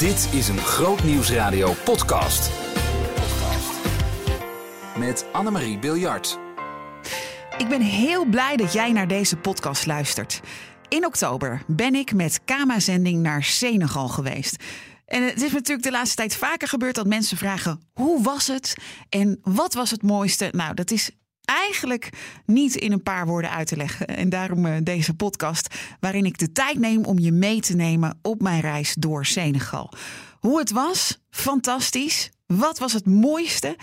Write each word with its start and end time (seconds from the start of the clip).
Dit 0.00 0.28
is 0.32 0.48
een 0.48 0.58
Groot 0.58 1.04
Nieuwsradio 1.04 1.72
podcast. 1.84 2.50
Met 4.98 5.26
Annemarie 5.32 5.78
Biljart. 5.78 6.38
Ik 7.58 7.68
ben 7.68 7.80
heel 7.80 8.24
blij 8.24 8.56
dat 8.56 8.72
jij 8.72 8.92
naar 8.92 9.08
deze 9.08 9.36
podcast 9.36 9.86
luistert. 9.86 10.40
In 10.88 11.06
oktober 11.06 11.62
ben 11.66 11.94
ik 11.94 12.14
met 12.14 12.40
Kama-zending 12.44 13.22
naar 13.22 13.42
Senegal 13.42 14.08
geweest. 14.08 14.64
En 15.06 15.26
het 15.26 15.42
is 15.42 15.52
natuurlijk 15.52 15.86
de 15.86 15.90
laatste 15.90 16.16
tijd 16.16 16.36
vaker 16.36 16.68
gebeurd 16.68 16.94
dat 16.94 17.06
mensen 17.06 17.36
vragen: 17.36 17.80
hoe 17.92 18.22
was 18.22 18.46
het 18.46 18.76
en 19.08 19.38
wat 19.42 19.74
was 19.74 19.90
het 19.90 20.02
mooiste? 20.02 20.48
Nou, 20.52 20.74
dat 20.74 20.90
is 20.90 21.10
eigenlijk 21.50 22.10
niet 22.46 22.74
in 22.74 22.92
een 22.92 23.02
paar 23.02 23.26
woorden 23.26 23.50
uit 23.50 23.66
te 23.66 23.76
leggen. 23.76 24.06
En 24.06 24.28
daarom 24.28 24.66
eh, 24.66 24.76
deze 24.82 25.14
podcast, 25.14 25.74
waarin 26.00 26.24
ik 26.24 26.38
de 26.38 26.52
tijd 26.52 26.78
neem 26.78 27.04
om 27.04 27.18
je 27.18 27.32
mee 27.32 27.60
te 27.60 27.76
nemen 27.76 28.18
op 28.22 28.42
mijn 28.42 28.60
reis 28.60 28.94
door 28.98 29.26
Senegal. 29.26 29.92
Hoe 30.40 30.58
het 30.58 30.70
was, 30.70 31.18
fantastisch. 31.30 32.30
Wat 32.46 32.78
was 32.78 32.92
het 32.92 33.06
mooiste? 33.06 33.76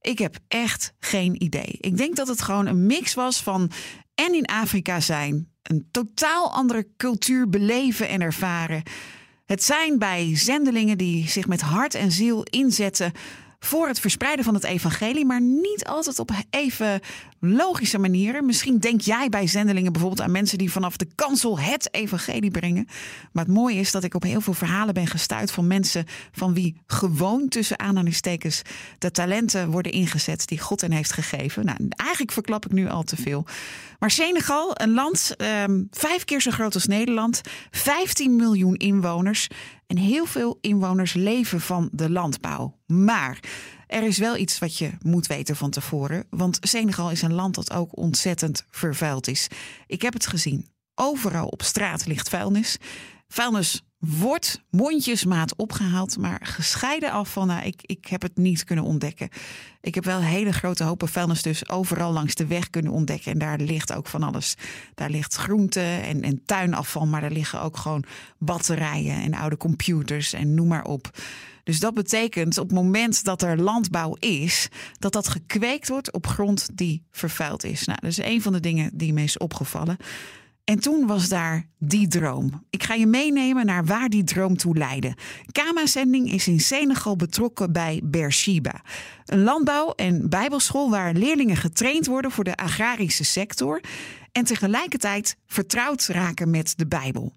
Ik 0.00 0.18
heb 0.18 0.36
echt 0.48 0.92
geen 0.98 1.42
idee. 1.42 1.76
Ik 1.80 1.96
denk 1.96 2.16
dat 2.16 2.28
het 2.28 2.42
gewoon 2.42 2.66
een 2.66 2.86
mix 2.86 3.14
was 3.14 3.42
van 3.42 3.70
en 4.14 4.34
in 4.34 4.46
Afrika 4.46 5.00
zijn, 5.00 5.48
een 5.62 5.88
totaal 5.90 6.52
andere 6.52 6.86
cultuur 6.96 7.48
beleven 7.48 8.08
en 8.08 8.20
ervaren. 8.20 8.82
Het 9.44 9.64
zijn 9.64 9.98
bij 9.98 10.36
zendelingen 10.36 10.98
die 10.98 11.28
zich 11.28 11.46
met 11.46 11.60
hart 11.60 11.94
en 11.94 12.12
ziel 12.12 12.42
inzetten 12.42 13.12
voor 13.64 13.88
het 13.88 14.00
verspreiden 14.00 14.44
van 14.44 14.54
het 14.54 14.64
evangelie, 14.64 15.24
maar 15.24 15.40
niet 15.40 15.84
altijd 15.84 16.18
op 16.18 16.30
even 16.50 17.00
logische 17.40 17.98
manieren. 17.98 18.46
Misschien 18.46 18.78
denk 18.78 19.00
jij 19.00 19.28
bij 19.28 19.46
zendelingen 19.46 19.92
bijvoorbeeld 19.92 20.20
aan 20.20 20.30
mensen 20.30 20.58
die 20.58 20.72
vanaf 20.72 20.96
de 20.96 21.08
kansel 21.14 21.58
het 21.58 21.94
evangelie 21.94 22.50
brengen. 22.50 22.86
Maar 23.32 23.44
het 23.44 23.54
mooie 23.54 23.78
is 23.78 23.90
dat 23.90 24.04
ik 24.04 24.14
op 24.14 24.22
heel 24.22 24.40
veel 24.40 24.52
verhalen 24.52 24.94
ben 24.94 25.06
gestuurd 25.06 25.50
van 25.50 25.66
mensen 25.66 26.06
van 26.32 26.54
wie 26.54 26.80
gewoon 26.86 27.48
tussen 27.48 27.78
aanhalingstekens 27.78 28.62
de 28.98 29.10
talenten 29.10 29.70
worden 29.70 29.92
ingezet 29.92 30.48
die 30.48 30.60
God 30.60 30.80
hen 30.80 30.92
heeft 30.92 31.12
gegeven. 31.12 31.64
Nou, 31.64 31.78
eigenlijk 31.96 32.32
verklap 32.32 32.64
ik 32.64 32.72
nu 32.72 32.88
al 32.88 33.02
te 33.02 33.16
veel. 33.16 33.46
Maar 33.98 34.10
Senegal, 34.10 34.70
een 34.74 34.94
land 34.94 35.34
um, 35.66 35.88
vijf 35.90 36.24
keer 36.24 36.40
zo 36.40 36.50
groot 36.50 36.74
als 36.74 36.86
Nederland, 36.86 37.40
15 37.70 38.36
miljoen 38.36 38.76
inwoners. 38.76 39.48
En 39.92 39.98
heel 39.98 40.26
veel 40.26 40.58
inwoners 40.60 41.12
leven 41.12 41.60
van 41.60 41.88
de 41.92 42.10
landbouw. 42.10 42.78
Maar 42.86 43.38
er 43.86 44.02
is 44.02 44.18
wel 44.18 44.36
iets 44.36 44.58
wat 44.58 44.78
je 44.78 44.90
moet 45.02 45.26
weten 45.26 45.56
van 45.56 45.70
tevoren. 45.70 46.26
Want 46.30 46.58
Senegal 46.60 47.10
is 47.10 47.22
een 47.22 47.32
land 47.32 47.54
dat 47.54 47.72
ook 47.72 47.96
ontzettend 47.96 48.66
vervuild 48.70 49.28
is. 49.28 49.48
Ik 49.86 50.02
heb 50.02 50.12
het 50.12 50.26
gezien. 50.26 50.68
Overal 50.94 51.46
op 51.46 51.62
straat 51.62 52.06
ligt 52.06 52.28
vuilnis. 52.28 52.76
Vuilnis 53.28 53.82
wordt 54.06 54.62
mondjesmaat 54.70 55.56
opgehaald, 55.56 56.18
maar 56.18 56.40
gescheiden 56.42 57.10
afval, 57.10 57.44
nou, 57.44 57.66
ik, 57.66 57.80
ik 57.82 58.06
heb 58.06 58.22
het 58.22 58.36
niet 58.36 58.64
kunnen 58.64 58.84
ontdekken. 58.84 59.28
Ik 59.80 59.94
heb 59.94 60.04
wel 60.04 60.20
hele 60.20 60.52
grote 60.52 60.84
hopen 60.84 61.08
vuilnis 61.08 61.42
dus 61.42 61.68
overal 61.68 62.12
langs 62.12 62.34
de 62.34 62.46
weg 62.46 62.70
kunnen 62.70 62.92
ontdekken. 62.92 63.32
En 63.32 63.38
daar 63.38 63.58
ligt 63.58 63.92
ook 63.92 64.06
van 64.06 64.22
alles. 64.22 64.54
Daar 64.94 65.10
ligt 65.10 65.34
groente 65.34 65.80
en, 65.80 66.22
en 66.22 66.42
tuinafval, 66.44 67.06
maar 67.06 67.20
daar 67.20 67.30
liggen 67.30 67.62
ook 67.62 67.76
gewoon 67.76 68.04
batterijen 68.38 69.22
en 69.22 69.34
oude 69.34 69.56
computers 69.56 70.32
en 70.32 70.54
noem 70.54 70.68
maar 70.68 70.84
op. 70.84 71.10
Dus 71.64 71.80
dat 71.80 71.94
betekent 71.94 72.58
op 72.58 72.68
het 72.68 72.76
moment 72.76 73.24
dat 73.24 73.42
er 73.42 73.60
landbouw 73.60 74.16
is, 74.18 74.68
dat 74.98 75.12
dat 75.12 75.28
gekweekt 75.28 75.88
wordt 75.88 76.12
op 76.12 76.26
grond 76.26 76.68
die 76.72 77.02
vervuild 77.10 77.64
is. 77.64 77.84
Nou, 77.84 77.98
dat 78.00 78.10
is 78.10 78.18
een 78.18 78.42
van 78.42 78.52
de 78.52 78.60
dingen 78.60 78.90
die 78.94 79.12
me 79.12 79.22
is 79.22 79.38
opgevallen. 79.38 79.96
En 80.64 80.78
toen 80.78 81.06
was 81.06 81.28
daar 81.28 81.68
die 81.78 82.08
droom. 82.08 82.66
Ik 82.70 82.82
ga 82.82 82.94
je 82.94 83.06
meenemen 83.06 83.66
naar 83.66 83.84
waar 83.84 84.08
die 84.08 84.24
droom 84.24 84.56
toe 84.56 84.76
leidde. 84.76 85.16
Kama-zending 85.52 86.32
is 86.32 86.46
in 86.46 86.60
Senegal 86.60 87.16
betrokken 87.16 87.72
bij 87.72 88.00
Beersheba. 88.04 88.82
Een 89.24 89.42
landbouw- 89.42 89.92
en 89.92 90.28
bijbelschool 90.28 90.90
waar 90.90 91.12
leerlingen 91.12 91.56
getraind 91.56 92.06
worden 92.06 92.30
voor 92.30 92.44
de 92.44 92.56
agrarische 92.56 93.24
sector 93.24 93.80
en 94.32 94.44
tegelijkertijd 94.44 95.36
vertrouwd 95.46 96.06
raken 96.06 96.50
met 96.50 96.74
de 96.76 96.86
Bijbel. 96.86 97.36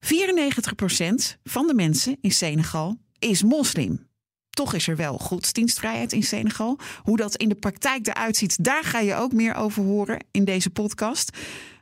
94% 0.00 1.38
van 1.44 1.66
de 1.66 1.74
mensen 1.74 2.16
in 2.20 2.32
Senegal 2.32 2.96
is 3.18 3.42
moslim. 3.42 4.06
Toch 4.50 4.74
is 4.74 4.88
er 4.88 4.96
wel 4.96 5.18
godsdienstvrijheid 5.18 6.12
in 6.12 6.22
Senegal. 6.22 6.78
Hoe 7.02 7.16
dat 7.16 7.36
in 7.36 7.48
de 7.48 7.54
praktijk 7.54 8.06
eruit 8.06 8.36
ziet, 8.36 8.64
daar 8.64 8.84
ga 8.84 9.00
je 9.00 9.14
ook 9.14 9.32
meer 9.32 9.54
over 9.54 9.82
horen 9.82 10.24
in 10.30 10.44
deze 10.44 10.70
podcast. 10.70 11.36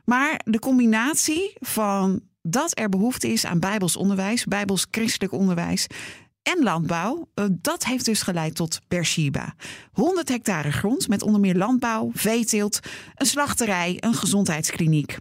Maar 0.09 0.41
de 0.45 0.59
combinatie 0.59 1.53
van 1.59 2.21
dat 2.41 2.79
er 2.79 2.89
behoefte 2.89 3.27
is 3.27 3.45
aan 3.45 3.59
bijbels 3.59 3.95
onderwijs, 3.95 4.43
bijbels 4.43 4.87
christelijk 4.91 5.33
onderwijs 5.33 5.87
en 6.41 6.63
landbouw, 6.63 7.29
eh, 7.33 7.45
dat 7.49 7.85
heeft 7.85 8.05
dus 8.05 8.21
geleid 8.21 8.55
tot 8.55 8.79
Beersheba. 8.87 9.55
100 9.91 10.29
hectare 10.29 10.71
grond 10.71 11.07
met 11.07 11.21
onder 11.21 11.39
meer 11.41 11.55
landbouw, 11.55 12.09
veeteelt, 12.13 12.79
een 13.15 13.25
slachterij, 13.25 13.97
een 13.99 14.13
gezondheidskliniek. 14.13 15.17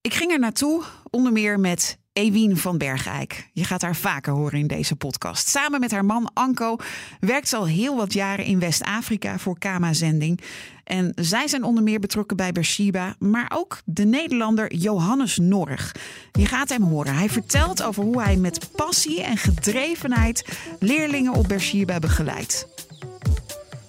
Ik 0.00 0.14
ging 0.14 0.32
er 0.32 0.38
naartoe 0.38 0.82
onder 1.10 1.32
meer 1.32 1.60
met 1.60 1.98
Ewien 2.14 2.56
van 2.56 2.78
Bergijk. 2.78 3.48
Je 3.52 3.64
gaat 3.64 3.82
haar 3.82 3.96
vaker 3.96 4.32
horen 4.32 4.58
in 4.58 4.66
deze 4.66 4.96
podcast. 4.96 5.48
Samen 5.48 5.80
met 5.80 5.90
haar 5.90 6.04
man 6.04 6.30
Anko 6.34 6.76
werkt 7.20 7.48
ze 7.48 7.56
al 7.56 7.66
heel 7.66 7.96
wat 7.96 8.12
jaren 8.12 8.44
in 8.44 8.58
West-Afrika 8.58 9.38
voor 9.38 9.58
Kama-zending. 9.58 10.40
En 10.84 11.12
zij 11.14 11.48
zijn 11.48 11.64
onder 11.64 11.82
meer 11.82 12.00
betrokken 12.00 12.36
bij 12.36 12.52
Beersheba, 12.52 13.14
maar 13.18 13.52
ook 13.54 13.80
de 13.84 14.04
Nederlander 14.04 14.74
Johannes 14.74 15.36
Norg. 15.38 15.94
Je 16.32 16.46
gaat 16.46 16.68
hem 16.68 16.82
horen. 16.82 17.14
Hij 17.14 17.30
vertelt 17.30 17.82
over 17.82 18.04
hoe 18.04 18.22
hij 18.22 18.36
met 18.36 18.70
passie 18.76 19.22
en 19.22 19.36
gedrevenheid 19.36 20.58
leerlingen 20.78 21.32
op 21.32 21.48
Beersheba 21.48 21.98
begeleidt. 21.98 22.68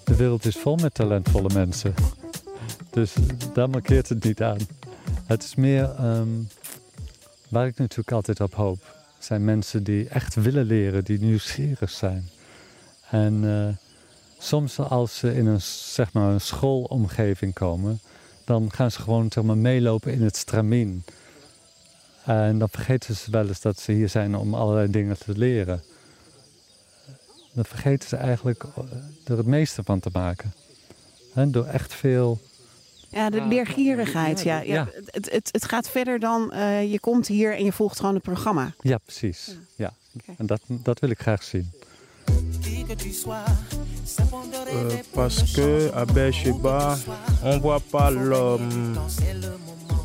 De 0.04 0.16
wereld 0.16 0.44
is 0.44 0.56
vol 0.56 0.76
met 0.76 0.94
talentvolle 0.94 1.50
mensen. 1.54 1.94
Dus 2.90 3.12
daar 3.52 3.70
markeert 3.70 4.08
het 4.08 4.24
niet 4.24 4.42
aan. 4.42 4.58
Het 5.26 5.42
is 5.42 5.54
meer 5.54 5.90
um, 6.00 6.48
waar 7.48 7.66
ik 7.66 7.78
natuurlijk 7.78 8.12
altijd 8.12 8.40
op 8.40 8.54
hoop. 8.54 8.94
Zijn 9.18 9.44
mensen 9.44 9.82
die 9.82 10.08
echt 10.08 10.34
willen 10.34 10.64
leren, 10.64 11.04
die 11.04 11.20
nieuwsgierig 11.20 11.90
zijn. 11.90 12.28
En 13.10 13.42
uh, 13.42 13.68
soms 14.38 14.78
als 14.78 15.18
ze 15.18 15.34
in 15.34 15.46
een, 15.46 15.62
zeg 15.94 16.12
maar, 16.12 16.32
een 16.32 16.40
schoolomgeving 16.40 17.54
komen, 17.54 18.00
dan 18.44 18.72
gaan 18.72 18.90
ze 18.90 19.00
gewoon 19.00 19.32
zeg 19.32 19.44
maar, 19.44 19.58
meelopen 19.58 20.12
in 20.12 20.22
het 20.22 20.36
stramien. 20.36 21.04
En 22.24 22.58
dan 22.58 22.68
vergeten 22.68 23.16
ze 23.16 23.30
wel 23.30 23.48
eens 23.48 23.60
dat 23.60 23.80
ze 23.80 23.92
hier 23.92 24.08
zijn 24.08 24.36
om 24.36 24.54
allerlei 24.54 24.90
dingen 24.90 25.18
te 25.18 25.38
leren. 25.38 25.82
Dan 27.52 27.64
vergeten 27.64 28.08
ze 28.08 28.16
eigenlijk 28.16 28.64
er 29.24 29.36
het 29.36 29.46
meeste 29.46 29.82
van 29.82 30.00
te 30.00 30.10
maken. 30.12 30.52
En 31.34 31.50
door 31.50 31.66
echt 31.66 31.94
veel 31.94 32.40
ja, 33.08 33.30
de 33.30 33.42
leergierigheid. 33.42 34.42
Ja, 34.42 34.60
ja. 34.60 34.88
Het, 35.10 35.30
het, 35.32 35.48
het 35.52 35.64
gaat 35.64 35.88
verder 35.88 36.18
dan 36.18 36.52
uh, 36.54 36.92
je 36.92 37.00
komt 37.00 37.26
hier 37.26 37.56
en 37.56 37.64
je 37.64 37.72
volgt 37.72 37.98
gewoon 37.98 38.14
het 38.14 38.22
programma. 38.22 38.72
Ja, 38.80 38.98
precies. 38.98 39.56
Ja. 39.76 39.92
En 40.38 40.46
dat, 40.46 40.60
dat 40.66 40.98
wil 40.98 41.10
ik 41.10 41.20
graag 41.20 41.42
zien. 41.42 41.70
Euh, 44.68 44.98
parce 45.12 45.52
que 45.52 45.90
à 45.94 46.04
Beersheba, 46.04 46.96
on 47.42 47.60
voit 47.60 47.82
pas 47.90 48.10
l'homme 48.10 48.98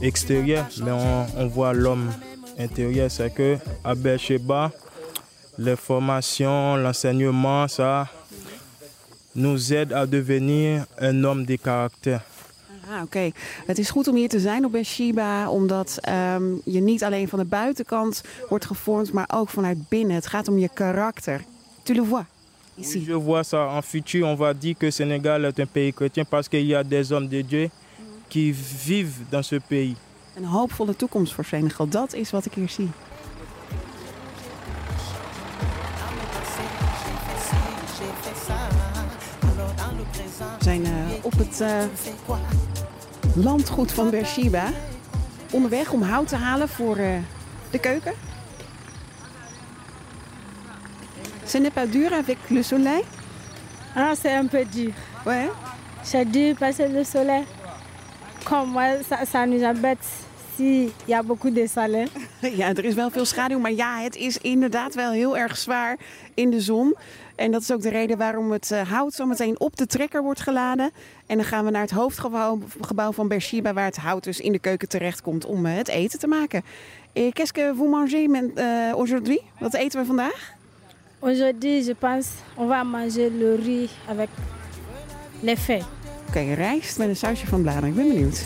extérieur, 0.01 0.67
mais 0.83 0.91
on, 0.91 1.25
on 1.37 1.47
voit 1.49 1.73
l'homme 1.73 2.09
intérieur. 2.57 3.09
C'est 3.09 3.33
que 3.33 3.57
à 3.83 3.95
Beersheba, 3.95 4.71
les 5.57 5.75
formations, 5.75 6.77
l'enseignement, 6.77 7.67
ça 7.67 8.09
nous 9.35 9.73
aide 9.73 9.93
à 9.93 10.05
devenir 10.05 10.85
un 10.97 11.23
homme 11.23 11.45
de 11.45 11.55
caractère. 11.55 12.21
Ah, 12.91 13.01
Oké, 13.03 13.31
het 13.65 13.77
is 13.77 13.89
goed 13.89 14.07
om 14.07 14.15
hier 14.15 14.29
te 14.29 14.39
zijn 14.39 14.65
op 14.65 14.71
Beersheba, 14.71 15.49
omdat 15.49 15.99
um, 16.09 16.61
je 16.65 16.81
niet 16.81 17.03
alleen 17.03 17.27
van 17.27 17.39
de 17.39 17.45
buitenkant 17.45 18.23
wordt 18.49 18.65
gevormd, 18.65 19.13
maar 19.13 19.29
ook 19.33 19.49
vanuit 19.49 19.89
binnen. 19.89 20.15
Het 20.15 20.27
gaat 20.27 20.47
om 20.47 20.57
je 20.57 20.69
karakter. 20.73 21.43
Tu 21.83 21.93
le 21.93 22.03
vois 22.03 22.25
ici. 22.75 22.97
Oui, 22.97 23.05
je 23.05 23.19
vois 23.19 23.47
ça. 23.47 23.75
En 23.75 23.83
futur, 23.83 24.25
on 24.25 24.35
va 24.35 24.53
dire 24.53 24.75
que 24.77 24.89
Sénégal 24.91 25.45
est 25.45 25.59
un 25.59 25.67
pays 25.71 25.93
chrétien 25.93 26.25
parce 26.25 26.47
qu'il 26.49 26.65
y 26.65 26.75
a 26.75 26.83
des 26.83 27.11
hommes 27.11 27.29
de 27.29 27.41
Dieu 27.47 27.69
qui 28.27 28.53
vivent 28.85 29.25
dans 29.29 29.47
ce 29.47 29.59
pays. 29.67 29.95
Een 30.35 30.45
hoopvolle 30.45 30.95
toekomst 30.95 31.33
voor 31.33 31.45
Senegal, 31.45 31.87
dat 31.87 32.13
is 32.13 32.31
wat 32.31 32.45
ik 32.45 32.53
hier 32.53 32.69
zie. 32.69 32.89
We 40.57 40.67
zijn 40.67 40.81
uh, 40.81 40.89
op 41.21 41.31
het 41.37 41.61
uh, 41.61 41.83
landgoed 43.35 43.91
van 43.91 44.09
Beersheba. 44.09 44.63
Onderweg 45.51 45.91
om 45.91 46.01
hout 46.01 46.27
te 46.27 46.35
halen 46.35 46.69
voor 46.69 46.97
uh, 46.97 47.17
de 47.69 47.79
keuken. 47.79 48.13
Ce 51.45 51.57
n'est 51.57 51.73
pas 51.73 51.91
dur 51.91 52.13
avec 52.13 52.37
le 52.49 52.63
soleil 52.63 53.03
Ah, 53.95 54.15
c'est 54.15 54.33
un 54.33 54.47
peu 54.47 54.65
dur. 54.65 54.93
Ouais. 55.25 55.49
C'est 56.03 56.25
dur 56.25 56.55
parce 56.57 56.77
que 56.77 56.83
le 56.83 57.03
soleil, 57.03 57.43
comme 58.45 58.71
moi, 58.71 59.03
ça, 59.03 59.25
ça 59.25 59.45
nous 59.45 59.63
embête. 59.63 60.05
Ici, 60.61 60.93
il 61.05 61.09
y 61.09 61.13
a 61.13 61.23
beaucoup 61.23 61.53
de 61.53 61.67
soleil. 61.67 62.07
Ja, 62.57 62.67
er 62.67 62.85
is 62.85 62.93
wel 62.93 63.09
veel 63.09 63.25
schaduw, 63.25 63.59
maar 63.59 63.71
ja, 63.71 63.99
het 63.99 64.15
is 64.15 64.37
inderdaad 64.37 64.95
wel 64.95 65.11
heel 65.11 65.37
erg 65.37 65.57
zwaar 65.57 65.97
in 66.33 66.49
de 66.49 66.59
zon. 66.59 66.95
En 67.35 67.51
dat 67.51 67.61
is 67.61 67.71
ook 67.71 67.81
de 67.81 67.89
reden 67.89 68.17
waarom 68.17 68.51
het 68.51 68.71
eh, 68.71 68.91
hout 68.91 69.13
zo 69.13 69.25
meteen 69.25 69.59
op 69.59 69.77
de 69.77 69.85
trekker 69.85 70.23
wordt 70.23 70.39
geladen. 70.39 70.91
En 71.25 71.37
dan 71.37 71.45
gaan 71.45 71.65
we 71.65 71.71
naar 71.71 71.81
het 71.81 71.91
hoofdgebouw 71.91 72.59
gebouw 72.81 73.11
van 73.11 73.27
Beersheba, 73.27 73.73
waar 73.73 73.85
het 73.85 73.97
hout 73.97 74.23
dus 74.23 74.39
in 74.39 74.51
de 74.51 74.59
keuken 74.59 74.87
terechtkomt 74.87 75.45
om 75.45 75.65
eh, 75.65 75.75
het 75.75 75.87
eten 75.87 76.19
te 76.19 76.27
maken. 76.27 76.63
Et 77.13 77.33
qu'est-ce 77.33 77.53
que 77.53 77.73
vous 77.75 77.89
mangez 77.89 78.27
eh, 78.55 78.65
aujourd'hui? 78.95 79.41
Wat 79.59 79.73
eten 79.73 79.99
we 79.99 80.05
vandaag? 80.05 80.53
Aujourd'hui, 81.19 81.83
je 81.83 81.95
pense 81.95 82.27
on 82.55 82.67
va 82.67 82.83
manger 82.83 83.29
le 83.31 83.55
riz 83.63 83.89
avec 84.09 84.29
les 85.39 85.59
fèves. 85.59 85.85
Oké, 86.27 86.53
rijst 86.53 86.97
met 86.97 87.07
een 87.07 87.15
sausje 87.15 87.47
van 87.47 87.61
bladeren. 87.61 87.89
Ik 87.89 87.95
ben 87.95 88.07
benieuwd. 88.07 88.45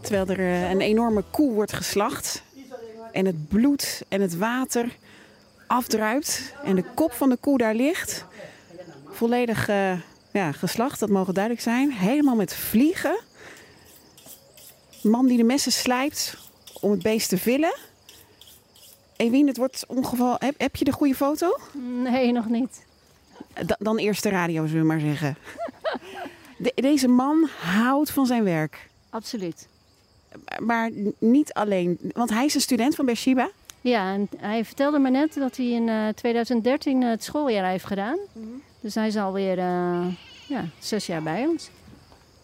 Terwijl 0.00 0.26
er 0.26 0.38
eh, 0.38 0.70
een 0.70 0.80
enorme 0.80 1.24
koe 1.30 1.52
wordt 1.52 1.72
geslacht. 1.72 2.42
En 3.12 3.26
het 3.26 3.48
bloed 3.48 4.02
en 4.08 4.20
het 4.20 4.36
water 4.36 4.96
afdruipt. 5.66 6.54
En 6.64 6.76
de 6.76 6.84
kop 6.94 7.12
van 7.12 7.28
de 7.28 7.36
koe 7.36 7.58
daar 7.58 7.74
ligt. 7.74 8.24
Volledig 9.10 9.68
eh, 9.68 9.92
ja, 10.32 10.52
geslacht, 10.52 11.00
dat 11.00 11.08
mogen 11.08 11.34
duidelijk 11.34 11.64
zijn. 11.64 11.92
Helemaal 11.92 12.36
met 12.36 12.54
vliegen. 12.54 13.18
Man 15.02 15.26
die 15.26 15.36
de 15.36 15.44
messen 15.44 15.72
slijpt 15.72 16.36
om 16.80 16.90
het 16.90 17.02
beest 17.02 17.28
te 17.28 17.38
villen. 17.38 17.74
Ewien, 19.16 19.46
het 19.46 19.56
wordt 19.56 19.84
ongeval. 19.88 20.36
Heb, 20.38 20.54
heb 20.58 20.76
je 20.76 20.84
de 20.84 20.92
goede 20.92 21.14
foto? 21.14 21.58
Nee, 22.02 22.32
nog 22.32 22.48
niet. 22.48 22.84
Da- 23.66 23.76
dan 23.78 23.98
eerst 23.98 24.22
de 24.22 24.28
radio, 24.28 24.66
zullen 24.66 24.80
we 24.82 24.86
maar 24.86 25.00
zeggen. 25.00 25.36
De- 26.58 26.72
deze 26.74 27.08
man 27.08 27.48
houdt 27.60 28.10
van 28.10 28.26
zijn 28.26 28.44
werk. 28.44 28.88
Absoluut. 29.10 29.68
Maar 30.58 30.90
niet 31.18 31.52
alleen, 31.52 31.98
want 32.14 32.30
hij 32.30 32.44
is 32.44 32.54
een 32.54 32.60
student 32.60 32.94
van 32.94 33.06
Beersheba. 33.06 33.50
Ja, 33.80 34.12
en 34.12 34.28
hij 34.36 34.64
vertelde 34.64 34.98
me 34.98 35.10
net 35.10 35.34
dat 35.34 35.56
hij 35.56 35.66
in 35.66 35.88
eh, 35.88 36.08
2013 36.08 37.02
het 37.02 37.24
schooljaar 37.24 37.70
heeft 37.70 37.84
gedaan. 37.84 38.18
Dus 38.80 38.94
hij 38.94 39.06
is 39.06 39.16
alweer 39.16 39.58
eh 39.58 40.06
ja, 40.48 40.64
zes 40.78 41.06
jaar 41.06 41.22
bij 41.22 41.46
ons. 41.46 41.70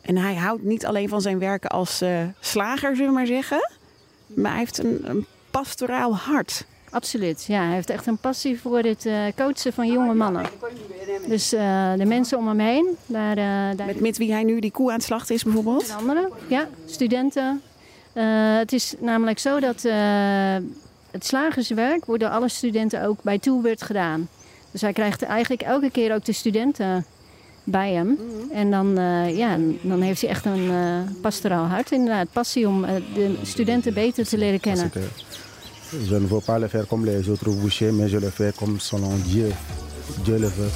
En 0.00 0.17
hij 0.17 0.34
houdt 0.34 0.62
niet 0.62 0.87
alleen 0.87 1.08
van 1.08 1.20
zijn 1.20 1.38
werken 1.38 1.70
als 1.70 2.00
eh, 2.00 2.22
slager, 2.40 2.96
zullen 2.96 3.10
we 3.10 3.17
maar 3.19 3.26
zeggen. 3.26 3.70
Maar 4.26 4.50
hij 4.50 4.60
heeft 4.60 4.78
een, 4.78 5.00
een 5.10 5.26
pastoraal 5.50 6.17
hart. 6.17 6.67
Absoluut. 6.94 7.44
Ja, 7.44 7.64
hij 7.64 7.75
heeft 7.75 7.91
echt 7.91 8.06
een 8.06 8.17
passie 8.17 8.61
voor 8.61 8.79
het 8.79 9.06
eh, 9.06 9.14
coachen 9.37 9.73
van 9.73 9.87
jonge 9.93 10.14
mannen. 10.14 10.44
Dus 11.26 11.52
eh, 11.52 11.93
de 11.96 12.05
mensen 12.05 12.38
om 12.38 12.49
hem 12.49 12.58
heen, 12.58 12.96
daar, 13.06 13.37
eh 13.37 13.76
daar 13.76 13.87
Met, 13.87 14.00
met 14.00 14.17
wie 14.19 14.32
hij 14.32 14.43
nu 14.43 14.61
die 14.61 14.70
koe 14.70 14.88
aan 14.88 14.94
het 14.94 15.05
slachten 15.05 15.35
is 15.35 15.43
bijvoorbeeld. 15.43 15.82
met 15.88 15.96
anderen. 15.96 16.31
Ja, 16.49 16.69
studenten. 16.87 17.62
Eh, 18.12 18.25
het 18.56 18.73
is 18.73 18.94
namelijk 19.00 19.38
zo 19.38 19.61
dat 19.61 19.85
eh, 19.85 19.94
het 21.11 21.26
slagerswerk 21.26 22.05
wordt 22.05 22.23
door 22.23 22.31
alle 22.31 22.49
studenten 22.49 23.05
ook 23.05 23.23
bij 23.23 23.38
Toolbeurt 23.38 23.82
gedaan. 23.82 24.29
Dus 24.70 24.81
hij 24.81 24.93
krijgt 24.93 25.23
eigenlijk 25.23 25.62
elke 25.62 25.91
keer 25.91 26.14
ook 26.14 26.25
de 26.25 26.32
studenten 26.32 27.05
bij 27.64 27.93
hem. 27.93 28.19
En 28.52 28.70
dan, 28.70 28.99
eh, 28.99 29.37
ja, 29.37 29.56
dan 29.82 30.00
heeft 30.00 30.20
hij 30.20 30.31
echt 30.31 30.44
een 30.44 30.70
eh, 30.70 30.99
pastoraal 31.20 31.64
hart, 31.64 31.91
inderdaad. 31.91 32.26
Passie 32.32 32.69
om 32.69 32.82
de 33.14 33.35
studenten 33.43 33.94
beter 33.94 34.26
te 34.26 34.38
leren 34.38 34.61
kennen. 34.61 34.93
Je 36.02 36.14
ne 36.17 36.26
veux 36.26 36.41
pas 36.41 36.58
le 36.58 36.69
faire 36.69 36.87
comme 36.87 37.05
les 37.05 37.29
autres 37.29 37.50
bouchers, 37.50 37.93
mais 37.93 38.08
je 38.08 38.19
le 38.19 38.31
fais 38.31 38.52
comme 38.58 38.81
selon 38.81 39.17
Dieu. 39.25 39.52
Dieu 40.25 40.38
le 40.38 40.49
veut. 40.49 40.70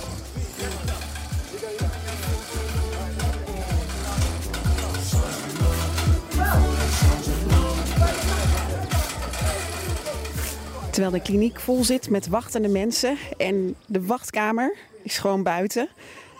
Terwijl 10.91 11.13
de 11.13 11.21
kliniek 11.21 11.61
vol 11.61 11.85
zit 11.85 12.11
met 12.11 12.29
wachtende 12.29 12.69
mensen. 12.69 13.17
En 13.37 13.75
de 13.87 14.07
wachtkamer 14.07 14.77
is 15.03 15.19
gewoon 15.19 15.43
buiten. 15.43 15.89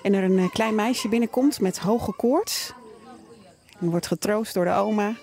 En 0.03 0.15
er 0.15 0.25
een 0.25 0.39
eh, 0.39 0.51
klein 0.51 0.75
meisje 0.75 1.09
binnenkomt 1.09 1.61
met 1.61 1.79
hoge 1.79 2.13
koorts. 2.13 2.73
En 3.81 3.91
wordt 3.91 4.07
getroost 4.07 4.55
door 4.55 4.65
de 4.65 4.73
oma. 4.73 5.15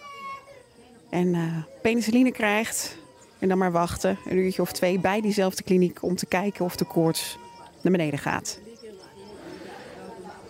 En 1.10 1.34
eh, 1.34 1.42
penicilline 1.81 2.31
krijgt. 2.31 2.98
En 3.45 3.51
dan 3.51 3.59
maar 3.59 3.71
wachten, 3.71 4.18
een 4.25 4.38
uurtje 4.38 4.62
of 4.62 4.71
twee, 4.71 5.00
bij 5.00 5.21
diezelfde 5.21 5.63
kliniek. 5.63 6.03
Om 6.03 6.15
te 6.15 6.25
kijken 6.25 6.65
of 6.65 6.75
de 6.75 6.86
koorts 6.86 7.38
naar 7.81 7.92
beneden 7.92 8.19
gaat. 8.19 8.59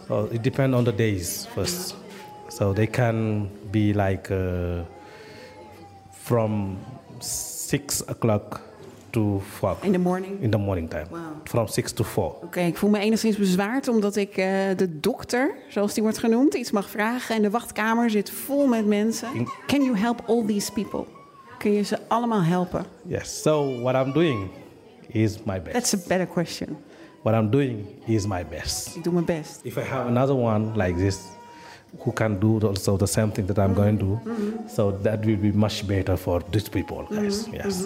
Well, 0.08 0.26
it 0.30 0.44
depends 0.44 0.78
on 0.78 0.84
the 0.84 0.96
days 0.96 1.48
first. 1.52 1.96
So 2.48 2.74
they 2.74 2.88
can 2.88 3.50
be 3.72 3.92
like 3.96 4.34
uh, 4.34 4.82
from 6.12 6.78
six 7.20 8.06
o'clock 8.06 8.62
to 9.10 9.42
four 9.58 9.78
In 9.82 9.92
de 9.92 10.00
morning. 10.00 10.42
in 10.42 10.50
the 10.50 10.58
morning 10.58 10.90
time. 10.90 11.06
Wow. 11.10 11.20
From 11.44 11.68
six 11.68 11.92
to 11.92 12.04
four. 12.04 12.36
Oké, 12.44 12.60
ik 12.60 12.78
voel 12.78 12.90
me 12.90 13.00
enigszins 13.00 13.38
bezwaard 13.38 13.88
omdat 13.88 14.16
ik 14.16 14.38
eh, 14.38 14.48
de 14.76 15.00
dokter, 15.00 15.56
zoals 15.70 15.94
die 15.94 16.04
wordt 16.04 16.18
genoemd, 16.18 16.54
iets 16.54 16.72
mag 16.72 16.90
vragen. 16.90 17.36
En 17.36 17.42
de 17.42 17.50
wachtkamer 17.50 18.10
zit 18.10 18.30
vol 18.30 18.68
met 18.68 18.86
mensen. 18.86 19.30
Can 19.68 19.84
you 19.84 19.98
help 19.98 20.22
all 20.28 20.46
these 20.46 20.72
people? 20.72 21.15
Kun 21.66 21.74
je 21.74 21.84
ze 21.84 21.98
allemaal 22.08 22.44
helpen? 22.44 22.86
Yes. 23.08 23.42
So 23.42 23.80
what 23.82 24.06
I'm 24.06 24.14
doing 24.14 24.50
is 25.08 25.38
my 25.44 25.62
best. 25.62 25.74
That's 25.74 25.94
a 25.94 25.98
better 26.08 26.28
question. 26.28 26.78
what 27.24 27.34
I'm 27.34 27.50
doing 27.50 27.86
is 28.06 28.28
my 28.28 28.46
best. 28.50 28.96
Ik 28.96 29.04
doe 29.04 29.14
mijn 29.14 29.26
best. 29.26 29.60
If 29.64 29.78
I 29.78 29.82
have 29.82 30.08
another 30.08 30.36
one 30.36 30.72
like 30.76 30.96
this, 30.98 31.20
who 31.98 32.14
can 32.14 32.40
do 32.40 32.60
also 32.60 32.98
the 32.98 33.06
same 33.06 33.32
thing 33.32 33.48
that 33.48 33.58
I'm 33.58 33.74
going 33.74 34.00
to 34.00 34.06
do, 34.06 34.20
so 34.76 35.00
that 35.02 35.26
will 35.26 35.38
be 35.38 35.52
much 35.54 35.86
better 35.86 36.18
for 36.18 36.42
these 36.50 36.70
people, 36.70 37.06
guys. 37.10 37.46
Yes. 37.52 37.84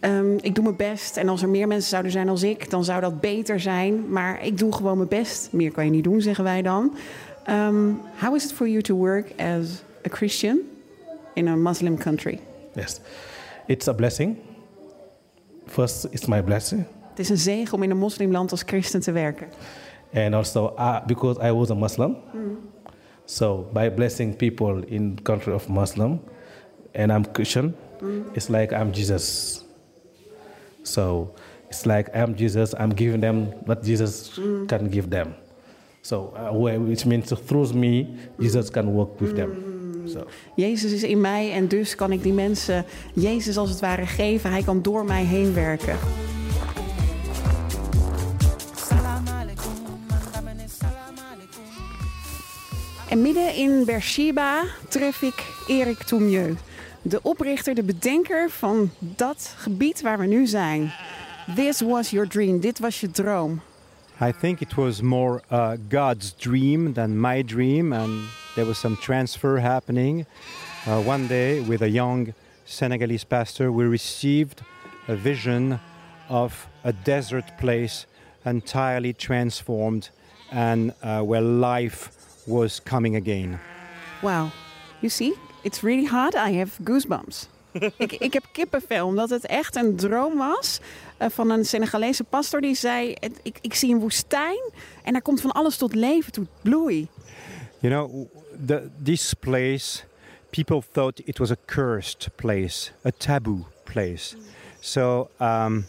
Ehm, 0.00 0.36
ik 0.40 0.54
doe 0.54 0.64
mijn 0.64 0.76
best. 0.76 1.16
En 1.16 1.28
als 1.28 1.42
er 1.42 1.48
meer 1.48 1.66
mensen 1.66 1.90
zouden 1.90 2.12
zijn 2.12 2.28
als 2.28 2.42
ik, 2.42 2.70
dan 2.70 2.84
zou 2.84 3.00
dat 3.00 3.20
beter 3.20 3.60
zijn. 3.60 4.10
Maar 4.10 4.44
ik 4.44 4.58
doe 4.58 4.72
gewoon 4.72 4.96
mijn 4.96 5.08
best. 5.08 5.48
Meer 5.52 5.72
kan 5.72 5.84
je 5.84 5.90
niet 5.90 6.04
doen, 6.04 6.20
zeggen 6.20 6.44
wij 6.44 6.62
dan. 6.62 6.94
Ehm, 7.44 7.90
how 8.20 8.34
is 8.34 8.44
it 8.44 8.52
for 8.52 8.68
you 8.68 8.82
to 8.82 8.94
work 8.94 9.32
as 9.38 9.82
a 10.06 10.08
Christian 10.08 10.58
in 11.34 11.48
a 11.48 11.56
Muslim 11.56 11.98
country? 11.98 12.40
Yes. 12.76 13.00
It's 13.66 13.88
a 13.88 13.94
blessing. 13.94 14.36
First, 15.66 16.06
it's 16.10 16.26
my 16.26 16.42
blessing. 16.42 16.84
Het 17.08 17.18
is 17.18 17.28
een 17.28 17.38
zegen 17.38 17.74
om 17.74 17.82
in 17.82 17.90
een 17.90 17.96
moslimland 17.96 18.50
als 18.50 18.62
christen 18.66 19.00
te 19.00 19.12
werken. 19.12 19.48
And 20.14 20.34
also, 20.34 20.74
uh, 20.78 21.06
because 21.06 21.48
I 21.48 21.52
was 21.52 21.70
a 21.70 21.74
Muslim, 21.74 22.16
so 23.24 23.68
by 23.72 23.90
blessing 23.90 24.36
people 24.36 24.84
in 24.86 25.18
country 25.22 25.52
of 25.52 25.68
Muslim, 25.68 26.20
and 26.94 27.10
I'm 27.10 27.32
Christian, 27.32 27.74
it's 28.32 28.48
like 28.48 28.74
I'm 28.74 28.92
Jesus. 28.92 29.64
So 30.82 31.34
it's 31.68 31.84
like 31.84 32.10
I'm 32.14 32.34
Jesus. 32.36 32.74
I'm 32.74 32.94
giving 32.94 33.20
them 33.20 33.52
what 33.64 33.84
Jesus 33.84 34.40
can 34.66 34.88
give 34.90 35.08
them. 35.10 35.34
So 36.02 36.32
uh, 36.36 36.78
which 36.78 37.04
means 37.04 37.32
through 37.32 37.72
me, 37.72 38.06
Jesus 38.38 38.70
can 38.70 38.94
work 38.94 39.20
with 39.20 39.34
them. 39.34 39.65
Jezus 40.54 40.92
is 40.92 41.02
in 41.02 41.20
mij 41.20 41.52
en 41.52 41.68
dus 41.68 41.94
kan 41.94 42.12
ik 42.12 42.22
die 42.22 42.32
mensen 42.32 42.84
Jezus 43.14 43.56
als 43.56 43.70
het 43.70 43.80
ware 43.80 44.06
geven. 44.06 44.50
Hij 44.50 44.62
kan 44.62 44.82
door 44.82 45.04
mij 45.04 45.24
heen 45.24 45.54
werken. 45.54 45.98
En 53.08 53.22
midden 53.22 53.54
in 53.54 53.84
Beersheba 53.84 54.64
tref 54.88 55.22
ik 55.22 55.44
Erik 55.66 56.02
Toumieux. 56.02 56.60
De 57.02 57.22
oprichter, 57.22 57.74
de 57.74 57.82
bedenker 57.82 58.50
van 58.50 58.90
dat 58.98 59.54
gebied 59.56 60.00
waar 60.00 60.18
we 60.18 60.26
nu 60.26 60.46
zijn. 60.46 60.92
This 61.54 61.80
was 61.80 62.10
your 62.10 62.28
dream. 62.28 62.60
Dit 62.60 62.78
was 62.78 63.00
je 63.00 63.10
droom. 63.10 63.60
I 64.20 64.32
think 64.32 64.60
it 64.60 64.74
was 64.74 65.00
more 65.00 65.42
uh, 65.52 65.72
God's 65.88 66.34
dream 66.36 66.92
than 66.92 67.20
my 67.20 67.42
dream, 67.42 67.92
and 67.92 68.10
there 68.56 68.64
was 68.64 68.78
some 68.78 68.96
transfer 68.96 69.58
happening. 69.58 70.26
Uh, 70.86 71.00
one 71.02 71.28
day, 71.28 71.60
with 71.60 71.82
a 71.82 71.88
young 71.88 72.34
Senegalese 72.64 73.24
pastor, 73.24 73.70
we 73.70 73.84
received 73.84 74.62
a 75.08 75.14
vision 75.14 75.78
of 76.28 76.66
a 76.82 76.92
desert 76.92 77.58
place 77.58 78.06
entirely 78.44 79.12
transformed 79.12 80.08
and 80.50 80.92
uh, 81.02 81.20
where 81.20 81.42
life 81.42 82.10
was 82.46 82.80
coming 82.80 83.16
again. 83.16 83.60
Wow. 84.22 84.50
You 85.02 85.10
see, 85.10 85.34
it's 85.62 85.82
really 85.82 86.06
hard. 86.06 86.34
I 86.34 86.52
have 86.52 86.78
goosebumps. 86.82 87.48
ik, 87.96 88.12
ik 88.12 88.32
heb 88.32 88.44
kippenvel, 88.52 89.06
omdat 89.06 89.30
het 89.30 89.46
echt 89.46 89.76
een 89.76 89.96
droom 89.96 90.36
was 90.36 90.80
eh, 91.16 91.28
van 91.30 91.50
een 91.50 91.64
Senegalese 91.64 92.24
pastor 92.24 92.60
die 92.60 92.74
zei: 92.74 93.14
ik, 93.42 93.58
ik 93.60 93.74
zie 93.74 93.94
een 93.94 94.00
woestijn 94.00 94.70
en 95.02 95.12
daar 95.12 95.22
komt 95.22 95.40
van 95.40 95.52
alles 95.52 95.76
tot 95.76 95.94
leven 95.94 96.32
toe, 96.32 96.46
bloei. 96.62 97.08
You 97.78 97.94
know, 97.94 98.28
the, 98.66 98.90
this 99.04 99.34
place, 99.34 100.04
people 100.50 100.82
thought 100.92 101.20
it 101.24 101.38
was 101.38 101.50
a 101.50 101.56
cursed 101.66 102.28
place, 102.36 102.92
a 103.04 103.12
taboo 103.12 103.66
place. 103.84 104.36
So 104.80 105.28
um, 105.40 105.86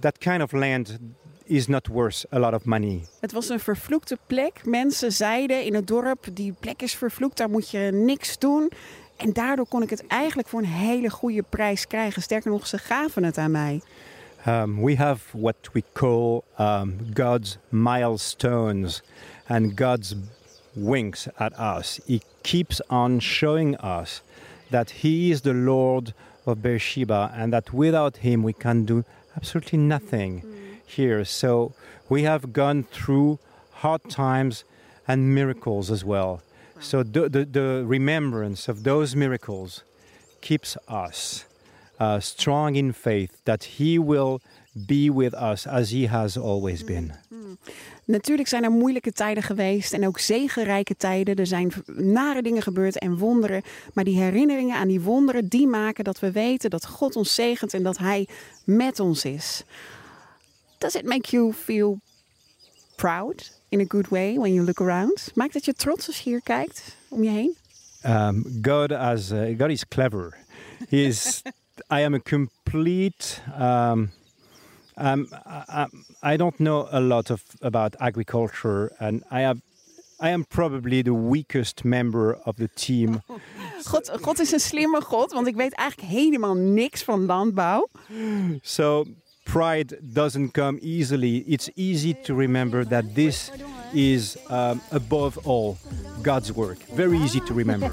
that 0.00 0.18
kind 0.18 0.42
of 0.42 0.52
land 0.52 0.98
is 1.46 1.66
not 1.66 1.88
worth 1.88 2.24
a 2.30 2.38
lot 2.38 2.54
of 2.54 2.64
money. 2.64 3.04
Het 3.20 3.32
was 3.32 3.48
een 3.48 3.60
vervloekte 3.60 4.18
plek. 4.26 4.64
Mensen 4.64 5.12
zeiden 5.12 5.64
in 5.64 5.74
het 5.74 5.86
dorp, 5.86 6.26
die 6.32 6.54
plek 6.60 6.82
is 6.82 6.94
vervloekt, 6.94 7.36
daar 7.36 7.50
moet 7.50 7.70
je 7.70 7.90
niks 7.92 8.38
doen. 8.38 8.70
En 9.16 9.32
daardoor 9.32 9.66
kon 9.66 9.82
ik 9.82 9.90
het 9.90 10.06
eigenlijk 10.06 10.48
voor 10.48 10.60
een 10.60 10.66
hele 10.66 11.10
goede 11.10 11.42
prijs 11.48 11.86
krijgen. 11.86 12.22
Sterker 12.22 12.50
nog, 12.50 12.66
ze 12.66 12.78
gaven 12.78 13.24
het 13.24 13.38
aan 13.38 13.50
mij. 13.50 13.80
Um, 14.46 14.82
we 14.84 14.96
have 14.96 15.38
what 15.38 15.56
we 15.72 15.82
call 15.92 16.40
um, 16.58 16.98
God's 17.14 17.58
milestones 17.68 19.02
and 19.46 19.80
God's 19.80 20.14
winks 20.74 21.28
at 21.38 21.52
us. 21.58 22.00
He 22.06 22.22
keeps 22.42 22.80
on 22.90 23.20
showing 23.20 23.76
us 23.76 24.22
that 24.70 24.90
He 24.90 25.30
is 25.30 25.42
the 25.42 25.54
Lord 25.54 26.14
of 26.46 26.62
Beersheba 26.62 27.32
and 27.36 27.52
that 27.52 27.72
without 27.72 28.18
Him 28.18 28.42
we 28.42 28.52
can 28.52 28.84
do 28.84 29.04
absolutely 29.36 29.78
nothing 29.78 30.42
here. 30.84 31.24
So 31.24 31.74
we 32.08 32.22
have 32.24 32.52
gone 32.52 32.84
through 32.84 33.38
hard 33.72 34.08
times 34.08 34.64
and 35.06 35.34
miracles 35.34 35.90
as 35.90 36.04
well. 36.04 36.42
So 36.80 37.02
the, 37.02 37.28
the, 37.28 37.44
the 37.44 37.84
remembrance 37.86 38.68
of 38.68 38.82
those 38.82 39.14
miracles 39.14 39.84
keeps 40.40 40.76
us 40.88 41.44
uh, 42.00 42.18
strong 42.18 42.74
in 42.76 42.92
faith 42.92 43.40
that 43.44 43.64
He 43.64 43.98
will 43.98 44.40
be 44.86 45.08
with 45.10 45.34
us 45.34 45.66
as 45.66 45.90
He 45.90 46.06
has 46.06 46.36
always 46.36 46.82
been. 46.82 47.14
Natuurlijk 48.04 48.48
zijn 48.48 48.64
er 48.64 48.70
moeilijke 48.70 49.12
tijden 49.12 49.42
geweest 49.42 49.92
en 49.92 50.06
ook 50.06 50.18
zegenrijke 50.18 50.96
tijden. 50.96 51.36
Er 51.36 51.46
zijn 51.46 51.72
nare 51.96 52.42
dingen 52.42 52.62
gebeurd 52.62 52.98
en 52.98 53.16
wonderen. 53.18 53.62
Maar 53.94 54.04
die 54.04 54.20
herinneringen 54.20 54.76
aan 54.76 54.88
die 54.88 55.00
wonderen, 55.00 55.48
die 55.48 55.66
maken 55.66 56.04
dat 56.04 56.20
we 56.20 56.32
weten 56.32 56.70
dat 56.70 56.86
God 56.86 57.16
ons 57.16 57.34
zegent 57.34 57.74
en 57.74 57.82
dat 57.82 57.98
Hij 57.98 58.28
met 58.64 59.00
ons 59.00 59.24
is. 59.24 59.64
Does 60.78 60.94
it 60.94 61.04
make 61.04 61.30
you 61.30 61.52
feel 61.52 61.98
proud 62.96 63.60
in 63.68 63.80
a 63.80 63.84
good 63.88 64.08
way 64.08 64.34
when 64.34 64.52
you 64.52 64.64
look 64.64 64.80
around? 64.80 65.30
Maakt 65.34 65.54
het 65.54 65.64
je 65.64 65.72
trots 65.72 66.06
als 66.06 66.20
je 66.20 66.30
hier 66.30 66.42
kijkt 66.42 66.96
om 67.08 67.22
je 67.22 67.30
heen? 67.30 67.56
Um, 68.06 68.58
God, 68.62 68.90
has, 68.90 69.30
uh, 69.30 69.58
God 69.58 69.70
is 69.70 69.88
clever. 69.88 70.36
He 70.88 70.96
is. 70.96 71.42
I 71.98 72.04
am 72.04 72.14
a 72.14 72.18
complete. 72.18 73.40
Um, 73.60 74.10
um, 74.96 75.26
I, 75.46 75.86
I 76.22 76.36
don't 76.36 76.58
know 76.58 76.88
a 76.90 77.00
lot 77.00 77.30
of 77.30 77.42
about 77.60 77.94
agriculture, 78.00 78.92
and 78.98 79.22
I 79.30 79.40
have. 79.40 79.60
I 80.20 80.28
am 80.30 80.44
probably 80.44 81.02
the 81.02 81.14
weakest 81.14 81.84
member 81.84 82.38
of 82.44 82.56
the 82.56 82.68
team. 82.68 83.22
God, 83.90 84.08
God 84.20 84.40
is 84.40 84.52
een 84.52 84.60
slimme 84.60 85.00
God, 85.00 85.32
want 85.32 85.46
ik 85.46 85.56
weet 85.56 85.74
eigenlijk 85.74 86.10
helemaal 86.10 86.54
niks 86.54 87.02
van 87.02 87.26
landbouw. 87.26 87.88
So 88.60 89.04
pride 89.44 89.98
doesn't 90.00 90.52
come 90.52 90.78
easily. 90.80 91.44
It's 91.46 91.70
easy 91.74 92.14
to 92.22 92.34
remember 92.34 92.86
that 92.88 93.14
this 93.14 93.50
is 93.92 94.36
um, 94.48 94.80
above 94.90 95.38
all 95.46 95.76
God's 96.22 96.52
work. 96.52 96.78
Very 96.94 97.18
easy 97.18 97.40
to 97.40 97.54
remember. 97.54 97.92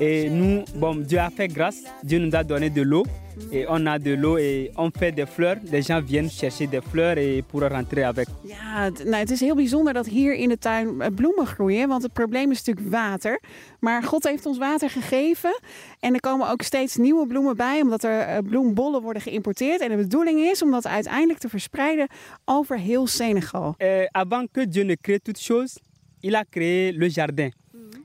Et 0.00 0.30
nous, 0.30 0.64
bon, 0.76 0.94
Dieu 0.94 1.18
a 1.18 1.28
fait 1.28 1.48
grâce, 1.48 1.82
Dieu 2.04 2.20
nous 2.20 2.34
a 2.36 2.44
donné 2.44 2.70
de 2.70 2.82
l'eau 2.82 3.04
et 3.50 3.66
on 3.68 3.84
a 3.86 3.98
de 3.98 4.14
l'eau 4.14 4.38
et 4.38 4.70
on 4.76 4.90
fait 4.90 5.10
des 5.10 5.26
fleurs. 5.26 5.56
Les 5.72 5.82
gens 5.82 6.00
viennent 6.00 6.30
chercher 6.30 6.68
des 6.68 6.80
fleurs 6.80 7.18
et 7.18 7.42
pour 7.42 7.62
rentrer 7.62 8.04
avec. 8.04 8.28
Ja, 8.42 8.84
het, 8.84 9.04
nou, 9.04 9.16
het 9.16 9.30
is 9.30 9.40
heel 9.40 9.54
bijzonder 9.54 9.92
dat 9.92 10.06
hier 10.06 10.34
in 10.34 10.48
de 10.48 10.58
tuin 10.58 11.00
eh, 11.00 11.08
bloemen 11.14 11.46
groeien. 11.46 11.88
Want 11.88 12.02
het 12.02 12.12
probleem 12.12 12.50
is 12.50 12.64
natuurlijk 12.64 12.94
water. 12.94 13.40
Maar 13.80 14.02
God 14.02 14.24
heeft 14.24 14.46
ons 14.46 14.58
water 14.58 14.90
gegeven. 14.90 15.60
En 16.00 16.14
er 16.14 16.20
komen 16.20 16.50
ook 16.50 16.62
steeds 16.62 16.96
nieuwe 16.96 17.26
bloemen 17.26 17.56
bij. 17.56 17.80
Omdat 17.80 18.02
er 18.02 18.20
eh, 18.20 18.38
bloembollen 18.44 19.02
worden 19.02 19.22
geïmporteerd. 19.22 19.80
En 19.80 19.88
de 19.88 19.96
bedoeling 19.96 20.40
is 20.40 20.62
om 20.62 20.70
dat 20.70 20.86
uiteindelijk 20.86 21.38
te 21.38 21.48
verspreiden 21.48 22.06
over 22.44 22.78
heel 22.78 23.06
Senegal. 23.06 23.74
Euh, 23.78 24.04
avant 24.10 24.48
que 24.52 24.68
Dieu 24.68 24.84
ne 24.84 24.96
crée 25.00 25.20
toutes 25.20 25.42
choses, 25.42 25.78
il 26.20 26.34
a 26.34 26.44
créé 26.50 26.92
le 26.92 27.08
jardin. 27.08 27.50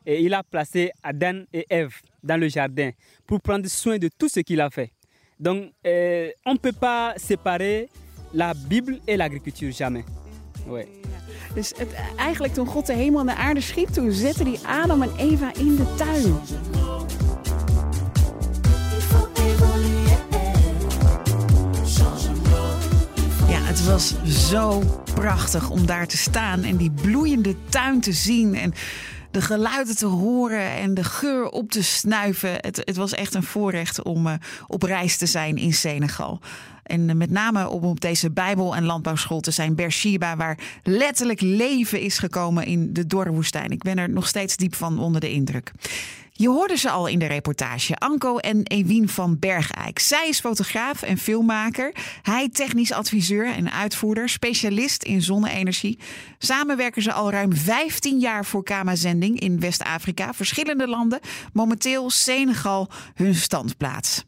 Et 0.06 0.22
il 0.22 0.34
a 0.34 0.44
placé 0.44 0.92
Adam 1.02 1.44
et 1.54 1.66
Ève 1.70 1.96
dans 2.22 2.38
le 2.40 2.48
jardin 2.48 2.92
pour 3.26 3.42
prendre 3.42 3.68
soin 3.68 3.98
de 3.98 4.10
tout 4.18 4.30
ce 4.30 4.42
qu'il 4.42 4.62
a 4.62 4.70
fait. 4.70 4.92
Donc, 5.40 5.72
euh, 5.86 6.30
on 6.46 6.54
ne 6.54 6.58
peut 6.58 6.74
pas 6.74 7.14
séparer 7.18 7.90
la 8.34 8.54
Bible 8.54 9.00
et 9.08 9.18
l'agriculture, 9.18 9.72
jamais. 9.72 10.04
Ouais. 10.68 10.88
Dus 11.54 11.74
het, 11.78 11.96
eigenlijk 12.16 12.54
toen 12.54 12.68
God 12.68 12.86
de 12.86 12.94
hemel 12.94 13.20
en 13.20 13.26
de 13.26 13.36
aarde 13.36 13.62
schiep, 13.62 13.88
toen 13.88 14.12
zette 14.12 14.44
hij 14.44 14.60
Adam 14.66 15.02
en 15.02 15.16
Eva 15.18 15.54
in 15.54 15.76
de 15.76 15.94
tuin. 15.96 16.36
Ja, 23.50 23.60
het 23.62 23.86
was 23.86 24.16
zo 24.26 24.84
prachtig 25.14 25.70
om 25.70 25.86
daar 25.86 26.08
te 26.08 26.18
staan 26.18 26.64
en 26.64 26.78
die 26.78 26.92
bloeiende 26.92 27.56
tuin 27.70 28.02
te 28.02 28.12
zien 28.12 28.56
en 28.56 28.74
de 29.34 29.42
geluiden 29.42 29.96
te 29.96 30.06
horen 30.06 30.72
en 30.72 30.94
de 30.94 31.04
geur 31.04 31.50
op 31.50 31.72
te 31.72 31.84
snuiven. 31.84 32.52
Het, 32.52 32.82
het 32.86 32.96
was 32.96 33.14
echt 33.14 33.34
een 33.34 33.44
voorrecht 33.44 34.04
om 34.04 34.28
uh, 34.28 34.34
op 34.68 34.84
reis 34.84 35.18
te 35.18 35.26
zijn 35.26 35.58
in 35.58 35.74
Senegal. 35.74 36.40
En 36.84 37.10
uh, 37.10 37.16
met 37.16 37.30
name 37.30 37.70
om 37.70 37.84
op 37.84 38.02
deze 38.02 38.32
Bijbel- 38.32 38.76
en 38.76 38.84
landbouwschool 38.84 39.40
te 39.40 39.52
zijn, 39.52 39.76
Beersheba, 39.76 40.36
waar 40.36 40.58
letterlijk 40.84 41.42
leven 41.42 42.00
is 42.00 42.18
gekomen 42.18 42.66
in 42.66 42.94
de 42.94 43.08
dorre 43.08 43.32
woestijn. 43.32 43.72
Ik 43.72 43.84
ben 43.84 43.98
er 43.98 44.10
nog 44.10 44.28
steeds 44.28 44.56
diep 44.56 44.76
van 44.76 45.00
onder 45.00 45.22
de 45.22 45.32
indruk. 45.32 45.72
Je 46.36 46.50
hoorde 46.50 46.78
ze 46.78 46.90
al 46.90 47.08
in 47.08 47.20
de 47.20 47.26
reportage, 47.26 47.96
Anko 47.96 48.38
en 48.38 48.64
Ewien 48.64 49.10
van 49.10 49.40
Bergijk. 49.40 50.00
Zij 50.00 50.28
is 50.28 50.40
fotograaf 50.40 51.02
en 51.02 51.18
filmmaker. 51.18 51.96
Hij 52.22 52.50
technisch 52.50 52.92
adviseur 52.92 53.48
en 53.48 53.72
uitvoerder, 53.72 54.30
specialist 54.30 55.04
in 55.04 55.22
zonne-energie. 55.22 56.00
Samen 56.38 56.78
werken 56.78 57.02
ze 57.02 57.14
al 57.14 57.32
ruim 57.32 57.56
15 57.56 58.20
jaar 58.20 58.46
voor 58.46 58.64
Kama-zending 58.64 59.40
in 59.40 59.60
West-Afrika, 59.60 60.34
verschillende 60.34 60.88
landen. 60.88 61.20
Momenteel 61.54 62.10
Senegal 62.10 62.90
hun 63.14 63.36
standplaats. 63.36 64.24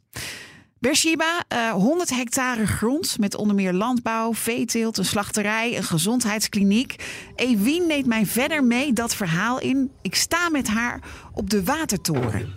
Beersheba, 0.85 1.43
uh, 1.53 1.71
100 1.71 2.09
hectare 2.09 2.67
grond 2.67 3.19
met 3.19 3.35
onder 3.35 3.55
meer 3.55 3.73
landbouw, 3.73 4.33
veeteelt, 4.33 4.97
een 4.97 5.05
slachterij, 5.05 5.77
een 5.77 5.83
gezondheidskliniek. 5.83 6.95
Ewien 7.35 7.87
neemt 7.87 8.05
mij 8.05 8.25
verder 8.25 8.63
mee 8.63 8.93
dat 8.93 9.15
verhaal 9.15 9.59
in. 9.59 9.91
Ik 10.01 10.15
sta 10.15 10.49
met 10.49 10.67
haar 10.67 10.99
op 11.33 11.49
de 11.49 11.63
watertoren. 11.63 12.53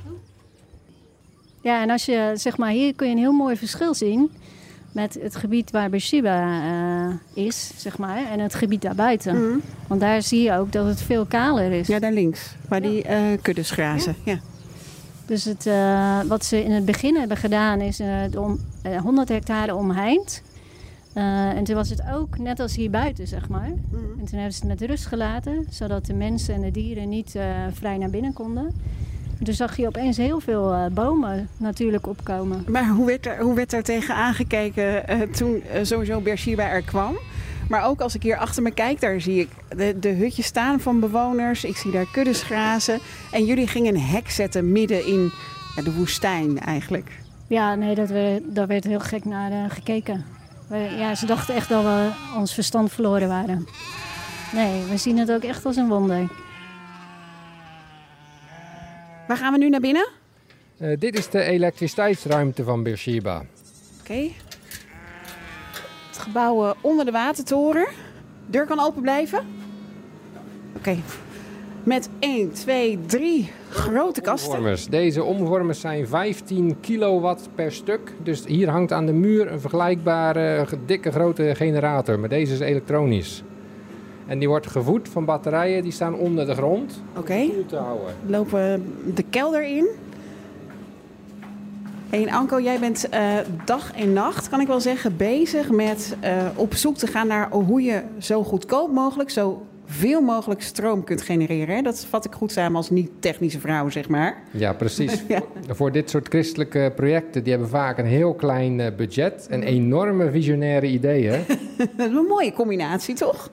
Ja, 1.62 1.82
en 1.82 1.90
als 1.90 2.04
je, 2.04 2.32
zeg 2.34 2.56
maar, 2.56 2.70
hier 2.70 2.94
kun 2.94 3.06
je 3.06 3.12
een 3.12 3.18
heel 3.18 3.32
mooi 3.32 3.56
verschil 3.56 3.94
zien 3.94 4.30
met 4.92 5.18
het 5.20 5.36
gebied 5.36 5.70
waar 5.70 5.90
Beersheba 5.90 6.62
uh, 7.06 7.44
is, 7.46 7.70
zeg 7.76 7.98
maar, 7.98 8.30
en 8.30 8.40
het 8.40 8.54
gebied 8.54 8.82
daarbuiten. 8.82 9.36
Mm. 9.36 9.62
Want 9.86 10.00
daar 10.00 10.22
zie 10.22 10.42
je 10.42 10.52
ook 10.52 10.72
dat 10.72 10.86
het 10.86 11.02
veel 11.02 11.26
kaler 11.26 11.72
is. 11.72 11.86
Ja, 11.86 11.98
daar 11.98 12.12
links, 12.12 12.54
waar 12.68 12.82
die 12.82 13.04
uh, 13.08 13.16
kuddes 13.42 13.70
grazen. 13.70 14.16
Ja. 14.24 14.32
ja. 14.32 14.40
Dus 15.28 15.44
het, 15.44 15.66
uh, 15.66 16.20
wat 16.26 16.44
ze 16.44 16.64
in 16.64 16.70
het 16.70 16.84
begin 16.84 17.16
hebben 17.16 17.36
gedaan 17.36 17.80
is 17.80 18.00
uh, 18.00 18.08
om, 18.36 18.58
uh, 18.86 19.00
100 19.00 19.28
hectare 19.28 19.74
omheind. 19.74 20.42
en 21.14 21.64
toen 21.64 21.74
was 21.74 21.90
het 21.90 22.02
ook 22.12 22.38
net 22.38 22.60
als 22.60 22.76
hier 22.76 22.90
buiten, 22.90 23.26
zeg 23.26 23.48
maar. 23.48 23.68
Mm. 23.68 23.98
En 24.18 24.24
toen 24.24 24.38
hebben 24.38 24.52
ze 24.52 24.66
het 24.66 24.80
met 24.80 24.90
rust 24.90 25.06
gelaten, 25.06 25.66
zodat 25.70 26.06
de 26.06 26.14
mensen 26.14 26.54
en 26.54 26.60
de 26.60 26.70
dieren 26.70 27.08
niet 27.08 27.36
vrij 27.72 27.96
naar 27.96 28.10
binnen 28.10 28.32
konden. 28.32 28.66
En 29.38 29.44
toen 29.44 29.54
zag 29.54 29.76
je 29.76 29.86
opeens 29.86 30.16
heel 30.16 30.40
veel 30.40 30.88
bomen 30.92 31.48
natuurlijk 31.56 32.06
opkomen. 32.06 32.64
Maar 32.68 32.88
hoe 32.88 33.06
werd 33.06 33.26
er, 33.26 33.40
hoe 33.40 33.54
werd 33.54 33.72
er 33.72 33.82
tegen 33.82 34.14
aangekeken 34.14 35.04
toen 35.32 35.62
sowieso 35.82 36.20
Beersheba 36.20 36.68
er 36.68 36.82
kwam? 36.82 37.16
Maar 37.68 37.84
ook 37.84 38.00
als 38.00 38.14
ik 38.14 38.22
hier 38.22 38.36
achter 38.36 38.62
me 38.62 38.70
kijk, 38.70 39.00
daar 39.00 39.20
zie 39.20 39.40
ik 39.40 39.48
de, 39.76 39.98
de 39.98 40.08
hutjes 40.08 40.46
staan 40.46 40.80
van 40.80 41.00
bewoners. 41.00 41.64
Ik 41.64 41.76
zie 41.76 41.90
daar 41.90 42.06
kuddes 42.12 42.42
grazen. 42.42 42.98
En 43.30 43.44
jullie 43.44 43.66
gingen 43.66 43.94
een 43.94 44.00
hek 44.00 44.30
zetten 44.30 44.72
midden 44.72 45.06
in 45.06 45.32
ja, 45.76 45.82
de 45.82 45.92
woestijn 45.92 46.60
eigenlijk. 46.60 47.10
Ja, 47.46 47.74
nee, 47.74 47.94
dat 47.94 48.08
werd, 48.08 48.42
daar 48.54 48.66
werd 48.66 48.84
heel 48.84 49.00
gek 49.00 49.24
naar 49.24 49.50
uh, 49.50 49.64
gekeken. 49.68 50.24
We, 50.68 50.76
ja, 50.76 51.14
ze 51.14 51.26
dachten 51.26 51.54
echt 51.54 51.68
dat 51.68 51.82
we 51.82 52.10
ons 52.36 52.54
verstand 52.54 52.92
verloren 52.92 53.28
waren. 53.28 53.66
Nee, 54.52 54.84
we 54.90 54.96
zien 54.96 55.18
het 55.18 55.32
ook 55.32 55.42
echt 55.42 55.64
als 55.64 55.76
een 55.76 55.88
wonder. 55.88 56.28
Waar 59.26 59.36
gaan 59.36 59.52
we 59.52 59.58
nu 59.58 59.68
naar 59.68 59.80
binnen? 59.80 60.08
Uh, 60.78 60.98
dit 60.98 61.18
is 61.18 61.30
de 61.30 61.42
elektriciteitsruimte 61.42 62.64
van 62.64 62.82
Beersheba. 62.82 63.42
Oké. 64.00 64.30
Gebouw 66.28 66.64
uh, 66.64 66.70
onder 66.80 67.04
de 67.04 67.10
watertoren. 67.10 67.86
Deur 68.46 68.66
kan 68.66 68.80
open 68.80 69.02
blijven. 69.02 69.40
Oké. 70.76 70.96
Met 71.82 72.08
1, 72.18 72.52
2, 72.52 72.98
3 73.06 73.50
grote 73.70 74.20
kasten. 74.20 74.50
Omvormers. 74.50 74.86
Deze 74.86 75.22
omvormers 75.22 75.80
zijn 75.80 76.06
15 76.06 76.80
kilowatt 76.80 77.48
per 77.54 77.72
stuk. 77.72 78.12
Dus 78.22 78.46
hier 78.46 78.68
hangt 78.68 78.92
aan 78.92 79.06
de 79.06 79.12
muur 79.12 79.52
een 79.52 79.60
vergelijkbare 79.60 80.66
dikke 80.86 81.10
grote 81.10 81.54
generator. 81.54 82.18
Maar 82.18 82.28
deze 82.28 82.52
is 82.52 82.60
elektronisch. 82.60 83.42
En 84.26 84.38
die 84.38 84.48
wordt 84.48 84.66
gevoed 84.66 85.08
van 85.08 85.24
batterijen 85.24 85.82
die 85.82 85.92
staan 85.92 86.14
onder 86.14 86.46
de 86.46 86.54
grond. 86.54 87.02
Oké. 87.10 87.18
Okay. 87.18 87.52
We 87.66 88.30
lopen 88.30 88.94
de 89.14 89.24
kelder 89.30 89.64
in. 89.64 89.88
En 92.10 92.30
Anko, 92.30 92.60
jij 92.60 92.78
bent 92.78 93.08
uh, 93.14 93.36
dag 93.64 93.92
en 93.92 94.12
nacht, 94.12 94.48
kan 94.48 94.60
ik 94.60 94.66
wel 94.66 94.80
zeggen, 94.80 95.16
bezig 95.16 95.70
met 95.70 96.16
uh, 96.24 96.46
op 96.54 96.74
zoek 96.74 96.96
te 96.96 97.06
gaan 97.06 97.26
naar 97.26 97.50
hoe 97.50 97.82
je 97.82 98.02
zo 98.18 98.44
goedkoop 98.44 98.92
mogelijk, 98.92 99.30
zo 99.30 99.66
veel 99.84 100.20
mogelijk 100.20 100.62
stroom 100.62 101.04
kunt 101.04 101.22
genereren. 101.22 101.84
Dat 101.84 102.04
vat 102.04 102.24
ik 102.24 102.32
goed 102.32 102.52
samen 102.52 102.76
als 102.76 102.90
niet-technische 102.90 103.60
vrouw, 103.60 103.88
zeg 103.88 104.08
maar. 104.08 104.42
Ja, 104.50 104.72
precies. 104.72 105.24
ja. 105.28 105.42
Voor 105.68 105.92
dit 105.92 106.10
soort 106.10 106.28
christelijke 106.28 106.92
projecten, 106.96 107.42
die 107.42 107.52
hebben 107.52 107.70
vaak 107.70 107.98
een 107.98 108.06
heel 108.06 108.34
klein 108.34 108.80
eh, 108.80 108.94
budget 108.96 109.46
en 109.50 109.62
enorme 109.62 110.30
visionaire 110.30 110.86
ideeën. 110.86 111.40
dat 111.96 112.08
is 112.10 112.16
een 112.16 112.26
mooie 112.28 112.52
combinatie, 112.52 113.14
toch? 113.14 113.50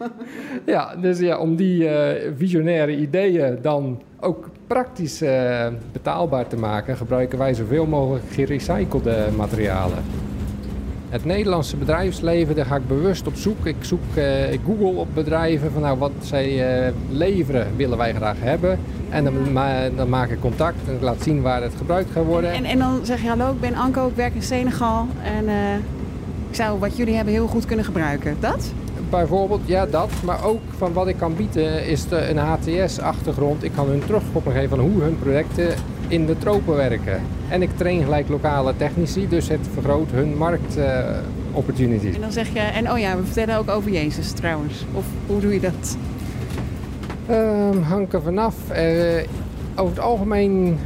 ja, 0.65 0.95
dus 0.95 1.19
ja, 1.19 1.37
om 1.37 1.55
die 1.55 1.83
uh, 1.83 2.09
visionaire 2.37 2.97
ideeën 2.97 3.57
dan 3.61 4.01
ook 4.19 4.49
praktisch 4.67 5.21
uh, 5.21 5.67
betaalbaar 5.91 6.47
te 6.47 6.57
maken, 6.57 6.97
gebruiken 6.97 7.37
wij 7.37 7.53
zoveel 7.53 7.85
mogelijk 7.85 8.23
gerecyclede 8.31 9.27
materialen. 9.35 10.03
Het 11.09 11.25
Nederlandse 11.25 11.77
bedrijfsleven, 11.77 12.55
daar 12.55 12.65
ga 12.65 12.75
ik 12.75 12.87
bewust 12.87 13.27
op 13.27 13.35
zoek. 13.35 13.65
Ik, 13.65 13.75
zoek, 13.79 13.99
uh, 14.15 14.51
ik 14.51 14.59
google 14.65 14.99
op 14.99 15.07
bedrijven 15.13 15.71
van 15.71 15.81
nou, 15.81 15.97
wat 15.97 16.11
zij 16.19 16.85
uh, 16.87 16.93
leveren 17.09 17.67
willen 17.75 17.97
wij 17.97 18.13
graag 18.13 18.37
hebben. 18.39 18.79
En 19.09 19.23
dan, 19.23 19.33
dan, 19.95 20.09
maak 20.09 20.29
ik 20.29 20.39
contact 20.39 20.77
en 20.87 20.95
ik 20.95 21.01
laat 21.01 21.21
zien 21.21 21.41
waar 21.41 21.61
het 21.61 21.73
gebruikt 21.77 22.11
gaat 22.11 22.25
worden. 22.25 22.51
En, 22.51 22.63
en 22.63 22.77
dan 22.77 22.99
zeg 23.05 23.21
je 23.21 23.27
hallo, 23.27 23.51
ik 23.51 23.59
ben 23.59 23.75
Anko, 23.75 24.07
ik 24.07 24.15
werk 24.15 24.35
in 24.35 24.43
Senegal 24.43 25.07
en 25.23 25.45
ik 26.49 26.55
zou 26.55 26.79
wat 26.79 26.97
jullie 26.97 27.15
hebben 27.15 27.33
heel 27.33 27.47
goed 27.47 27.65
kunnen 27.65 27.85
gebruiken. 27.85 28.35
Dat? 28.39 28.73
Bijvoorbeeld, 29.15 29.61
ja 29.65 29.85
dat. 29.85 30.09
Maar 30.23 30.45
ook 30.45 30.61
van 30.77 30.93
wat 30.93 31.07
ik 31.07 31.17
kan 31.17 31.35
bieden 31.35 31.87
is 31.87 32.07
de, 32.07 32.29
een 32.29 32.37
HTS-achtergrond. 32.37 33.63
Ik 33.63 33.71
kan 33.75 33.87
hun 33.87 33.99
terugkoppeling 34.05 34.61
geven 34.61 34.77
van 34.77 34.89
hoe 34.89 35.01
hun 35.01 35.19
projecten 35.19 35.75
in 36.07 36.25
de 36.25 36.37
tropen 36.37 36.75
werken. 36.75 37.21
En 37.49 37.61
ik 37.61 37.69
train 37.75 38.03
gelijk 38.03 38.29
lokale 38.29 38.73
technici, 38.77 39.27
dus 39.27 39.47
het 39.47 39.67
vergroot 39.73 40.11
hun 40.11 40.37
marktopportunities. 40.37 42.09
Uh, 42.09 42.15
en 42.15 42.21
dan 42.21 42.31
zeg 42.31 42.53
je, 42.53 42.59
en 42.59 42.91
oh 42.91 42.99
ja, 42.99 43.17
we 43.17 43.23
vertellen 43.23 43.57
ook 43.57 43.69
over 43.69 43.91
Jezus 43.91 44.31
trouwens. 44.31 44.85
Of 44.93 45.05
hoe 45.27 45.39
doe 45.39 45.53
je 45.53 45.59
dat? 45.59 45.97
Um, 47.29 47.81
hangt 47.81 48.13
er 48.13 48.21
vanaf. 48.21 48.55
Uh, 48.71 48.77
over 49.75 49.95
het 49.95 49.99
algemeen 49.99 50.77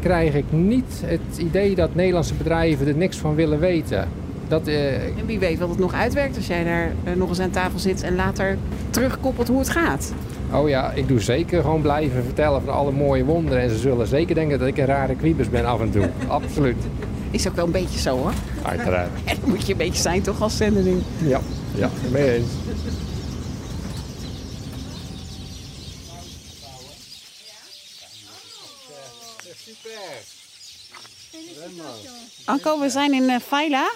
krijg 0.00 0.34
ik 0.34 0.44
niet 0.50 1.02
het 1.04 1.38
idee 1.38 1.74
dat 1.74 1.94
Nederlandse 1.94 2.34
bedrijven 2.34 2.86
er 2.86 2.96
niks 2.96 3.16
van 3.16 3.34
willen 3.34 3.58
weten. 3.58 4.08
Dat, 4.48 4.68
uh, 4.68 5.04
en 5.04 5.26
wie 5.26 5.38
weet 5.38 5.58
wat 5.58 5.68
het 5.68 5.78
nog 5.78 5.94
uitwerkt 5.94 6.36
als 6.36 6.46
jij 6.46 6.64
daar 6.64 6.92
uh, 7.04 7.14
nog 7.14 7.28
eens 7.28 7.40
aan 7.40 7.50
tafel 7.50 7.78
zit 7.78 8.02
en 8.02 8.14
later 8.14 8.58
terugkoppelt 8.90 9.48
hoe 9.48 9.58
het 9.58 9.68
gaat. 9.68 10.12
Oh 10.52 10.68
ja, 10.68 10.92
ik 10.92 11.08
doe 11.08 11.20
zeker 11.20 11.62
gewoon 11.62 11.82
blijven 11.82 12.24
vertellen 12.24 12.62
van 12.62 12.74
alle 12.74 12.92
mooie 12.92 13.24
wonderen. 13.24 13.62
En 13.62 13.70
ze 13.70 13.78
zullen 13.78 14.06
zeker 14.06 14.34
denken 14.34 14.58
dat 14.58 14.68
ik 14.68 14.78
een 14.78 14.86
rare 14.86 15.14
kwiebus 15.14 15.50
ben 15.50 15.64
af 15.64 15.80
en 15.80 15.90
toe. 15.90 16.08
Absoluut. 16.26 16.76
Is 17.30 17.48
ook 17.48 17.56
wel 17.56 17.64
een 17.64 17.70
beetje 17.70 17.98
zo 17.98 18.16
hoor. 18.16 18.32
Uiteraard. 18.62 19.10
En 19.24 19.36
dat 19.40 19.46
moet 19.46 19.66
je 19.66 19.72
een 19.72 19.78
beetje 19.78 20.02
zijn 20.02 20.22
toch 20.22 20.42
als 20.42 20.56
zendeling? 20.56 21.02
Ja, 21.22 21.40
ja, 21.74 21.90
mee 22.12 22.34
eens. 22.34 22.48
Anko, 32.48 32.80
we 32.80 32.88
zijn 32.88 33.12
in 33.12 33.40
Faila. 33.40 33.90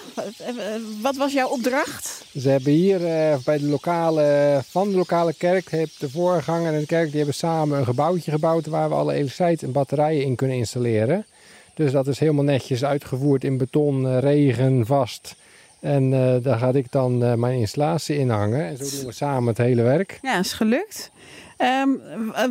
Wat 1.00 1.16
was 1.16 1.32
jouw 1.32 1.48
opdracht? 1.48 2.24
Ze 2.38 2.48
hebben 2.48 2.72
hier 2.72 3.00
uh, 3.00 3.36
bij 3.44 3.58
de 3.58 3.66
lokale, 3.66 4.60
van 4.68 4.90
de 4.90 4.96
lokale 4.96 5.34
kerk, 5.34 5.70
heeft 5.70 6.00
de 6.00 6.10
voorganger 6.10 6.72
en 6.72 6.80
de 6.80 6.86
kerk, 6.86 7.06
die 7.06 7.16
hebben 7.16 7.34
samen 7.34 7.78
een 7.78 7.84
gebouwtje 7.84 8.30
gebouwd 8.30 8.66
waar 8.66 8.88
we 8.88 8.94
alle 8.94 9.12
elektriciteit 9.12 9.62
en 9.62 9.72
batterijen 9.72 10.24
in 10.24 10.36
kunnen 10.36 10.56
installeren. 10.56 11.26
Dus 11.74 11.92
dat 11.92 12.06
is 12.06 12.18
helemaal 12.18 12.44
netjes 12.44 12.84
uitgevoerd 12.84 13.44
in 13.44 13.56
beton, 13.56 14.04
uh, 14.04 14.18
regen, 14.18 14.86
vast. 14.86 15.34
En 15.80 16.12
uh, 16.12 16.34
daar 16.42 16.58
ga 16.58 16.72
ik 16.72 16.86
dan 16.90 17.40
mijn 17.40 17.58
installatie 17.58 18.16
in 18.18 18.30
hangen. 18.30 18.64
En 18.64 18.76
zo 18.76 18.96
doen 18.96 19.06
we 19.06 19.12
samen 19.12 19.48
het 19.48 19.58
hele 19.58 19.82
werk. 19.82 20.18
Ja, 20.22 20.38
is 20.38 20.52
gelukt. 20.52 21.10
Um, 21.58 22.00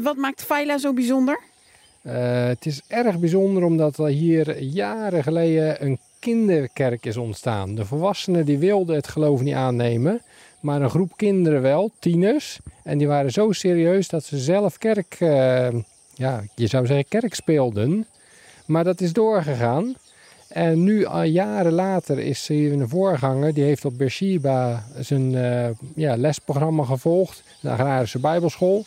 wat 0.04 0.16
maakt 0.16 0.44
Faila 0.44 0.78
zo 0.78 0.94
bijzonder? 0.94 1.40
Uh, 2.04 2.14
het 2.48 2.66
is 2.66 2.82
erg 2.88 3.20
bijzonder 3.20 3.64
omdat 3.64 3.98
er 3.98 4.08
hier 4.08 4.62
jaren 4.62 5.24
geleden 5.24 5.86
een 5.86 6.00
kinderkerk 6.20 7.06
is 7.06 7.18
ontstaan. 7.18 7.76
De 7.76 7.86
volwassenen 7.86 8.46
die 8.46 8.58
wilden 8.58 8.96
het 8.96 9.08
geloof 9.08 9.42
niet 9.42 9.54
aannemen, 9.54 10.22
maar 10.60 10.82
een 10.82 10.90
groep 10.90 11.12
kinderen 11.16 11.62
wel, 11.62 11.92
tieners. 12.00 12.60
En 12.84 12.98
die 12.98 13.08
waren 13.08 13.32
zo 13.32 13.52
serieus 13.52 14.08
dat 14.08 14.24
ze 14.24 14.38
zelf 14.38 14.78
kerk, 14.78 15.20
uh, 15.20 15.68
ja, 16.14 16.44
je 16.56 16.68
zou 16.68 16.86
zeggen 16.86 17.08
kerk 17.08 17.34
speelden. 17.34 18.06
Maar 18.66 18.84
dat 18.84 19.02
is 19.02 19.14
doorgegaan. 19.14 19.96
En 20.48 20.84
nu, 20.84 21.06
al 21.06 21.24
jaren 21.24 21.74
later, 21.74 22.20
is 22.20 22.48
hier 22.48 22.74
een 22.74 22.90
voorganger. 22.90 23.54
Die 23.54 23.64
heeft 23.64 23.86
op 23.86 23.98
Beersheba 23.98 24.84
zijn 25.00 25.32
ja, 25.96 26.16
lesprogramma 26.16 26.84
gevolgd. 26.84 27.44
De 27.62 27.70
agrarische 27.70 28.20
bijbelschool. 28.20 28.86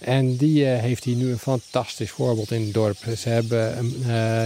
En 0.00 0.36
die 0.36 0.64
uh, 0.64 0.78
heeft 0.78 1.04
hier 1.04 1.16
nu 1.16 1.30
een 1.30 1.38
fantastisch 1.38 2.10
voorbeeld 2.10 2.50
in 2.50 2.62
het 2.62 2.74
dorp. 2.74 2.96
Ze 3.18 3.28
hebben 3.28 3.78
een, 3.78 3.94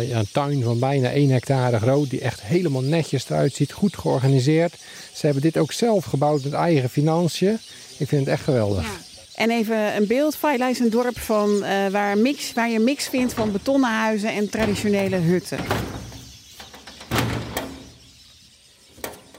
ja, 0.06 0.18
een, 0.18 0.28
tuin 0.32 0.62
van 0.62 0.78
bijna 0.78 1.10
1 1.10 1.30
hectare 1.30 1.78
groot, 1.78 2.10
die 2.10 2.20
echt 2.20 2.42
helemaal 2.42 2.82
netjes 2.82 3.30
eruit 3.30 3.54
ziet, 3.54 3.72
goed 3.72 3.96
georganiseerd. 3.96 4.74
Ze 5.12 5.24
hebben 5.26 5.42
dit 5.42 5.56
ook 5.56 5.72
zelf 5.72 6.04
gebouwd 6.04 6.44
met 6.44 6.52
eigen 6.52 6.90
financiën. 6.90 7.58
Ik 7.96 8.08
vind 8.08 8.20
het 8.20 8.34
echt 8.34 8.44
geweldig. 8.44 8.82
Ja. 8.82 8.90
En 9.34 9.50
even 9.50 9.96
een 9.96 10.06
beeld. 10.06 10.36
Faila 10.36 10.68
is 10.68 10.78
een 10.78 10.90
dorp 10.90 11.18
van, 11.18 11.50
uh, 11.62 11.86
waar, 11.86 12.18
mix, 12.18 12.52
waar 12.52 12.70
je 12.70 12.78
mix 12.78 13.08
vindt 13.08 13.32
van 13.32 13.52
betonnen 13.52 13.90
huizen 13.90 14.32
en 14.32 14.50
traditionele 14.50 15.16
hutten. 15.16 15.58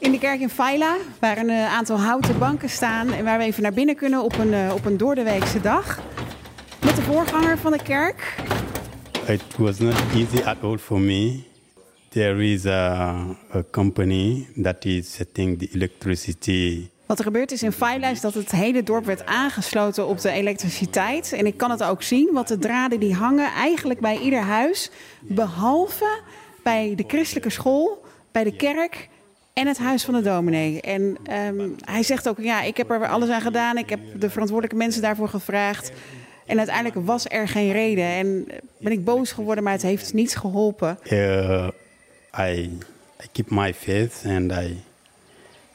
In 0.05 0.11
de 0.11 0.19
kerk 0.19 0.39
in 0.39 0.49
Faila, 0.49 0.95
waar 1.19 1.37
een 1.37 1.49
aantal 1.51 1.99
houten 1.99 2.39
banken 2.39 2.69
staan 2.69 3.11
en 3.11 3.23
waar 3.23 3.37
we 3.37 3.43
even 3.43 3.63
naar 3.63 3.73
binnen 3.73 3.95
kunnen 3.95 4.23
op 4.23 4.37
een, 4.37 4.53
uh, 4.53 4.73
op 4.73 4.85
een 4.85 4.97
doordeweekse 4.97 5.61
dag. 5.61 5.99
Met 6.85 6.95
de 6.95 7.01
voorganger 7.01 7.57
van 7.57 7.71
de 7.71 7.83
kerk. 7.83 8.35
It 9.27 9.57
was 9.57 9.79
not 9.79 9.95
easy 10.13 10.43
at 10.43 10.57
all 10.61 10.77
for 10.77 10.99
me. 10.99 11.43
There 12.09 12.43
is 12.43 12.65
a, 12.65 13.15
a 13.55 13.63
company 13.71 14.47
that 14.61 14.85
is 14.85 15.13
setting 15.13 15.59
the 15.59 15.69
electricity 15.73 16.89
wat 17.05 17.17
er 17.17 17.23
gebeurd 17.23 17.51
is 17.51 17.63
in 17.63 17.71
Faila 17.71 18.07
is 18.07 18.21
dat 18.21 18.33
het 18.33 18.51
hele 18.51 18.83
dorp 18.83 19.05
werd 19.05 19.25
aangesloten 19.25 20.07
op 20.07 20.21
de 20.21 20.29
elektriciteit. 20.29 21.33
En 21.33 21.45
ik 21.45 21.57
kan 21.57 21.71
het 21.71 21.83
ook 21.83 22.03
zien, 22.03 22.29
want 22.33 22.47
de 22.47 22.57
draden 22.57 22.99
die 22.99 23.13
hangen 23.13 23.51
eigenlijk 23.51 23.99
bij 23.99 24.17
ieder 24.17 24.39
huis. 24.39 24.91
Behalve 25.21 26.21
bij 26.63 26.93
de 26.95 27.03
christelijke 27.07 27.49
school, 27.49 28.05
bij 28.31 28.43
de 28.43 28.55
kerk 28.55 29.09
en 29.55 29.67
het 29.67 29.77
huis 29.77 30.03
van 30.03 30.13
de 30.13 30.21
dominee. 30.21 30.81
En 30.81 31.17
um, 31.47 31.75
hij 31.85 32.03
zegt 32.03 32.29
ook, 32.29 32.39
ja, 32.39 32.61
ik 32.61 32.77
heb 32.77 32.89
er 32.89 33.07
alles 33.07 33.29
aan 33.29 33.41
gedaan. 33.41 33.77
Ik 33.77 33.89
heb 33.89 33.99
de 34.19 34.29
verantwoordelijke 34.29 34.77
mensen 34.77 35.01
daarvoor 35.01 35.29
gevraagd. 35.29 35.91
En 36.45 36.57
uiteindelijk 36.57 37.05
was 37.05 37.25
er 37.27 37.47
geen 37.47 37.71
reden. 37.71 38.05
En 38.05 38.47
ben 38.77 38.91
ik 38.91 39.03
boos 39.03 39.31
geworden, 39.31 39.63
maar 39.63 39.73
het 39.73 39.81
heeft 39.81 40.13
niets 40.13 40.35
geholpen. 40.35 40.99
Uh, 41.11 41.67
I, 42.39 42.77
I 43.23 43.27
keep 43.31 43.49
my 43.49 43.73
faith 43.73 44.23
and 44.25 44.51
I 44.51 44.83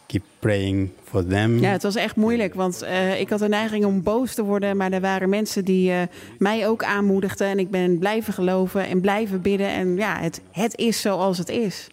keep 0.06 0.22
praying 0.38 0.90
for 1.04 1.26
them. 1.26 1.60
Ja, 1.60 1.70
het 1.70 1.82
was 1.82 1.94
echt 1.94 2.16
moeilijk, 2.16 2.54
want 2.54 2.82
uh, 2.82 3.20
ik 3.20 3.30
had 3.30 3.38
de 3.38 3.48
neiging 3.48 3.84
om 3.84 4.02
boos 4.02 4.34
te 4.34 4.44
worden. 4.44 4.76
Maar 4.76 4.92
er 4.92 5.00
waren 5.00 5.28
mensen 5.28 5.64
die 5.64 5.90
uh, 5.90 6.02
mij 6.38 6.68
ook 6.68 6.84
aanmoedigden. 6.84 7.46
En 7.46 7.58
ik 7.58 7.70
ben 7.70 7.98
blijven 7.98 8.32
geloven 8.32 8.86
en 8.86 9.00
blijven 9.00 9.40
bidden. 9.40 9.68
En 9.68 9.96
ja, 9.96 10.18
het, 10.18 10.40
het 10.50 10.76
is 10.78 11.00
zoals 11.00 11.38
het 11.38 11.48
is. 11.48 11.88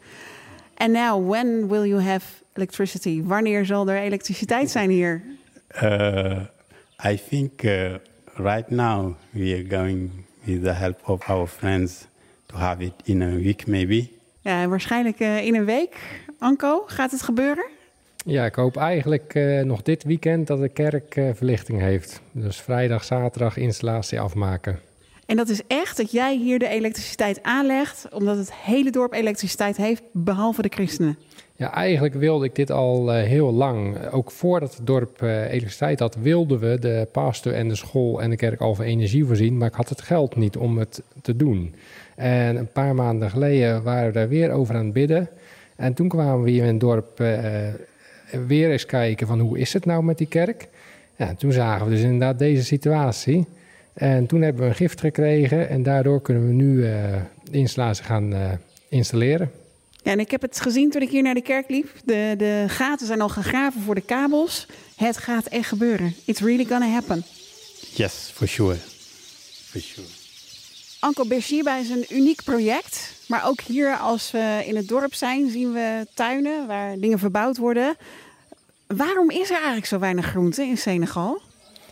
And 0.78 0.92
now, 0.92 1.30
when 1.30 1.68
will 1.68 1.86
you 1.86 2.02
have 2.02 2.26
electricity? 2.54 3.24
Wanneer 3.24 3.66
zal 3.66 3.90
er 3.90 4.02
elektriciteit 4.02 4.70
zijn 4.70 4.90
hier? 4.90 5.22
Uh, 5.84 6.40
I 7.06 7.20
think 7.30 7.64
uh, 7.64 7.96
right 8.36 8.70
now 8.70 9.16
we 9.30 9.54
are 9.54 9.66
going 9.78 10.12
with 10.44 10.64
the 10.64 10.72
help 10.72 11.08
of 11.08 11.30
our 11.30 11.48
friends 11.48 12.08
to 12.46 12.56
have 12.56 12.84
it 12.84 12.94
in 13.04 13.22
a 13.22 13.30
week 13.30 13.68
maybe. 13.68 14.10
Ja, 14.42 14.68
waarschijnlijk 14.68 15.20
uh, 15.20 15.46
in 15.46 15.56
een 15.56 15.66
week. 15.66 15.98
Anko, 16.40 16.84
gaat 16.88 17.12
het 17.12 17.22
gebeuren? 17.22 17.66
Ja, 18.26 18.46
ik 18.46 18.56
hoop 18.56 18.78
eigenlijk 18.78 19.36
uh, 19.36 19.62
nog 19.62 19.82
dit 19.82 20.04
weekend 20.04 20.48
dat 20.48 20.60
de 20.60 20.70
kerk 20.70 21.16
uh, 21.16 21.30
verlichting 21.34 21.82
heeft. 21.82 22.22
Dus 22.32 22.62
vrijdag, 22.62 23.04
zaterdag 23.04 23.58
installatie 23.58 24.20
afmaken. 24.20 24.80
En 25.28 25.36
dat 25.36 25.50
is 25.50 25.62
echt 25.68 25.98
dat 25.98 26.12
jij 26.12 26.38
hier 26.38 26.60
de 26.60 26.68
elektriciteit 26.68 27.44
aanlegt, 27.44 28.08
omdat 28.14 28.38
het 28.38 28.54
hele 28.54 28.92
dorp 28.92 29.14
elektriciteit 29.14 29.78
heeft, 29.78 30.04
behalve 30.12 30.62
de 30.62 30.70
christenen. 30.70 31.18
Ja, 31.56 31.74
eigenlijk 31.74 32.14
wilde 32.14 32.46
ik 32.46 32.56
dit 32.56 32.72
al 32.72 33.16
uh, 33.16 33.24
heel 33.24 33.54
lang. 33.54 34.10
Ook 34.12 34.32
voordat 34.32 34.76
het 34.76 34.88
dorp 34.88 35.22
uh, 35.22 35.52
elektriciteit 35.52 36.00
had, 36.00 36.16
wilden 36.16 36.60
we 36.60 36.80
de 36.80 37.08
pastor 37.12 37.54
en 37.54 37.68
de 37.68 37.76
school 37.76 38.22
en 38.22 38.30
de 38.30 38.36
kerk 38.36 38.62
al 38.62 38.76
van 38.76 38.86
energie 38.86 39.26
voorzien. 39.26 39.58
Maar 39.58 39.68
ik 39.68 39.74
had 39.74 39.90
het 39.90 40.02
geld 40.02 40.36
niet 40.36 40.58
om 40.58 40.78
het 40.78 41.02
te 41.22 41.36
doen. 41.36 41.76
En 42.16 42.56
een 42.56 42.72
paar 42.72 42.96
maanden 42.96 43.30
geleden 43.30 43.84
waren 43.84 44.08
we 44.08 44.14
daar 44.14 44.30
weer 44.30 44.52
over 44.52 44.76
aan 44.76 44.84
het 44.84 44.94
bidden. 44.94 45.30
En 45.76 45.94
toen 45.94 46.08
kwamen 46.08 46.44
we 46.44 46.50
hier 46.50 46.64
in 46.64 46.72
het 46.72 46.80
dorp 46.80 47.20
uh, 47.20 47.38
weer 48.48 48.72
eens 48.72 48.86
kijken 48.86 49.28
van 49.28 49.40
hoe 49.40 49.60
is 49.60 49.74
het 49.74 49.86
nou 49.86 50.04
met 50.04 50.18
die 50.18 50.28
kerk. 50.28 50.68
Ja, 51.16 51.34
toen 51.36 51.52
zagen 51.52 51.86
we 51.86 51.92
dus 51.92 52.02
inderdaad 52.02 52.40
deze 52.40 52.64
situatie. 52.64 53.46
En 53.98 54.26
toen 54.26 54.42
hebben 54.42 54.62
we 54.62 54.68
een 54.68 54.76
gift 54.76 55.00
gekregen 55.00 55.70
en 55.70 55.84
daardoor 55.84 56.22
kunnen 56.22 56.48
we 56.48 56.54
nu 56.54 56.74
uh, 56.76 56.92
de 57.44 57.58
installatie 57.58 58.04
gaan 58.04 58.34
uh, 58.34 58.52
installeren. 58.90 59.52
Ja, 60.04 60.12
en 60.12 60.20
ik 60.20 60.32
heb 60.32 60.42
het 60.42 60.62
gezien 60.62 60.90
toen 60.92 61.02
ik 61.02 61.10
hier 61.10 61.24
naar 61.24 61.34
de 61.34 61.42
kerk 61.42 61.70
liep. 61.70 61.90
De, 62.06 62.34
de 62.38 62.66
gaten 62.68 63.08
zijn 63.08 63.22
al 63.22 63.30
gegraven 63.30 63.82
voor 63.82 63.96
de 63.96 64.02
kabels. 64.02 64.68
Het 64.96 65.18
gaat 65.18 65.46
echt 65.46 65.68
gebeuren. 65.68 66.16
It's 66.26 66.42
really 66.42 66.66
gonna 66.66 66.88
happen. 66.88 67.24
Yes, 67.94 68.32
for 68.34 68.48
sure. 68.48 68.76
For 69.66 69.82
sure. 69.82 70.08
Anko 71.00 71.26
Bershiba 71.28 71.78
is 71.78 71.90
een 71.90 72.06
uniek 72.10 72.44
project. 72.44 73.14
Maar 73.28 73.48
ook 73.48 73.62
hier, 73.62 73.98
als 73.98 74.32
we 74.32 74.64
in 74.66 74.76
het 74.76 74.88
dorp 74.88 75.14
zijn, 75.14 75.50
zien 75.50 75.74
we 75.74 76.08
tuinen 76.14 76.68
waar 76.68 77.00
dingen 77.00 77.20
verbouwd 77.20 77.58
worden. 77.58 77.96
Waarom 78.88 79.30
is 79.30 79.50
er 79.50 79.56
eigenlijk 79.56 79.86
zo 79.86 80.00
weinig 80.00 80.26
groente 80.26 80.64
in 80.64 80.78
Senegal? 80.78 81.42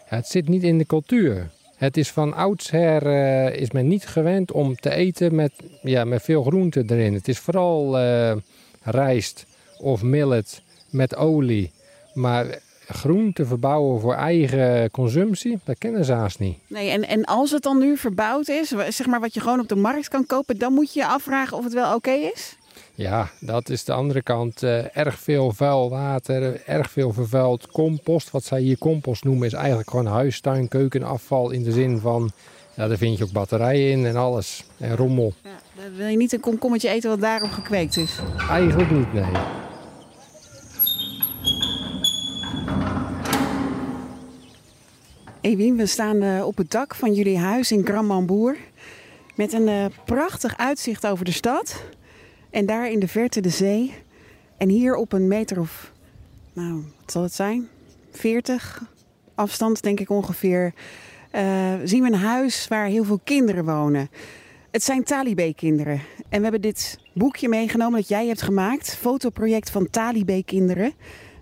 Ja, 0.09 0.15
het 0.15 0.27
zit 0.27 0.47
niet 0.47 0.63
in 0.63 0.77
de 0.77 0.85
cultuur. 0.85 1.49
Het 1.75 1.97
is 1.97 2.11
van 2.11 2.33
oudsher 2.33 3.05
uh, 3.05 3.61
is 3.61 3.71
men 3.71 3.87
niet 3.87 4.07
gewend 4.07 4.51
om 4.51 4.75
te 4.75 4.89
eten 4.89 5.35
met, 5.35 5.51
ja, 5.81 6.03
met 6.03 6.21
veel 6.21 6.43
groente 6.43 6.83
erin. 6.87 7.13
Het 7.13 7.27
is 7.27 7.39
vooral 7.39 7.99
uh, 7.99 8.35
rijst 8.81 9.45
of 9.77 10.03
millet 10.03 10.61
met 10.89 11.15
olie. 11.15 11.71
Maar 12.13 12.59
groente 12.87 13.45
verbouwen 13.45 14.01
voor 14.01 14.13
eigen 14.13 14.91
consumptie, 14.91 15.59
dat 15.63 15.77
kennen 15.77 16.05
ze 16.05 16.13
haast 16.13 16.39
niet. 16.39 16.57
Nee, 16.67 16.89
en, 16.89 17.07
en 17.07 17.25
als 17.25 17.51
het 17.51 17.63
dan 17.63 17.77
nu 17.77 17.97
verbouwd 17.97 18.47
is, 18.47 18.67
zeg 18.89 19.05
maar 19.05 19.19
wat 19.19 19.33
je 19.33 19.39
gewoon 19.39 19.59
op 19.59 19.67
de 19.67 19.75
markt 19.75 20.07
kan 20.07 20.25
kopen, 20.25 20.57
dan 20.57 20.73
moet 20.73 20.93
je 20.93 20.99
je 20.99 21.07
afvragen 21.07 21.57
of 21.57 21.63
het 21.63 21.73
wel 21.73 21.95
oké 21.95 22.11
is? 22.11 22.55
Ja, 22.95 23.29
dat 23.39 23.69
is 23.69 23.83
de 23.83 23.93
andere 23.93 24.21
kant. 24.21 24.63
Uh, 24.63 24.97
erg 24.97 25.19
veel 25.19 25.51
vuil 25.51 25.89
water, 25.89 26.61
erg 26.65 26.91
veel 26.91 27.13
vervuild 27.13 27.67
compost. 27.67 28.31
Wat 28.31 28.43
zij 28.43 28.61
hier 28.61 28.77
compost 28.77 29.23
noemen 29.23 29.47
is 29.47 29.53
eigenlijk 29.53 29.89
gewoon 29.89 30.05
huistuin, 30.05 30.67
keukenafval 30.67 31.51
in 31.51 31.63
de 31.63 31.71
zin 31.71 31.99
van... 31.99 32.31
Ja, 32.75 32.87
daar 32.87 32.97
vind 32.97 33.17
je 33.17 33.23
ook 33.23 33.31
batterijen 33.31 33.91
in 33.91 34.05
en 34.05 34.15
alles. 34.15 34.65
En 34.77 34.95
rommel. 34.95 35.33
Ja, 35.43 35.81
dan 35.81 35.95
wil 35.95 36.07
je 36.07 36.17
niet 36.17 36.33
een 36.33 36.39
komkommetje 36.39 36.89
eten 36.89 37.09
wat 37.09 37.21
daarop 37.21 37.51
gekweekt 37.51 37.97
is? 37.97 38.19
Eigenlijk 38.49 38.91
niet, 38.91 39.13
nee. 39.13 39.31
Ewien, 45.41 45.75
we 45.75 45.85
staan 45.85 46.23
uh, 46.23 46.45
op 46.45 46.57
het 46.57 46.71
dak 46.71 46.95
van 46.95 47.13
jullie 47.13 47.37
huis 47.37 47.71
in 47.71 47.85
Grand 47.85 48.31
Met 49.35 49.53
een 49.53 49.67
uh, 49.67 49.85
prachtig 50.05 50.57
uitzicht 50.57 51.07
over 51.07 51.25
de 51.25 51.31
stad. 51.31 51.83
En 52.55 52.65
daar 52.65 52.91
in 52.91 52.99
de 52.99 53.07
verte 53.07 53.41
de 53.41 53.49
zee. 53.49 53.93
En 54.57 54.69
hier 54.69 54.95
op 54.95 55.13
een 55.13 55.27
meter 55.27 55.59
of, 55.59 55.91
nou, 56.53 56.73
wat 56.73 57.11
zal 57.11 57.23
het 57.23 57.33
zijn? 57.33 57.67
40 58.11 58.83
afstand, 59.33 59.81
denk 59.83 59.99
ik 59.99 60.09
ongeveer. 60.09 60.73
Uh, 61.35 61.73
zien 61.83 62.01
we 62.01 62.07
een 62.07 62.19
huis 62.19 62.67
waar 62.67 62.85
heel 62.85 63.03
veel 63.03 63.19
kinderen 63.23 63.65
wonen. 63.65 64.09
Het 64.71 64.83
zijn 64.83 65.03
Talibé-kinderen. 65.03 66.01
En 66.29 66.37
we 66.37 66.43
hebben 66.43 66.61
dit 66.61 66.99
boekje 67.13 67.49
meegenomen 67.49 67.99
dat 67.99 68.07
jij 68.07 68.27
hebt 68.27 68.41
gemaakt. 68.41 68.95
Fotoproject 68.95 69.69
van 69.69 69.89
Talibé-kinderen. 69.89 70.93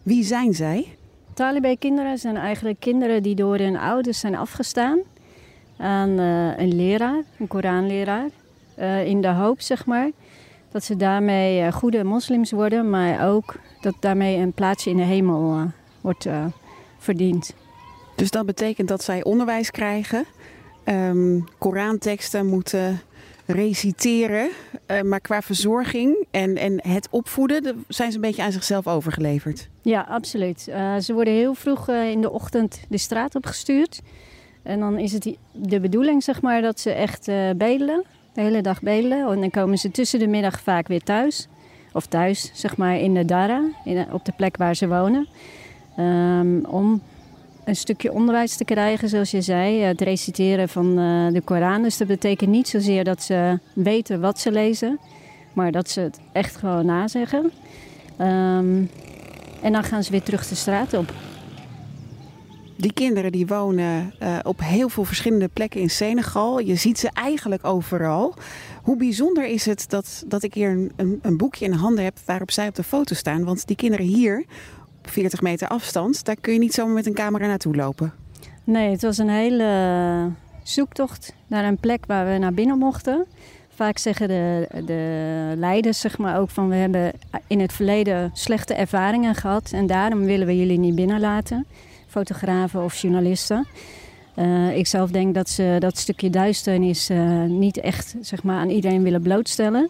Wie 0.04 0.23
zijn 0.23 0.54
zij? 0.54 0.97
Talibé-kinderen 1.34 2.17
zijn 2.17 2.38
eigenlijk 2.38 2.80
kinderen 2.80 3.23
die 3.23 3.36
door 3.36 3.58
hun 3.58 3.78
ouders 3.78 4.19
zijn 4.19 4.36
afgestaan 4.36 4.99
aan 5.78 6.19
uh, 6.19 6.58
een 6.58 6.76
leraar, 6.76 7.23
een 7.39 7.47
Koranleraar. 7.47 8.30
Uh, 8.80 9.06
in 9.06 9.21
de 9.21 9.28
hoop, 9.28 9.62
zeg 9.62 9.86
maar, 9.86 10.10
dat 10.74 10.84
ze 10.84 10.96
daarmee 10.96 11.62
uh, 11.62 11.72
goede 11.72 12.04
moslims 12.04 12.52
worden, 12.52 12.90
maar 12.90 13.30
ook 13.30 13.56
dat 13.82 13.96
daarmee 14.00 14.38
een 14.38 14.54
plaatsje 14.54 14.90
in 14.90 14.98
de 14.98 15.04
hemel 15.04 15.72
wordt 16.02 16.28
verdiend. 16.98 17.54
Dus 18.16 18.32
dat 18.32 18.46
betekent 18.46 18.88
dat 18.88 19.04
zij 19.04 19.24
onderwijs 19.24 19.72
krijgen, 19.72 20.26
um, 20.86 21.44
Koranteksten 21.58 22.46
moeten 22.46 23.02
reciteren. 23.46 24.50
Uh, 24.88 25.02
maar 25.02 25.20
qua 25.20 25.42
verzorging 25.42 26.26
en, 26.32 26.58
en 26.58 26.88
het 26.88 27.08
opvoeden 27.12 27.86
zijn 27.88 28.10
ze 28.10 28.16
een 28.16 28.22
beetje 28.22 28.44
aan 28.44 28.52
zichzelf 28.52 28.88
overgeleverd. 28.88 29.70
Ja, 29.82 30.06
absoluut. 30.10 30.62
Ze 31.00 31.14
worden 31.14 31.34
heel 31.34 31.54
vroeg 31.54 31.90
in 31.90 32.22
de 32.22 32.32
ochtend 32.32 32.82
de 32.90 32.98
straat 32.98 33.36
opgestuurd. 33.36 34.02
En 34.64 34.80
dan 34.80 35.00
is 35.00 35.12
het 35.12 35.38
de 35.52 35.80
bedoeling 35.80 36.24
zeg 36.24 36.42
maar, 36.42 36.62
dat 36.62 36.80
ze 36.80 36.92
echt 36.92 37.26
bedelen. 37.58 38.04
De 38.34 38.41
hele 38.41 38.62
dag 38.62 38.82
bedelen. 38.82 39.32
En 39.32 39.39
dan 39.39 39.50
komen 39.50 39.78
ze 39.78 39.91
tussen 39.91 40.19
de 40.19 40.28
middag 40.28 40.60
vaak 40.60 40.88
weer 40.88 41.04
thuis. 41.04 41.48
Of 41.93 42.06
thuis, 42.06 42.52
zeg 42.54 42.78
maar, 42.78 43.00
in 43.00 43.13
de 43.13 43.26
Dara. 43.26 43.63
In, 43.86 44.06
op 44.12 44.26
de 44.26 44.32
plek 44.32 44.58
waar 44.58 44.76
ze 44.76 44.88
wonen. 44.88 45.28
Um, 46.00 46.65
om 46.65 47.02
een 47.63 47.76
stukje 47.76 48.12
onderwijs 48.12 48.56
te 48.56 48.65
krijgen, 48.65 49.10
zoals 49.10 49.32
je 49.32 49.41
zei. 49.41 49.82
Het 49.82 50.02
reciteren 50.02 50.69
van 50.69 50.96
de 51.34 51.41
Koran. 51.43 51.82
Dus 51.82 51.98
dat 51.98 52.08
betekent 52.08 52.50
niet 52.50 52.67
zozeer 52.67 53.04
dat 53.04 53.24
ze 53.24 53.60
weten 53.74 54.22
wat 54.22 54.39
ze 54.39 54.52
lezen, 54.52 55.00
maar 55.54 55.72
dat 55.72 55.89
ze 55.89 56.00
het 56.00 56.19
echt 56.32 56.56
gewoon 56.56 56.86
nazeggen. 56.86 57.52
Um, 58.22 58.89
en 59.62 59.72
dan 59.72 59.84
gaan 59.84 60.04
ze 60.04 60.12
weer 60.12 60.24
terug 60.24 60.48
de 60.48 60.56
straat 60.56 60.93
op. 60.93 61.13
Die 62.76 62.94
kinderen 62.94 63.32
die 63.32 63.48
wonen 63.48 64.14
uh, 64.22 64.40
op 64.44 64.60
heel 64.60 64.90
veel 64.90 65.04
verschillende 65.04 65.48
plekken 65.48 65.82
in 65.82 65.90
Senegal. 65.90 66.60
Je 66.60 66.76
ziet 66.76 67.00
ze 67.00 67.10
eigenlijk 67.14 67.66
overal. 67.66 68.34
Hoe 68.84 68.98
bijzonder 68.98 69.46
is 69.46 69.66
het 69.66 69.90
dat, 69.90 70.24
dat 70.28 70.44
ik 70.44 70.54
hier 70.54 70.70
een, 70.70 70.92
een, 70.96 71.20
een 71.22 71.38
boekje 71.38 71.66
in 71.66 71.72
handen 71.72 72.04
heb 72.04 72.18
waarop 72.26 72.52
zij 72.52 72.68
op 72.68 72.76
de 72.76 72.84
foto 72.84 73.16
staan? 73.16 73.44
Want 73.44 73.68
die 73.68 73.76
kinderen 73.76 74.06
hier 74.06 74.46
40 75.02 75.42
meter 75.42 75.68
afstand, 75.68 76.26
daar 76.26 76.38
kun 76.42 76.54
je 76.54 76.60
niet 76.60 76.74
zomaar 76.74 76.94
met 76.94 77.06
een 77.06 77.14
camera 77.14 77.48
naartoe 77.48 77.76
lopen. 77.76 78.14
Nee, 78.64 78.92
het 78.92 79.02
was 79.02 79.18
een 79.18 79.30
hele 79.30 80.30
zoektocht 80.64 81.34
naar 81.48 81.66
een 81.66 81.78
plek 81.78 82.06
waar 82.06 82.32
we 82.32 82.38
naar 82.38 82.54
binnen 82.54 82.78
mochten. 82.78 83.26
Vaak 83.76 83.98
zeggen 83.98 84.28
de, 84.28 84.68
de 84.86 85.54
leiders 85.58 86.00
zeg 86.00 86.18
maar, 86.18 86.40
ook 86.40 86.50
van 86.50 86.70
we 86.70 86.76
hebben 86.76 87.12
in 87.48 87.60
het 87.60 87.74
verleden 87.74 88.32
slechte 88.34 88.74
ervaringen 88.74 89.36
gehad 89.36 89.72
en 89.72 89.88
daarom 89.88 90.24
willen 90.26 90.48
we 90.48 90.58
jullie 90.58 90.80
niet 90.80 90.96
binnenlaten, 90.96 91.66
fotografen 92.13 92.84
of 92.84 92.95
journalisten. 92.95 93.67
Uh, 94.36 94.78
ik 94.78 94.88
zelf 94.88 95.12
denk 95.12 95.34
dat 95.34 95.49
ze 95.49 95.76
dat 95.80 95.97
stukje 95.97 96.30
duisternis 96.30 97.10
uh, 97.10 97.43
niet 97.43 97.78
echt 97.78 98.15
zeg 98.21 98.43
maar, 98.43 98.58
aan 98.58 98.69
iedereen 98.69 99.04
willen 99.04 99.21
blootstellen. 99.21 99.89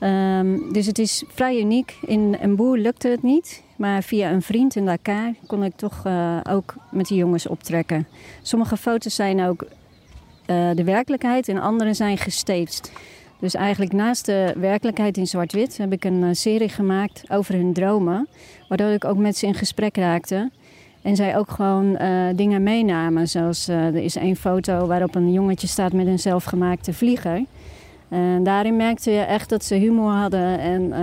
Um, 0.00 0.72
dus 0.72 0.86
het 0.86 0.98
is 0.98 1.24
vrij 1.28 1.60
uniek. 1.60 1.96
In 2.06 2.36
een 2.40 2.56
boer 2.56 2.78
lukte 2.78 3.08
het 3.08 3.22
niet. 3.22 3.62
Maar 3.76 4.02
via 4.02 4.30
een 4.30 4.42
vriend 4.42 4.76
in 4.76 4.84
Dakar 4.84 5.34
kon 5.46 5.64
ik 5.64 5.72
toch 5.76 6.02
uh, 6.06 6.36
ook 6.50 6.74
met 6.90 7.06
die 7.06 7.16
jongens 7.16 7.46
optrekken. 7.46 8.06
Sommige 8.42 8.76
foto's 8.76 9.14
zijn 9.14 9.42
ook 9.42 9.64
de 10.74 10.84
werkelijkheid 10.84 11.48
en 11.48 11.58
andere 11.58 11.94
zijn 11.94 12.18
gestaged. 12.18 12.92
Dus 13.38 13.54
eigenlijk 13.54 13.92
naast 13.92 14.26
de 14.26 14.54
werkelijkheid 14.56 15.16
in 15.16 15.26
zwart-wit 15.26 15.76
heb 15.76 15.92
ik 15.92 16.04
een 16.04 16.36
serie 16.36 16.68
gemaakt 16.68 17.22
over 17.28 17.54
hun 17.54 17.72
dromen. 17.72 18.28
Waardoor 18.68 18.90
ik 18.90 19.04
ook 19.04 19.16
met 19.16 19.36
ze 19.36 19.46
in 19.46 19.54
gesprek 19.54 19.96
raakte. 19.96 20.50
En 21.02 21.16
zij 21.16 21.36
ook 21.36 21.50
gewoon 21.50 21.98
dingen 22.36 22.62
meenamen. 22.62 23.28
Zoals 23.28 23.68
er 23.68 23.94
is 23.96 24.16
één 24.16 24.36
foto 24.36 24.86
waarop 24.86 25.14
een 25.14 25.32
jongetje 25.32 25.66
staat 25.66 25.92
met 25.92 26.06
een 26.06 26.18
zelfgemaakte 26.18 26.92
vlieger. 26.92 27.44
En 28.08 28.42
daarin 28.42 28.76
merkte 28.76 29.10
je 29.10 29.20
echt 29.20 29.48
dat 29.48 29.64
ze 29.64 29.74
humor 29.74 30.10
hadden 30.12 30.58
en 30.58 30.94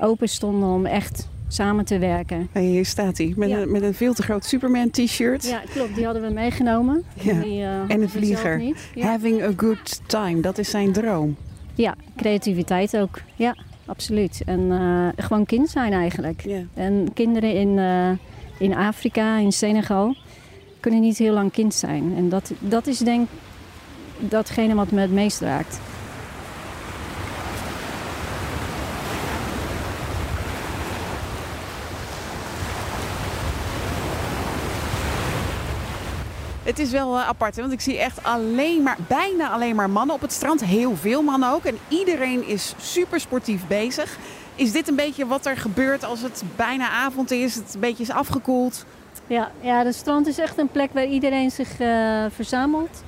open 0.00 0.28
stonden 0.28 0.68
om 0.68 0.86
echt 0.86 1.28
samen 1.48 1.84
te 1.84 1.98
werken. 1.98 2.48
En 2.52 2.62
hier 2.62 2.84
staat 2.84 3.18
hij, 3.18 3.32
met, 3.36 3.48
ja. 3.48 3.58
een, 3.58 3.72
met 3.72 3.82
een 3.82 3.94
veel 3.94 4.14
te 4.14 4.22
groot 4.22 4.44
Superman 4.44 4.90
t-shirt. 4.90 5.46
Ja, 5.48 5.62
klopt. 5.74 5.94
Die 5.94 6.04
hadden 6.04 6.22
we 6.22 6.32
meegenomen. 6.32 7.04
Ja. 7.20 7.40
Die, 7.40 7.62
en 7.62 8.02
een 8.02 8.08
vlieger. 8.08 8.62
Ja. 8.94 9.06
Having 9.06 9.42
a 9.42 9.50
good 9.56 10.00
time, 10.06 10.40
dat 10.40 10.58
is 10.58 10.70
zijn 10.70 10.92
droom. 10.92 11.36
Ja, 11.74 11.94
creativiteit 12.16 12.96
ook. 12.96 13.20
Ja, 13.34 13.56
absoluut. 13.86 14.42
En 14.46 15.12
gewoon 15.16 15.46
kind 15.46 15.68
zijn 15.68 15.92
eigenlijk. 15.92 16.42
Ja. 16.46 16.60
En 16.74 17.08
kinderen 17.14 17.54
in, 17.54 17.78
in 18.58 18.74
Afrika, 18.74 19.36
in 19.36 19.52
Senegal, 19.52 20.14
kunnen 20.80 21.00
niet 21.00 21.18
heel 21.18 21.32
lang 21.32 21.52
kind 21.52 21.74
zijn. 21.74 22.14
En 22.16 22.28
dat, 22.28 22.52
dat 22.58 22.86
is 22.86 22.98
denk 22.98 23.28
ik 23.30 24.30
datgene 24.30 24.74
wat 24.74 24.90
me 24.90 25.00
het 25.00 25.12
meest 25.12 25.40
raakt. 25.40 25.78
Het 36.64 36.78
is 36.78 36.90
wel 36.90 37.16
uh, 37.16 37.28
apart, 37.28 37.56
want 37.56 37.72
ik 37.72 37.80
zie 37.80 37.98
echt 37.98 38.22
alleen 38.22 38.82
maar, 38.82 38.96
bijna 39.08 39.50
alleen 39.50 39.76
maar 39.76 39.90
mannen 39.90 40.14
op 40.14 40.20
het 40.20 40.32
strand. 40.32 40.64
Heel 40.64 40.96
veel 40.96 41.22
mannen 41.22 41.52
ook. 41.52 41.64
En 41.64 41.78
iedereen 41.88 42.46
is 42.46 42.74
super 42.78 43.20
sportief 43.20 43.66
bezig. 43.66 44.18
Is 44.54 44.72
dit 44.72 44.88
een 44.88 44.96
beetje 44.96 45.26
wat 45.26 45.46
er 45.46 45.56
gebeurt 45.56 46.04
als 46.04 46.22
het 46.22 46.42
bijna 46.56 46.88
avond 46.90 47.30
is, 47.30 47.54
het 47.54 47.74
een 47.74 47.80
beetje 47.80 48.02
is 48.02 48.10
afgekoeld? 48.10 48.84
Ja, 49.26 49.50
ja 49.60 49.82
de 49.82 49.92
strand 49.92 50.26
is 50.26 50.38
echt 50.38 50.58
een 50.58 50.68
plek 50.68 50.90
waar 50.92 51.06
iedereen 51.06 51.50
zich 51.50 51.80
uh, 51.80 52.24
verzamelt. 52.34 53.02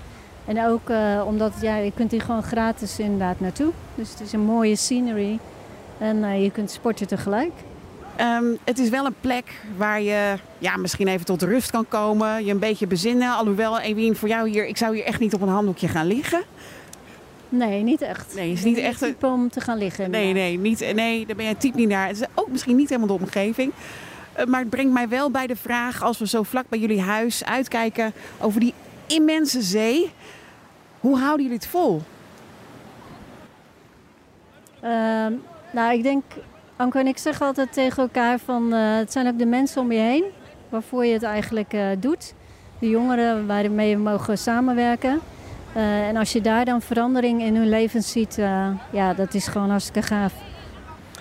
En 0.44 0.66
ook 0.66 0.90
uh, 0.90 1.22
omdat 1.26 1.52
ja, 1.60 1.76
je 1.76 1.92
kunt 1.94 2.10
hier 2.10 2.20
gewoon 2.22 2.42
gratis 2.42 2.98
inderdaad 2.98 3.40
naartoe. 3.40 3.72
Dus 3.94 4.10
het 4.10 4.20
is 4.20 4.32
een 4.32 4.40
mooie 4.40 4.76
scenery. 4.76 5.38
En 5.98 6.16
uh, 6.16 6.42
je 6.42 6.50
kunt 6.50 6.70
sporten 6.70 7.06
tegelijk. 7.06 7.52
Um, 8.20 8.58
het 8.64 8.78
is 8.78 8.88
wel 8.88 9.06
een 9.06 9.14
plek 9.20 9.44
waar 9.76 10.00
je 10.00 10.34
ja, 10.58 10.76
misschien 10.76 11.08
even 11.08 11.26
tot 11.26 11.42
rust 11.42 11.70
kan 11.70 11.88
komen. 11.88 12.44
Je 12.44 12.50
een 12.50 12.58
beetje 12.58 12.86
bezinnen. 12.86 13.36
Alhoewel, 13.36 13.80
Ewien, 13.80 14.16
voor 14.16 14.28
jou 14.28 14.48
hier... 14.48 14.66
Ik 14.66 14.76
zou 14.76 14.94
hier 14.94 15.04
echt 15.04 15.20
niet 15.20 15.34
op 15.34 15.40
een 15.40 15.48
handdoekje 15.48 15.88
gaan 15.88 16.06
liggen. 16.06 16.42
Nee, 17.48 17.82
niet 17.82 18.00
echt. 18.00 18.34
Nee, 18.34 18.48
het 18.48 18.58
is 18.58 18.64
niet 18.64 18.78
echt 18.78 18.98
type 18.98 19.26
om 19.26 19.50
te 19.50 19.60
gaan 19.60 19.78
liggen. 19.78 20.10
Nee, 20.10 20.32
nee, 20.32 20.58
niet, 20.58 20.92
nee, 20.94 21.26
daar 21.26 21.36
ben 21.36 21.46
je 21.46 21.56
type 21.56 21.76
niet 21.76 21.88
naar. 21.88 22.06
Het 22.06 22.20
is 22.20 22.26
ook 22.34 22.48
misschien 22.48 22.76
niet 22.76 22.88
helemaal 22.88 23.16
de 23.16 23.24
omgeving. 23.24 23.72
Uh, 24.38 24.44
maar 24.44 24.60
het 24.60 24.70
brengt 24.70 24.92
mij 24.92 25.08
wel 25.08 25.30
bij 25.30 25.46
de 25.46 25.56
vraag, 25.56 26.02
als 26.02 26.18
we 26.18 26.26
zo 26.26 26.42
vlak 26.42 26.68
bij 26.68 26.78
jullie 26.78 27.00
huis 27.00 27.44
uitkijken 27.44 28.12
over 28.40 28.60
die 28.60 28.74
immense 29.06 29.62
zee. 29.62 30.10
Hoe 31.00 31.18
houden 31.18 31.42
jullie 31.42 31.58
het 31.58 31.68
vol? 31.68 32.02
Uh, 34.84 34.90
nou, 35.72 35.92
ik 35.92 36.02
denk, 36.02 36.24
Anko 36.76 36.98
en 36.98 37.06
ik 37.06 37.18
zeggen 37.18 37.46
altijd 37.46 37.72
tegen 37.72 38.02
elkaar 38.02 38.38
van 38.38 38.74
uh, 38.74 38.96
het 38.96 39.12
zijn 39.12 39.28
ook 39.28 39.38
de 39.38 39.46
mensen 39.46 39.80
om 39.80 39.92
je 39.92 39.98
heen 39.98 40.24
waarvoor 40.68 41.04
je 41.06 41.12
het 41.12 41.22
eigenlijk 41.22 41.72
uh, 41.72 41.86
doet. 41.98 42.34
De 42.78 42.88
jongeren 42.88 43.46
waarmee 43.46 43.96
we 43.96 44.02
mogen 44.02 44.38
samenwerken. 44.38 45.20
Uh, 45.76 46.08
en 46.08 46.16
als 46.16 46.32
je 46.32 46.40
daar 46.40 46.64
dan 46.64 46.82
verandering 46.82 47.42
in 47.42 47.56
hun 47.56 47.68
leven 47.68 48.02
ziet, 48.02 48.36
ja, 48.90 49.14
dat 49.14 49.34
is 49.34 49.46
gewoon 49.46 49.70
hartstikke 49.70 50.02
gaaf. 50.02 50.32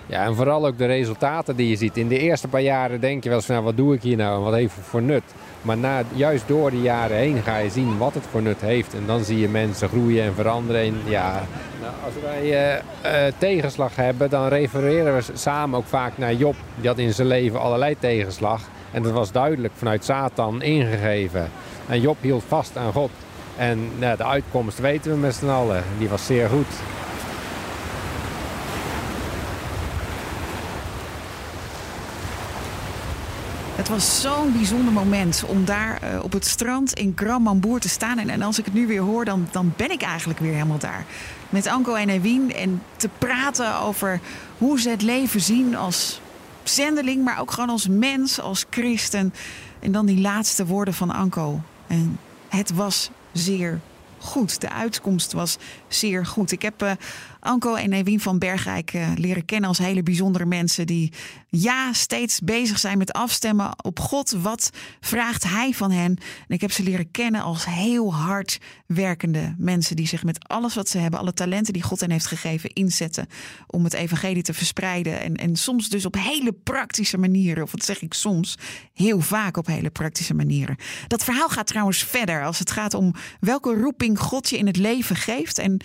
Ja, 0.07 0.23
en 0.23 0.35
vooral 0.35 0.67
ook 0.67 0.77
de 0.77 0.85
resultaten 0.85 1.55
die 1.55 1.69
je 1.69 1.75
ziet. 1.75 1.97
In 1.97 2.07
de 2.07 2.19
eerste 2.19 2.47
paar 2.47 2.61
jaren 2.61 2.99
denk 2.99 3.23
je 3.23 3.29
wel 3.29 3.37
eens 3.37 3.47
nou, 3.47 3.63
wat 3.63 3.77
doe 3.77 3.93
ik 3.93 4.01
hier 4.01 4.17
nou 4.17 4.43
wat 4.43 4.53
heeft 4.53 4.75
het 4.75 4.85
voor 4.85 5.01
nut? 5.01 5.23
Maar 5.61 5.77
na, 5.77 6.01
juist 6.13 6.47
door 6.47 6.71
de 6.71 6.81
jaren 6.81 7.17
heen 7.17 7.41
ga 7.41 7.57
je 7.57 7.69
zien 7.69 7.97
wat 7.97 8.13
het 8.13 8.23
voor 8.31 8.41
nut 8.41 8.61
heeft. 8.61 8.93
En 8.93 9.03
dan 9.05 9.23
zie 9.23 9.39
je 9.39 9.49
mensen 9.49 9.89
groeien 9.89 10.23
en 10.23 10.33
veranderen. 10.33 10.81
En 10.81 10.95
ja, 11.05 11.41
nou, 11.81 11.93
als 12.05 12.13
wij 12.23 12.81
uh, 13.05 13.33
tegenslag 13.37 13.95
hebben, 13.95 14.29
dan 14.29 14.47
refereren 14.47 15.15
we 15.15 15.23
samen 15.33 15.79
ook 15.79 15.85
vaak 15.85 16.17
naar 16.17 16.33
Job. 16.33 16.55
Die 16.79 16.87
had 16.87 16.97
in 16.97 17.13
zijn 17.13 17.27
leven 17.27 17.61
allerlei 17.61 17.95
tegenslag. 17.99 18.61
En 18.91 19.03
dat 19.03 19.11
was 19.11 19.31
duidelijk 19.31 19.73
vanuit 19.75 20.03
Satan 20.03 20.61
ingegeven. 20.61 21.49
En 21.87 22.01
Job 22.01 22.17
hield 22.21 22.43
vast 22.47 22.77
aan 22.77 22.91
God. 22.91 23.11
En 23.57 23.99
nou, 23.99 24.17
de 24.17 24.25
uitkomst 24.25 24.79
weten 24.79 25.11
we 25.11 25.17
met 25.17 25.35
z'n 25.35 25.47
allen. 25.47 25.83
Die 25.97 26.09
was 26.09 26.25
zeer 26.25 26.49
goed. 26.49 26.67
Het 33.75 33.89
was 33.89 34.21
zo'n 34.21 34.51
bijzonder 34.51 34.93
moment 34.93 35.43
om 35.47 35.65
daar 35.65 35.99
uh, 36.03 36.23
op 36.23 36.31
het 36.31 36.45
strand 36.45 36.93
in 36.93 37.13
Grand 37.15 37.81
te 37.81 37.89
staan. 37.89 38.19
En, 38.19 38.29
en, 38.29 38.41
als 38.41 38.59
ik 38.59 38.65
het 38.65 38.73
nu 38.73 38.87
weer 38.87 39.01
hoor, 39.01 39.25
dan, 39.25 39.47
dan 39.51 39.73
ben 39.77 39.91
ik 39.91 40.01
eigenlijk 40.01 40.39
weer 40.39 40.53
helemaal 40.53 40.77
daar. 40.77 41.05
Met 41.49 41.67
Anko 41.67 41.93
en 41.93 42.09
Ewien 42.09 42.53
en 42.53 42.81
te 42.95 43.09
praten 43.17 43.79
over 43.79 44.19
hoe 44.57 44.79
ze 44.79 44.89
het 44.89 45.01
leven 45.01 45.41
zien 45.41 45.75
als 45.75 46.21
zendeling, 46.63 47.23
maar 47.23 47.39
ook 47.39 47.51
gewoon 47.51 47.69
als 47.69 47.87
mens, 47.87 48.39
als 48.39 48.65
christen. 48.69 49.33
En 49.79 49.91
dan 49.91 50.05
die 50.05 50.21
laatste 50.21 50.65
woorden 50.65 50.93
van 50.93 51.11
Anko. 51.11 51.61
En 51.87 52.19
het 52.49 52.73
was 52.73 53.09
zeer 53.35 53.79
goed. 54.17 54.61
De 54.61 54.69
uitkomst 54.69 55.33
was 55.33 55.57
zeer 55.87 56.25
goed. 56.25 56.51
Ik 56.51 56.61
heb 56.61 56.83
uh, 56.83 56.91
Anko 57.45 57.75
en 57.75 57.93
Ewien 57.93 58.19
van 58.19 58.39
Bergrijk 58.39 58.93
uh, 58.93 59.07
leren 59.15 59.45
kennen 59.45 59.69
als 59.69 59.77
hele 59.77 60.03
bijzondere 60.03 60.45
mensen 60.45 60.87
die 60.87 61.13
ja, 61.49 61.93
steeds 61.93 62.39
bezig 62.39 62.79
zijn 62.79 62.97
met 62.97 63.13
afstemmen 63.13 63.83
op 63.83 63.99
God. 63.99 64.31
Wat 64.31 64.69
vraagt 64.99 65.43
Hij 65.43 65.73
van 65.73 65.91
hen? 65.91 66.17
En 66.47 66.55
ik 66.55 66.61
heb 66.61 66.71
ze 66.71 66.83
leren 66.83 67.11
kennen 67.11 67.41
als 67.41 67.65
heel 67.65 68.13
hard 68.13 68.59
werkende 68.87 69.55
mensen 69.57 69.95
die 69.95 70.07
zich 70.07 70.23
met 70.23 70.47
alles 70.47 70.75
wat 70.75 70.89
ze 70.89 70.97
hebben, 70.97 71.19
alle 71.19 71.33
talenten 71.33 71.73
die 71.73 71.83
God 71.83 71.99
hen 71.99 72.11
heeft 72.11 72.25
gegeven, 72.25 72.73
inzetten 72.73 73.27
om 73.67 73.83
het 73.83 73.93
evangelie 73.93 74.43
te 74.43 74.53
verspreiden. 74.53 75.21
En, 75.21 75.35
en 75.35 75.55
soms 75.55 75.89
dus 75.89 76.05
op 76.05 76.15
hele 76.15 76.51
praktische 76.53 77.17
manieren, 77.17 77.63
of 77.63 77.71
wat 77.71 77.83
zeg 77.83 78.01
ik 78.01 78.13
soms, 78.13 78.57
heel 78.93 79.19
vaak 79.19 79.57
op 79.57 79.65
hele 79.65 79.89
praktische 79.89 80.33
manieren. 80.33 80.75
Dat 81.07 81.23
verhaal 81.23 81.49
gaat 81.49 81.67
trouwens 81.67 82.03
verder 82.03 82.45
als 82.45 82.59
het 82.59 82.71
gaat 82.71 82.93
om 82.93 83.13
welke 83.39 83.73
roeping 83.73 84.19
God 84.19 84.49
je 84.49 84.57
in 84.57 84.67
het 84.67 84.77
leven 84.77 85.15
geeft 85.15 85.57
en 85.57 85.81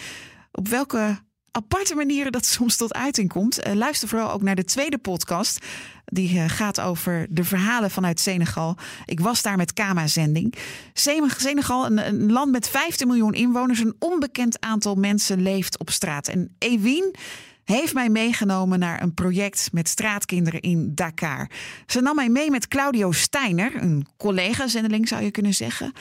op 0.52 0.68
welke 0.68 1.18
aparte 1.52 1.94
manieren 1.94 2.32
dat 2.32 2.46
soms 2.46 2.76
tot 2.76 2.94
uiting 2.94 3.28
komt. 3.28 3.66
Uh, 3.66 3.72
luister 3.72 4.08
vooral 4.08 4.30
ook 4.30 4.42
naar 4.42 4.54
de 4.54 4.64
tweede 4.64 4.98
podcast. 4.98 5.66
Die 6.04 6.34
uh, 6.34 6.44
gaat 6.48 6.80
over 6.80 7.26
de 7.30 7.44
verhalen 7.44 7.90
vanuit 7.90 8.20
Senegal. 8.20 8.76
Ik 9.04 9.20
was 9.20 9.42
daar 9.42 9.56
met 9.56 9.72
Kama-zending. 9.72 10.54
Senegal, 10.92 11.86
een, 11.86 12.06
een, 12.06 12.32
land 12.32 12.50
met 12.50 12.68
15 12.68 13.06
miljoen 13.06 13.34
inwoners. 13.34 13.80
Een 13.80 13.96
onbekend 13.98 14.60
aantal 14.60 14.94
mensen 14.94 15.42
leeft 15.42 15.78
op 15.78 15.90
straat. 15.90 16.28
En 16.28 16.54
Ewien 16.58 17.14
heeft 17.70 17.94
mij 17.94 18.08
meegenomen 18.08 18.78
naar 18.78 19.02
een 19.02 19.14
project 19.14 19.68
met 19.72 19.88
straatkinderen 19.88 20.60
in 20.60 20.94
Dakar. 20.94 21.50
Ze 21.86 22.00
nam 22.00 22.14
mij 22.14 22.28
mee 22.28 22.50
met 22.50 22.68
Claudio 22.68 23.12
Steiner, 23.12 23.82
een 23.82 24.06
collega-zendeling 24.16 25.08
zou 25.08 25.22
je 25.22 25.30
kunnen 25.30 25.54
zeggen. 25.54 25.92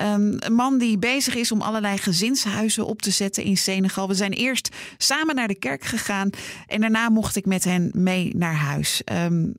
Um, 0.00 0.36
een 0.38 0.54
man 0.54 0.78
die 0.78 0.98
bezig 0.98 1.34
is 1.34 1.52
om 1.52 1.60
allerlei 1.60 1.98
gezinshuizen 1.98 2.86
op 2.86 3.02
te 3.02 3.10
zetten 3.10 3.42
in 3.44 3.56
Senegal. 3.56 4.08
We 4.08 4.14
zijn 4.14 4.32
eerst 4.32 4.76
samen 4.96 5.34
naar 5.34 5.48
de 5.48 5.58
kerk 5.58 5.84
gegaan 5.84 6.30
en 6.66 6.80
daarna 6.80 7.08
mocht 7.08 7.36
ik 7.36 7.46
met 7.46 7.64
hen 7.64 7.90
mee 7.92 8.36
naar 8.36 8.54
huis. 8.54 9.02
Um, 9.12 9.54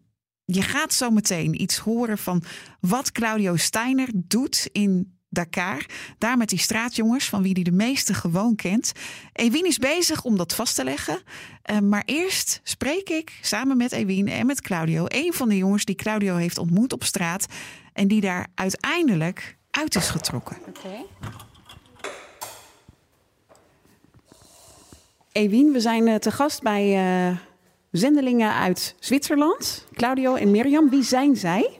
je 0.45 0.61
gaat 0.61 0.93
zo 0.93 1.09
meteen 1.09 1.61
iets 1.61 1.77
horen 1.77 2.17
van 2.17 2.43
wat 2.79 3.11
Claudio 3.11 3.55
Steiner 3.55 4.09
doet 4.13 4.69
in 4.71 5.14
Dakar. 5.35 5.85
Daar 6.17 6.37
met 6.37 6.49
die 6.49 6.59
straatjongens, 6.59 7.29
van 7.29 7.41
wie 7.41 7.53
hij 7.53 7.63
de 7.63 7.71
meeste 7.71 8.13
gewoon 8.13 8.55
kent. 8.55 8.91
Ewien 9.33 9.65
is 9.65 9.77
bezig 9.77 10.23
om 10.23 10.37
dat 10.37 10.55
vast 10.55 10.75
te 10.75 10.83
leggen. 10.83 11.21
Uh, 11.71 11.79
maar 11.79 12.03
eerst 12.05 12.59
spreek 12.63 13.09
ik 13.09 13.37
samen 13.41 13.77
met 13.77 13.91
Ewien 13.91 14.27
en 14.27 14.45
met 14.45 14.61
Claudio, 14.61 15.05
een 15.07 15.33
van 15.33 15.49
de 15.49 15.57
jongens 15.57 15.85
die 15.85 15.95
Claudio 15.95 16.35
heeft 16.35 16.57
ontmoet 16.57 16.93
op 16.93 17.03
straat. 17.03 17.45
En 17.93 18.07
die 18.07 18.21
daar 18.21 18.47
uiteindelijk 18.55 19.57
uit 19.71 19.95
is 19.95 20.09
getrokken. 20.09 20.57
Okay. 20.67 21.05
Ewien, 25.31 25.71
we 25.71 25.79
zijn 25.79 26.07
uh, 26.07 26.15
te 26.15 26.31
gast 26.31 26.61
bij 26.61 26.85
uh, 27.29 27.37
zendelingen 27.91 28.53
uit 28.53 28.95
Zwitserland. 28.99 29.85
Claudio 29.93 30.35
en 30.35 30.51
Mirjam, 30.51 30.89
wie 30.89 31.03
zijn 31.03 31.35
zij? 31.35 31.79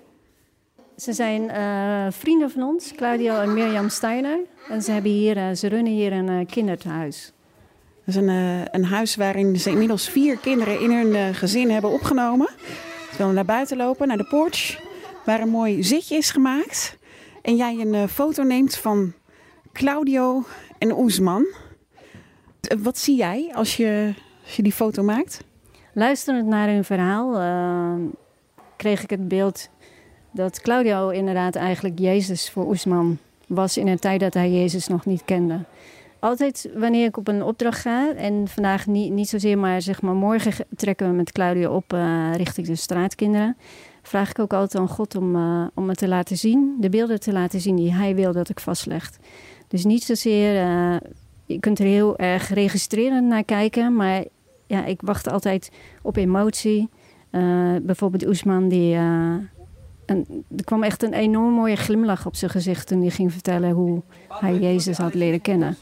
Ze 0.98 1.14
zijn 1.14 1.42
uh, 1.42 2.06
vrienden 2.10 2.52
van 2.52 2.64
ons, 2.64 2.94
Claudio 2.96 3.40
en 3.40 3.54
Mirjam 3.54 3.90
Steiner. 3.90 4.40
En 4.70 4.82
ze, 4.82 4.92
hebben 4.92 5.12
hier, 5.12 5.38
uh, 5.38 5.52
ze 5.52 5.68
runnen 5.68 5.94
hier 5.94 6.14
een 6.14 6.28
uh, 6.28 6.46
kinderthuis. 6.46 7.34
Dat 8.06 8.16
is 8.16 8.22
een, 8.22 8.30
een 8.72 8.86
huis 8.86 9.16
waarin 9.16 9.60
ze 9.60 9.70
inmiddels 9.70 10.10
vier 10.10 10.38
kinderen 10.38 10.80
in 10.80 10.92
hun 10.92 11.36
gezin 11.36 11.70
hebben 11.70 11.92
opgenomen. 11.92 12.50
Ze 13.12 13.18
willen 13.18 13.34
naar 13.34 13.46
buiten 13.46 13.78
lopen, 13.78 14.08
naar 14.08 14.18
de 14.18 14.28
porch, 14.28 14.82
waar 15.26 15.42
een 15.42 15.50
mooi 15.50 15.84
zitje 15.84 16.18
is 16.18 16.32
gemaakt. 16.32 16.98
En 17.42 17.56
jij 17.56 17.78
een 17.80 18.10
foto 18.10 18.44
neemt 18.44 18.76
van 18.76 19.14
Claudio 19.74 20.44
en 20.78 20.98
Oesman. 20.98 21.46
Wat 22.82 22.98
zie 22.98 23.16
jij 23.16 23.52
als 23.56 23.78
je, 23.78 24.14
als 24.44 24.56
je 24.56 24.64
die 24.64 24.72
foto 24.72 25.04
maakt? 25.04 25.44
Luisterend 25.94 26.48
naar 26.48 26.68
hun 26.68 26.84
verhaal 26.84 27.32
kreeg 28.78 29.04
ik 29.04 29.10
het 29.10 29.28
beeld 29.28 29.70
dat 30.36 30.62
Claudio 30.62 31.10
inderdaad 31.10 31.56
eigenlijk 31.56 32.00
Jezus 32.00 32.50
voor 32.50 32.68
Oesman 32.68 33.18
was 33.48 33.78
in 33.78 33.88
een 33.88 34.00
tijd 34.00 34.20
dat 34.20 34.34
hij 34.34 34.52
Jezus 34.52 34.88
nog 34.88 35.06
niet 35.06 35.26
kende. 35.26 35.60
Altijd 36.20 36.70
wanneer 36.76 37.06
ik 37.06 37.18
op 37.18 37.28
een 37.28 37.44
opdracht 37.44 37.82
ga, 37.82 38.14
en 38.16 38.48
vandaag 38.48 38.88
niet, 38.88 39.12
niet 39.12 39.30
zozeer, 39.30 39.58
maar 39.58 39.82
zeg 39.82 40.02
maar 40.02 40.14
morgen 40.14 40.66
trekken 40.76 41.10
we 41.10 41.16
met 41.16 41.32
Claudio 41.32 41.76
op 41.76 41.94
uh, 41.94 42.32
richting 42.36 42.68
de 42.68 42.76
straatkinderen, 42.76 43.58
vraag 44.02 44.30
ik 44.30 44.40
ook 44.40 44.54
altijd 44.54 44.82
aan 44.82 44.90
God 44.90 45.16
om, 45.16 45.36
uh, 45.36 45.68
om 45.74 45.86
me 45.86 45.96
te 45.96 46.08
laten 46.08 46.38
zien, 46.38 46.76
de 46.80 46.90
beelden 46.90 47.20
te 47.20 47.34
laten 47.34 47.62
zien 47.62 47.76
die 47.76 47.94
hij 47.94 48.16
wil 48.16 48.32
dat 48.32 48.50
ik 48.50 48.60
vastleg. 48.60 49.12
Dus 49.68 49.84
niet 49.86 50.04
zozeer, 50.04 50.66
uh, 50.66 50.96
je 51.46 51.60
kunt 51.60 51.80
er 51.80 51.86
heel 51.86 52.18
erg 52.18 52.50
registrerend 52.50 53.28
naar 53.28 53.44
kijken, 53.44 53.96
maar 53.96 54.24
ja, 54.68 54.86
ik 54.86 55.02
wacht 55.02 55.30
altijd 55.30 55.72
op 56.02 56.16
emotie. 56.16 56.90
bijvoorbeeld 57.82 58.26
Oesman 58.28 58.68
die 58.68 58.98
en 60.06 60.26
er 60.58 60.64
kwam 60.64 60.84
echt 60.84 61.04
een 61.04 61.14
enorm 61.14 61.54
mooie 61.54 61.76
glimlach 61.76 62.26
op 62.26 62.36
zijn 62.36 62.52
gezicht 62.52 62.88
toen 62.88 63.02
hij 63.02 63.10
ging 63.10 63.32
vertellen 63.32 63.72
hoe 63.72 64.02
hij 64.28 64.60
Jezus 64.60 64.98
had 64.98 65.14
leren 65.14 65.42
kennen. 65.42 65.78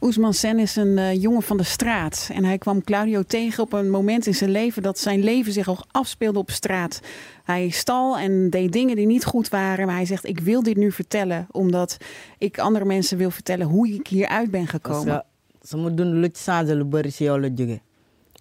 Oesman 0.00 0.34
Sen 0.34 0.58
is 0.58 0.76
een 0.76 0.98
eh, 0.98 1.22
jongen 1.22 1.42
van 1.42 1.56
de 1.56 1.62
straat. 1.62 2.30
En 2.32 2.44
hij 2.44 2.58
kwam 2.58 2.84
Claudio 2.84 3.22
tegen 3.22 3.62
op 3.62 3.72
een 3.72 3.90
moment 3.90 4.26
in 4.26 4.34
zijn 4.34 4.50
leven 4.50 4.82
dat 4.82 4.98
zijn 4.98 5.24
leven 5.24 5.52
zich 5.52 5.68
al 5.68 5.84
afspeelde 5.90 6.38
op 6.38 6.50
straat. 6.50 7.00
Hij 7.44 7.68
stal 7.68 8.18
en 8.18 8.50
deed 8.50 8.72
dingen 8.72 8.96
die 8.96 9.06
niet 9.06 9.24
goed 9.24 9.48
waren. 9.48 9.86
Maar 9.86 9.94
hij 9.94 10.04
zegt: 10.04 10.26
Ik 10.26 10.40
wil 10.40 10.62
dit 10.62 10.76
nu 10.76 10.92
vertellen, 10.92 11.46
omdat 11.50 11.96
ik 12.38 12.58
andere 12.58 12.84
mensen 12.84 13.18
wil 13.18 13.30
vertellen 13.30 13.66
hoe 13.66 13.88
ik 13.88 14.06
hieruit 14.06 14.50
ben 14.50 14.66
gekomen. 14.66 15.24
Ze 15.62 15.76
moet 15.76 15.96
doen 15.96 16.20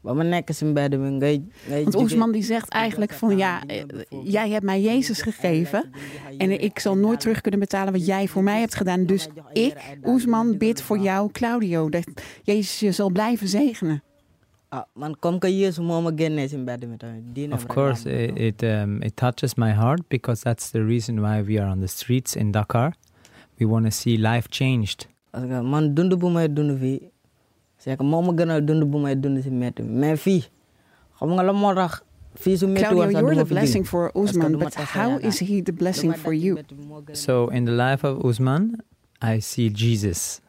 lu 0.08 0.13
ci 0.13 0.13
changé 0.13 0.13
lu 0.13 0.13
bëri 0.13 0.13
si 0.13 0.13
yow 0.13 0.13
la 0.13 0.13
jóge 0.13 0.13
ba 0.13 0.13
ma 0.13 0.24
nekk 0.24 0.54
si 0.54 0.65
mbedd 0.65 0.98
mi 0.98 1.10
ngay 1.10 1.41
ngay 1.67 1.84
Want 1.84 1.96
Oesman 1.96 2.32
die 2.32 2.43
zegt 2.43 2.70
eigenlijk 2.70 3.13
van 3.13 3.38
ja, 3.38 3.63
eh, 3.65 3.84
jij 4.24 4.50
hebt 4.50 4.63
mij 4.63 4.82
Jezus 4.82 5.22
gegeven 5.22 5.89
en 6.38 6.62
ik 6.62 6.80
zal 6.80 6.98
nooit 6.98 7.20
terug 7.20 7.41
kunnen 7.41 7.60
betalen 7.60 7.93
wat 7.93 8.06
jij 8.06 8.28
voor 8.28 8.43
mij 8.43 8.60
hebt 8.60 8.76
gedaan. 8.76 9.06
Dus 9.06 9.28
ik, 9.54 9.98
Oesman, 10.04 10.58
bid 10.58 10.82
voor 10.82 11.00
jou, 11.00 11.32
Claudio, 11.32 11.89
dat 11.89 12.04
Jezus 12.43 12.80
je 12.80 12.91
zal 12.91 13.10
blijven 13.10 13.48
zegenen. 13.48 14.02
ah 14.70 14.84
Of 17.54 17.65
course, 17.65 18.10
it 18.10 18.39
it, 18.39 18.63
um, 18.63 19.02
it 19.02 19.15
touches 19.15 19.56
my 19.56 19.72
heart 19.72 20.08
because 20.08 20.41
that's 20.41 20.70
the 20.72 20.84
reason 20.84 21.22
why 21.22 21.43
we 21.43 21.62
are 21.62 21.72
on 21.72 21.80
the 21.80 21.88
streets 21.88 22.36
in 22.36 22.52
Dakar. 22.52 22.93
We 23.58 23.65
want 23.67 23.86
to 23.86 23.91
see 23.91 24.17
life 24.17 24.50
changed. 24.50 25.08
C'est 27.78 27.98
que 27.98 28.04
moo 28.04 28.22
ma 28.22 28.34
gënal 28.34 28.66
dund 28.66 28.84
bu 28.86 28.98
may 29.00 29.16
dund 29.16 29.42
si 29.44 29.50
métti 29.50 29.82
mais 29.84 30.16
fii 30.18 30.44
xam 31.20 31.30
nga 31.36 31.44
la 31.44 31.54
moo 31.54 31.74
tax 31.76 32.02
fii 32.36 32.58
su 32.58 32.68
métti 32.68 32.82
Claudio, 32.84 32.98
woon 33.04 33.12
sax 33.12 33.22
you're 33.22 33.32
du 33.32 33.36
ma 33.38 33.44
the 33.44 33.48
fi 33.48 33.54
blessing 33.54 33.84
for 33.84 34.12
Parce 34.13 34.32
que 34.32 34.38
Oesman, 34.38 34.52
du 34.52 34.58
ma 34.58 34.63
but 34.66 34.74
tas 34.74 34.86
sa 34.86 35.00
how 35.00 35.10
yaakaar. 35.10 35.28
is 35.28 35.40
he 35.40 35.62
the 35.62 35.72
blessing 35.74 36.13
for 36.13 36.34
you? 36.34 36.58
So 37.13 37.48
in 37.50 37.66
the 37.66 37.72
life 37.72 38.04
of 38.04 38.24
Usman, 38.26 38.78
I 39.22 39.40
see 39.40 39.70
Jesus. 39.70 40.42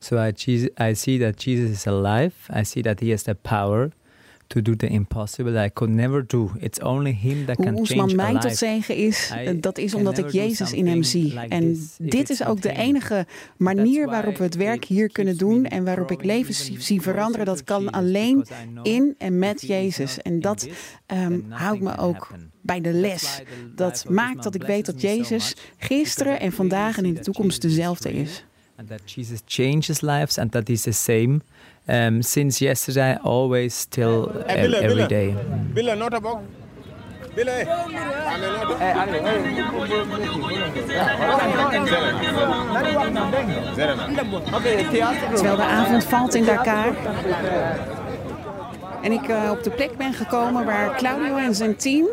So 0.00 0.18
I, 0.18 0.32
cheese- 0.32 0.68
I 0.78 0.92
see 0.94 1.16
that 1.18 1.36
Jesus 1.36 1.70
is 1.70 1.86
alive. 1.86 2.34
I 2.50 2.64
see 2.64 2.82
that 2.82 3.00
he 3.00 3.10
has 3.10 3.22
the 3.22 3.34
power 3.34 3.92
to 4.52 4.62
do 4.62 4.76
the 4.76 4.86
impossible 4.86 5.52
that 5.52 5.64
I 5.64 5.70
could 5.70 5.90
never 5.90 6.26
do. 6.26 6.50
It's 6.58 6.80
only 6.80 7.12
him 7.12 7.46
that 7.46 7.56
Hoe 7.56 7.66
can 7.66 7.78
Oesman 7.78 8.08
change 8.08 8.14
mij 8.14 8.40
tot 8.40 8.56
zegen 8.56 8.96
is, 8.96 9.30
I 9.34 9.44
eh, 9.44 9.54
dat 9.60 9.78
is 9.78 9.94
omdat 9.94 10.18
ik 10.18 10.30
Jezus 10.30 10.72
in 10.72 10.86
hem 10.86 11.02
zie. 11.02 11.24
like 11.24 11.46
En 11.48 11.72
this 11.72 11.96
dit 11.98 12.30
is 12.30 12.44
ook 12.44 12.62
de 12.62 12.72
enige 12.72 13.26
manier 13.56 14.06
waarop 14.06 14.36
we 14.36 14.42
het 14.42 14.56
werk 14.56 14.84
hier 14.84 15.12
kunnen 15.12 15.36
doen 15.36 15.66
en 15.66 15.84
waarop 15.84 16.10
ik 16.10 16.24
leven 16.24 16.54
zie, 16.54 17.00
veranderen. 17.00 17.46
Dat 17.46 17.64
kan 17.64 17.90
alleen 17.90 18.46
in 18.82 19.14
en 19.18 19.38
met 19.38 19.62
Jezus. 19.62 20.22
En 20.22 20.40
dat 20.40 20.68
ehm, 21.06 21.40
houdt 21.48 21.80
me 21.80 21.98
ook 21.98 22.30
bij 22.60 22.80
de 22.80 22.92
les. 22.92 23.42
Dat 23.74 24.04
maakt 24.08 24.42
dat 24.42 24.54
ik 24.54 24.62
weet 24.62 24.86
dat 24.86 25.00
Jezus 25.00 25.56
gisteren 25.76 26.40
en 26.40 26.52
vandaag 26.52 26.98
en 26.98 27.04
in 27.04 27.14
de 27.14 27.20
toekomst 27.20 27.62
dezelfde 27.62 28.12
is. 28.12 28.44
and 28.82 28.88
that 28.88 29.06
Jesus 29.06 29.42
changes 29.46 30.02
lives 30.02 30.38
and 30.38 30.50
that 30.52 30.66
he's 30.66 30.84
the 30.84 30.92
same 30.92 31.42
um, 31.86 32.22
since 32.22 32.64
yesterday, 32.64 33.16
always, 33.22 33.86
ev- 33.90 34.26
Bille, 34.46 34.76
every 34.76 34.94
Bille. 34.94 35.06
day. 35.08 35.34
Bille, 35.74 35.94
nota 35.96 36.20
box. 36.20 36.38
Bille. 37.34 37.66
Terwijl 45.34 45.56
de 45.56 45.62
avond 45.62 46.04
valt 46.04 46.34
in 46.34 46.44
Dakar. 46.44 46.94
En 49.02 49.12
ik 49.12 49.28
eh, 49.28 49.50
op 49.50 49.62
de 49.62 49.70
plek 49.70 49.96
ben 49.96 50.12
gekomen 50.12 50.64
waar 50.64 50.96
Claudio 50.96 51.36
en 51.36 51.54
zijn 51.54 51.76
team 51.76 52.06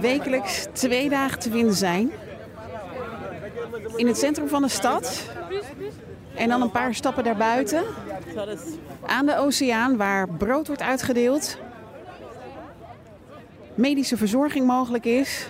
wekelijks 0.00 0.66
twee 0.72 1.08
dagen 1.08 1.38
te 1.38 1.50
vinden 1.50 1.74
zijn. 1.74 2.10
In 3.96 4.06
het 4.06 4.18
centrum 4.18 4.48
van 4.48 4.62
de 4.62 4.68
stad. 4.68 5.22
En 6.34 6.48
dan 6.48 6.62
een 6.62 6.70
paar 6.70 6.94
stappen 6.94 7.24
daarbuiten. 7.24 7.82
Aan 9.06 9.26
de 9.26 9.36
oceaan 9.36 9.96
waar 9.96 10.28
brood 10.28 10.66
wordt 10.66 10.82
uitgedeeld. 10.82 11.58
Medische 13.74 14.16
verzorging 14.16 14.66
mogelijk 14.66 15.04
is. 15.04 15.48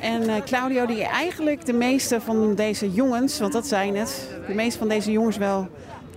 En 0.00 0.28
eh, 0.28 0.42
Claudio 0.42 0.86
die 0.86 1.04
eigenlijk 1.04 1.66
de 1.66 1.72
meeste 1.72 2.20
van 2.20 2.54
deze 2.54 2.92
jongens, 2.92 3.38
want 3.38 3.52
dat 3.52 3.66
zijn 3.66 3.96
het, 3.96 4.28
de 4.46 4.54
meeste 4.54 4.78
van 4.78 4.88
deze 4.88 5.12
jongens 5.12 5.36
wel 5.36 5.68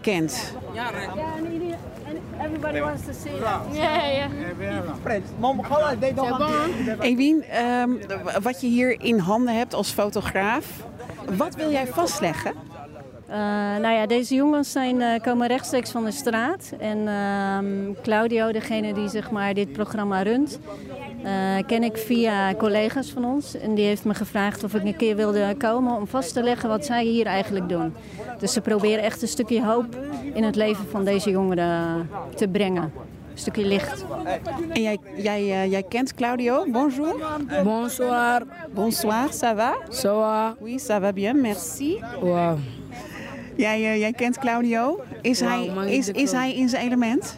kent. 0.01 0.53
Everybody 2.41 2.79
wants 2.79 3.05
to 3.05 3.13
see 3.13 3.39
that. 3.39 3.61
Yeah, 3.73 4.13
yeah. 4.13 4.29
Ewien, 6.99 7.43
ehm, 7.43 7.91
wat 8.41 8.61
je 8.61 8.67
hier 8.67 9.01
in 9.01 9.19
handen 9.19 9.55
hebt 9.55 9.73
als 9.73 9.91
fotograaf, 9.91 10.65
wat 11.37 11.55
wil 11.55 11.71
jij 11.71 11.87
vastleggen? 11.87 12.53
Eh, 13.27 13.35
nou 13.81 13.95
ja, 13.95 14.05
deze 14.05 14.35
jongens 14.35 14.71
zijn, 14.71 15.01
eh, 15.01 15.21
komen 15.21 15.47
rechtstreeks 15.47 15.91
van 15.91 16.03
de 16.03 16.11
straat. 16.11 16.73
En 16.79 17.07
ehm, 17.07 18.01
Claudio, 18.01 18.51
degene 18.51 18.93
die 18.93 19.09
zeg 19.09 19.31
maar, 19.31 19.53
dit 19.53 19.71
programma 19.71 20.21
runt, 20.21 20.59
eh, 21.23 21.65
ken 21.65 21.83
ik 21.83 21.97
via 21.97 22.53
collega's 22.55 23.09
van 23.09 23.25
ons. 23.25 23.57
En 23.57 23.75
die 23.75 23.85
heeft 23.85 24.05
me 24.05 24.13
gevraagd 24.13 24.63
of 24.63 24.73
ik 24.73 24.83
een 24.83 24.95
keer 24.95 25.15
wilde 25.15 25.55
komen 25.57 25.95
om 25.95 26.07
vast 26.07 26.33
te 26.33 26.43
leggen 26.43 26.69
wat 26.69 26.85
zij 26.85 27.03
hier 27.03 27.25
eigenlijk 27.25 27.69
doen. 27.69 27.93
Dus 28.39 28.53
ze 28.53 28.61
proberen 28.61 29.03
echt 29.03 29.21
een 29.21 29.27
stukje 29.27 29.65
hoop 29.65 29.97
in 30.33 30.43
het 30.43 30.55
leven 30.55 30.87
van 30.89 31.05
deze 31.05 31.29
jongeren 31.29 32.09
te 32.35 32.47
brengen. 32.47 32.83
Een 33.31 33.43
stukje 33.43 33.65
licht. 33.65 34.05
En 34.73 34.81
jij, 34.81 34.97
jij, 35.17 35.41
eh, 35.41 35.71
jij 35.71 35.83
kent 35.83 36.13
Claudio. 36.13 36.65
Bonjour. 36.71 37.15
Bonsoir. 37.63 38.41
Bonsoir, 38.73 39.33
ça 39.33 39.55
va? 39.55 39.75
Ça 39.89 40.13
va. 40.13 40.55
Oui, 40.59 40.79
ça 40.79 40.99
va 40.99 41.13
bien, 41.13 41.41
merci. 41.41 41.99
Wow. 42.21 42.57
Jij, 43.57 43.83
eh, 43.83 43.99
jij 43.99 44.11
kent 44.11 44.37
Claudio. 44.37 44.99
Is, 45.21 45.39
hij, 45.39 45.65
is, 45.87 46.09
is 46.09 46.31
hij 46.31 46.55
in 46.55 46.69
zijn 46.69 46.85
element? 46.85 47.37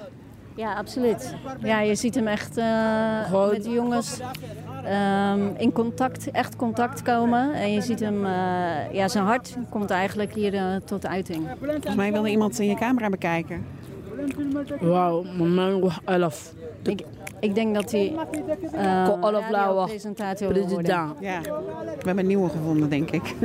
Ja, 0.60 0.73
absoluut. 0.73 1.36
Ja, 1.63 1.79
je 1.79 1.95
ziet 1.95 2.15
hem 2.15 2.27
echt 2.27 2.58
eh, 2.58 3.49
met 3.51 3.63
de 3.63 3.69
jongens 3.69 4.19
ehm, 4.84 5.47
in 5.58 5.71
contact, 5.71 6.32
echt 6.32 6.55
contact 6.55 7.01
komen. 7.01 7.53
En 7.53 7.71
je 7.71 7.82
ziet 7.82 7.99
hem, 7.99 8.25
eh, 8.25 8.32
ja, 8.93 9.08
zijn 9.08 9.23
hart 9.23 9.55
komt 9.69 9.89
eigenlijk 9.89 10.34
hier 10.34 10.53
eh, 10.53 10.75
tot 10.86 11.05
uiting. 11.05 11.47
Volgens 11.62 11.95
mij 11.95 12.12
wilde 12.12 12.29
iemand 12.29 12.60
in 12.60 12.67
je 12.67 12.75
camera 12.75 13.10
bekijken. 13.10 13.65
Wauw, 14.79 15.23
mijn 15.38 15.79
wax 15.79 15.99
elf. 16.05 16.53
Ik, 16.84 17.03
ik 17.39 17.56
denk 17.56 17.75
dat 17.75 17.91
hij 17.91 18.15
uh, 18.75 19.06
Ko 19.06 19.17
Olaf 19.21 19.49
Lauwe, 19.49 19.86
presentator 19.88 20.54
wil 20.54 20.67
worden. 20.67 20.84
president. 20.84 21.17
Ja, 21.19 21.41
we 21.41 21.93
hebben 22.06 22.17
een 22.19 22.28
nieuwe 22.28 22.49
gevonden, 22.49 22.89
denk 22.89 23.10
ik. 23.12 23.36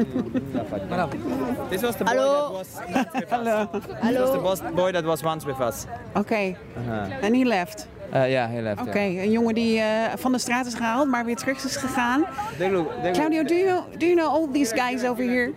This 1.71 1.81
was 1.81 1.97
the 1.97 2.05
boy 2.05 2.15
Hallo. 2.17 2.43
that 2.43 2.53
was 2.53 2.69
once 2.95 3.09
with 3.13 3.31
Hallo. 3.31 3.69
us. 3.75 3.83
This 4.09 4.19
was 4.19 4.31
the 4.31 4.39
boss 4.43 4.61
boy 4.75 4.93
that 4.93 5.05
was 5.05 5.23
once 5.23 5.47
with 5.47 5.61
us. 5.61 5.85
Oké, 6.15 6.35
Uh-huh. 6.77 7.25
en 7.25 7.35
he 7.35 7.45
left. 7.45 7.89
Uh, 8.15 8.29
yeah, 8.31 8.51
he 8.51 8.61
left. 8.63 8.81
Oké, 8.81 8.99
yeah. 8.99 9.25
een 9.25 9.31
jongen 9.31 9.55
die 9.55 9.79
eh, 9.81 9.87
van 10.17 10.33
de 10.33 10.39
straat 10.39 10.67
is 10.67 10.75
gehaald, 10.75 11.09
maar 11.09 11.25
weer 11.25 11.37
terug 11.37 11.65
is 11.65 11.77
gegaan. 11.77 12.25
They 12.59 12.71
look, 12.71 12.93
they 13.03 13.11
Claudio, 13.13 13.43
do 13.43 13.55
you, 13.55 13.81
do 13.99 14.07
you 14.07 14.17
know 14.17 14.33
all 14.35 14.49
these 14.53 14.75
guys 14.77 15.05
over 15.05 15.25
here? 15.25 15.53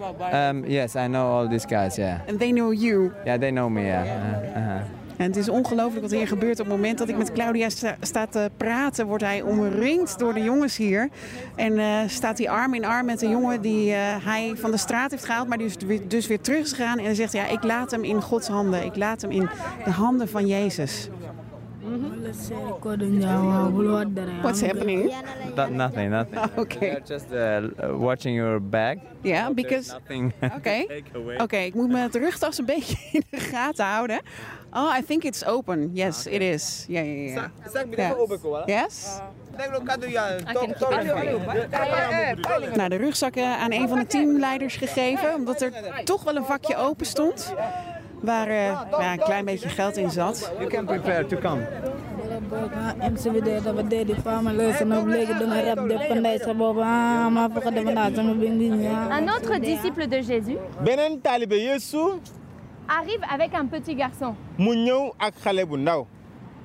Um, 0.50 0.66
yes, 0.66 0.96
I 0.96 1.06
know 1.06 1.32
all 1.40 1.48
these 1.50 1.66
guys. 1.68 1.96
Yeah. 1.96 2.20
And 2.28 2.40
they 2.40 2.52
know 2.52 2.72
you. 2.74 3.12
Yeah, 3.26 3.40
they 3.40 3.50
know 3.52 3.70
me. 3.70 3.82
Yeah. 3.86 4.04
Uh, 4.04 4.58
uh-huh. 4.58 4.82
En 5.18 5.26
het 5.26 5.36
is 5.36 5.50
ongelooflijk 5.50 6.02
wat 6.02 6.12
hier 6.12 6.28
gebeurt. 6.28 6.60
Op 6.60 6.66
het 6.66 6.76
moment 6.76 6.98
dat 6.98 7.10
ik 7.10 7.18
met 7.18 7.32
Claudia 7.32 7.70
sta, 8.02 8.26
te 8.30 8.52
praten, 8.58 9.08
wordt 9.08 9.24
hij 9.24 9.42
omringd 9.42 10.20
door 10.20 10.34
de 10.34 10.44
jongens 10.44 10.78
hier. 10.78 11.10
En 11.56 11.78
eh, 11.78 12.00
staat 12.08 12.38
hij 12.38 12.50
arm 12.50 12.74
in 12.74 12.86
arm 12.86 13.06
met 13.06 13.22
een 13.22 13.30
jongen 13.30 13.62
die 13.62 13.94
eh, 13.94 14.26
hij 14.26 14.54
van 14.56 14.72
de 14.72 14.78
straat 14.78 15.12
heeft 15.12 15.26
gehaald, 15.26 15.48
maar 15.48 15.58
die 15.58 15.72
weer, 15.86 16.08
dus 16.08 16.28
weer 16.28 16.42
terug 16.42 16.64
is 16.64 16.72
gegaan. 16.74 17.00
En 17.00 17.16
zegt, 17.16 17.34
ja, 17.34 17.48
ik 17.48 17.64
laat 17.64 17.92
hem 17.92 18.04
in 18.04 18.22
Gods 18.22 18.48
handen. 18.48 18.86
Ik 18.86 18.96
laat 18.96 19.22
hem 19.22 19.32
in 19.32 19.50
de 19.84 19.92
handen 19.92 20.30
van 20.30 20.48
Jezus. 20.48 21.10
What's 24.42 24.62
happening? 24.62 25.12
That, 25.56 25.72
nothing, 25.72 26.10
nothing. 26.10 26.40
Okay. 26.58 26.80
They're 26.80 27.00
just 27.06 27.32
uh, 27.32 27.98
watching 27.98 28.36
your 28.36 28.60
bag. 28.60 29.00
Yeah, 29.24 29.50
because- 29.54 29.92
Nothing. 29.94 30.34
Away. 31.16 31.38
Oké, 31.38 31.58
ik 31.58 31.74
moet 31.74 31.90
mijn 31.92 32.10
rugtas 32.26 32.58
een 32.58 32.66
beetje 32.66 32.98
in 33.12 33.24
de 33.30 33.38
gaten 33.40 33.86
houden. 33.86 34.22
Oh, 34.72 34.96
I 35.00 35.04
think 35.06 35.24
it's 35.24 35.46
open. 35.46 35.90
Yes, 35.94 36.26
it 36.26 36.42
is. 36.42 36.86
Ja, 36.88 37.02
ja, 37.02 37.32
ja. 37.34 37.52
Ja. 37.96 38.16
Yes? 38.66 39.20
Nou, 42.76 42.90
de 42.90 42.96
rugzakken 42.96 43.58
aan 43.58 43.72
een 43.72 43.88
van 43.88 44.00
de 44.00 44.06
teamleiders 44.06 44.76
gegeven, 44.76 45.36
omdat 45.36 45.62
er 45.62 45.72
toch 46.04 46.24
wel 46.24 46.36
een 46.36 46.44
vakje 46.46 46.76
open 46.78 47.06
stond. 47.06 47.54
Waar 48.22 48.48
eh, 48.48 48.66
ja, 49.00 49.12
een 49.12 49.20
klein 49.20 49.46
beetje 49.46 49.70
geld 49.70 49.98
in 49.98 50.10
zat. 50.10 50.52
You 50.58 50.70
can 50.70 50.86
prepare 50.86 51.26
to 51.26 51.38
come. 51.38 51.62
Un 59.12 59.28
autre 59.28 59.60
disciple 59.60 60.08
de 60.08 60.22
Jésus 60.22 60.58
arrive 62.88 63.24
avec 63.30 63.54
un 63.54 63.66
petit 63.68 63.96
garçon. 63.96 64.36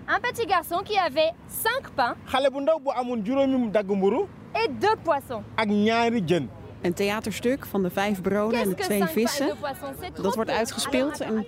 Un 0.09 0.21
petit 0.21 0.47
garçon 0.47 0.83
qui 0.85 0.99
avait 0.99 1.33
cinq 1.49 1.91
pains 1.97 2.17
et 4.55 4.69
deux 4.69 4.97
poissons. 5.05 5.43
Een 6.83 6.95
theaterstuk 6.95 7.67
van 7.67 7.83
de 7.83 7.91
vijf 7.91 8.21
broden 8.21 8.61
en 8.61 8.69
de 8.69 8.75
twee 8.75 9.05
vissen. 9.05 9.57
Dat 10.23 10.35
wordt 10.35 10.51
uitgespeeld 10.51 11.21
en 11.21 11.47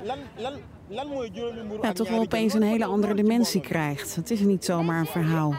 ja, 1.83 1.93
toch 1.93 2.09
wel 2.09 2.21
opeens 2.21 2.55
een 2.55 2.63
hele 2.63 2.85
andere 2.85 3.15
dimensie 3.15 3.61
krijgt. 3.61 4.17
Het 4.17 4.31
is 4.31 4.41
niet 4.41 4.65
zomaar 4.65 5.01
een 5.01 5.07
verhaal. 5.07 5.55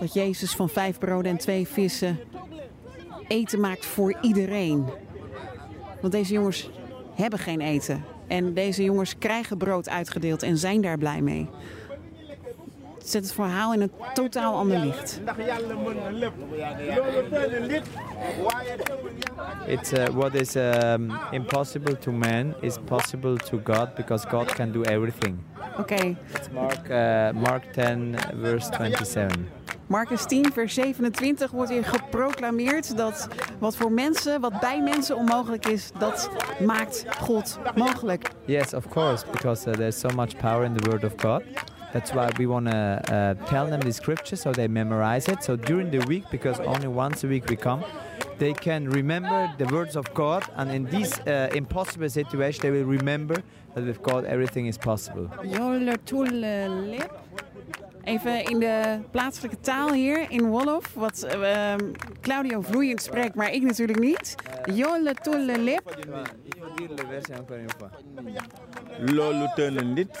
Dat 0.00 0.12
Jezus 0.12 0.52
van 0.52 0.68
vijf 0.68 0.98
broden 0.98 1.30
en 1.30 1.38
twee 1.38 1.68
vissen 1.68 2.18
eten 3.28 3.60
maakt 3.60 3.86
voor 3.86 4.16
iedereen. 4.20 4.86
Want 6.00 6.12
deze 6.12 6.32
jongens 6.32 6.70
hebben 7.14 7.38
geen 7.38 7.60
eten. 7.60 8.04
En 8.26 8.54
deze 8.54 8.84
jongens 8.84 9.18
krijgen 9.18 9.56
brood 9.56 9.88
uitgedeeld 9.88 10.42
en 10.42 10.58
zijn 10.58 10.80
daar 10.80 10.98
blij 10.98 11.20
mee. 11.20 11.48
Het 12.98 13.08
zet 13.08 13.22
het 13.22 13.32
verhaal 13.32 13.72
in 13.72 13.80
een 13.80 13.92
totaal 14.14 14.54
ander 14.54 14.78
licht. 14.78 15.20
It's 19.66 19.92
uh, 19.92 20.08
what 20.12 20.34
is 20.34 20.56
um, 20.56 21.18
impossible 21.32 21.96
to 21.96 22.12
man 22.12 22.54
is 22.62 22.78
possible 22.78 23.36
to 23.36 23.58
God 23.58 23.94
because 23.94 24.26
God 24.26 24.54
can 24.54 24.72
do 24.72 24.82
everything. 24.84 25.44
Okay. 25.78 26.16
It's 26.34 26.50
Mark, 26.50 26.90
uh, 26.90 27.32
Mark 27.34 27.72
10, 27.72 28.16
verse 28.34 28.70
27. 28.70 29.50
Marcus 29.88 30.26
10, 30.26 30.52
vers 30.52 30.74
27 30.74 31.50
wordt 31.50 31.70
hier 31.70 31.84
geproclameerd 31.84 32.96
dat 32.96 33.28
wat 33.58 33.76
voor 33.76 33.92
mensen, 33.92 34.40
wat 34.40 34.60
bij 34.60 34.82
mensen 34.82 35.16
onmogelijk 35.16 35.66
is, 35.66 35.90
dat 35.98 36.30
maakt 36.66 37.04
God 37.20 37.58
mogelijk. 37.74 38.30
Yes, 38.44 38.74
of 38.74 38.88
course, 38.88 39.24
because 39.30 39.68
uh, 39.68 39.74
there's 39.74 39.98
so 39.98 40.08
much 40.08 40.36
power 40.36 40.64
in 40.64 40.74
the 40.76 40.90
Word 40.90 41.04
of 41.04 41.12
God. 41.16 41.42
That's 41.92 42.12
why 42.12 42.30
we 42.38 42.46
want 42.46 42.66
to 42.66 43.02
uh, 43.08 43.34
tell 43.46 43.66
them 43.66 43.80
the 43.80 43.92
scripture 43.92 44.36
so 44.36 44.52
they 44.52 44.68
memorize 44.68 45.28
it. 45.28 45.42
So 45.42 45.56
during 45.56 45.90
the 45.90 46.04
week, 46.06 46.24
because 46.30 46.60
only 46.60 46.88
once 46.88 47.24
a 47.24 47.28
week 47.28 47.48
we 47.48 47.56
come, 47.56 47.82
they 48.38 48.52
can 48.52 48.88
remember 48.90 49.50
the 49.56 49.66
words 49.66 49.96
of 49.96 50.12
God. 50.14 50.44
And 50.56 50.70
in 50.70 50.84
this 50.84 51.18
uh, 51.20 51.50
impossible 51.54 52.10
situation, 52.10 52.62
they 52.62 52.70
will 52.70 52.84
remember 52.84 53.42
that 53.74 53.84
with 53.84 54.02
God 54.02 54.24
everything 54.24 54.66
is 54.66 54.76
possible. 54.78 55.30
Joletulelip. 55.44 57.10
Even 58.04 58.44
in 58.44 58.58
de 58.60 59.00
plaatselijke 59.10 59.60
taal 59.60 59.92
hier 59.92 60.30
in 60.30 60.48
Wolof, 60.48 60.94
wat 60.94 61.26
uh, 61.36 61.74
Claudio 62.20 62.60
vloeiend 62.60 63.02
spreekt, 63.02 63.34
maar 63.34 63.52
ik 63.52 63.62
natuurlijk 63.62 63.98
niet. 63.98 64.34
Joletulelip. 64.74 65.96
loolu 68.98 69.46
të 69.56 69.70
na 69.74 69.82
nit 69.82 70.18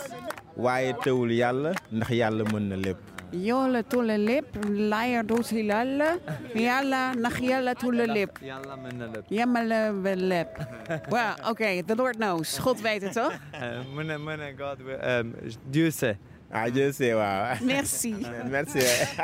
waaye 0.58 0.92
teewul 1.02 1.30
yàlla 1.32 1.72
ndax 1.92 2.10
yàlla 2.20 2.44
mën 2.52 2.68
na 2.68 2.76
lépp. 2.76 2.98
Joletulelip, 3.32 4.46
laia 4.90 5.22
doet 5.22 5.50
hilalla, 5.52 6.16
yalla 6.54 7.12
nach 7.14 7.36
joletulelip. 7.40 8.30
Jammelelip. 9.30 10.48
Well, 11.10 11.36
oké, 11.50 11.82
the 11.86 11.94
Lord 11.94 12.16
knows. 12.16 12.58
God 12.58 12.80
weet 12.80 13.02
het 13.02 13.12
toch? 13.12 13.32
Mune, 13.94 14.18
mune, 14.18 14.54
God 14.56 14.80
will, 14.82 14.98
um, 15.02 15.34
Dieu 15.70 15.90
sait. 15.90 16.16
Ah, 16.50 16.74
wauw. 16.98 17.56
Merci. 17.64 18.14
Merci. 18.50 18.80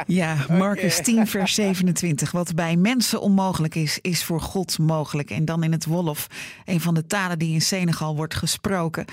Ja, 0.06 0.36
Marcus 0.48 1.00
10, 1.02 1.26
vers 1.26 1.54
27. 1.54 2.30
Wat 2.30 2.54
bij 2.54 2.76
mensen 2.76 3.20
onmogelijk 3.20 3.74
is, 3.74 3.98
is 4.00 4.24
voor 4.24 4.40
God 4.40 4.78
mogelijk. 4.78 5.30
En 5.30 5.44
dan 5.44 5.62
in 5.62 5.72
het 5.72 5.84
Wolof, 5.84 6.26
een 6.64 6.80
van 6.80 6.94
de 6.94 7.06
talen 7.06 7.38
die 7.38 7.52
in 7.52 7.62
Senegal 7.62 8.16
wordt 8.16 8.34
gesproken. 8.34 9.04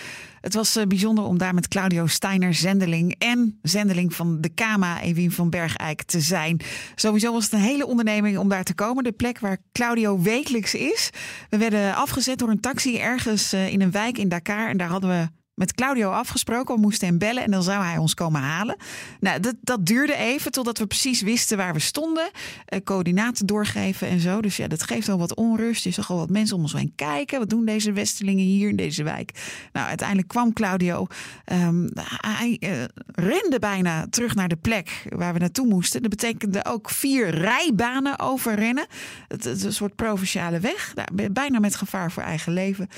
Het 0.41 0.53
was 0.53 0.77
uh, 0.77 0.85
bijzonder 0.85 1.23
om 1.23 1.37
daar 1.37 1.53
met 1.53 1.67
Claudio 1.67 2.07
Steiner, 2.07 2.53
zendeling 2.53 3.15
en 3.17 3.59
zendeling 3.61 4.13
van 4.13 4.41
de 4.41 4.49
Kama, 4.49 5.01
Ewien 5.01 5.31
van 5.31 5.49
Bergijk, 5.49 6.03
te 6.03 6.19
zijn. 6.19 6.59
Sowieso 6.95 7.31
was 7.31 7.43
het 7.43 7.53
een 7.53 7.59
hele 7.59 7.87
onderneming 7.87 8.37
om 8.37 8.49
daar 8.49 8.63
te 8.63 8.73
komen. 8.73 9.03
De 9.03 9.11
plek 9.11 9.39
waar 9.39 9.57
Claudio 9.71 10.21
wekelijks 10.21 10.75
is. 10.75 11.09
We 11.49 11.57
werden 11.57 11.95
afgezet 11.95 12.39
door 12.39 12.49
een 12.49 12.59
taxi 12.59 12.97
ergens 12.97 13.53
uh, 13.53 13.67
in 13.67 13.81
een 13.81 13.91
wijk 13.91 14.17
in 14.17 14.29
Dakar. 14.29 14.69
En 14.69 14.77
daar 14.77 14.89
hadden 14.89 15.09
we 15.09 15.40
met 15.53 15.73
Claudio 15.73 16.11
afgesproken. 16.11 16.75
We 16.75 16.81
moesten 16.81 17.07
hem 17.07 17.17
bellen 17.17 17.43
en 17.43 17.51
dan 17.51 17.63
zou 17.63 17.83
hij 17.83 17.97
ons 17.97 18.13
komen 18.13 18.41
halen. 18.41 18.75
Nou, 19.19 19.39
dat, 19.39 19.55
dat 19.61 19.85
duurde 19.85 20.15
even 20.15 20.51
totdat 20.51 20.77
we 20.77 20.87
precies 20.87 21.21
wisten 21.21 21.57
waar 21.57 21.73
we 21.73 21.79
stonden. 21.79 22.29
Uh, 22.33 22.79
coördinaten 22.83 23.45
doorgeven 23.45 24.07
en 24.07 24.19
zo. 24.19 24.41
Dus 24.41 24.57
ja, 24.57 24.67
dat 24.67 24.83
geeft 24.83 25.09
al 25.09 25.17
wat 25.17 25.35
onrust. 25.35 25.83
Je 25.83 25.91
zag 25.91 26.11
al 26.11 26.17
wat 26.17 26.29
mensen 26.29 26.55
om 26.55 26.61
ons 26.61 26.73
heen 26.73 26.93
kijken. 26.95 27.39
Wat 27.39 27.49
doen 27.49 27.65
deze 27.65 27.91
Westelingen 27.91 28.45
hier 28.45 28.69
in 28.69 28.75
deze 28.75 29.03
wijk? 29.03 29.31
Nou, 29.71 29.87
uiteindelijk 29.87 30.27
kwam 30.27 30.53
Claudio. 30.53 31.07
Um, 31.45 31.89
hij 32.21 32.57
uh, 32.59 32.69
rende 33.05 33.59
bijna 33.59 34.07
terug 34.09 34.35
naar 34.35 34.47
de 34.47 34.55
plek 34.55 35.05
waar 35.09 35.33
we 35.33 35.39
naartoe 35.39 35.67
moesten. 35.67 36.01
Dat 36.01 36.09
betekende 36.09 36.65
ook 36.65 36.89
vier 36.89 37.29
rijbanen 37.29 38.19
overrennen. 38.19 38.85
Het, 39.27 39.43
het 39.43 39.63
een 39.63 39.73
soort 39.73 39.95
provinciale 39.95 40.59
weg. 40.59 40.93
Nou, 40.95 41.29
bijna 41.29 41.59
met 41.59 41.75
gevaar 41.75 42.11
voor 42.11 42.23
eigen 42.23 42.53
leven. 42.53 42.89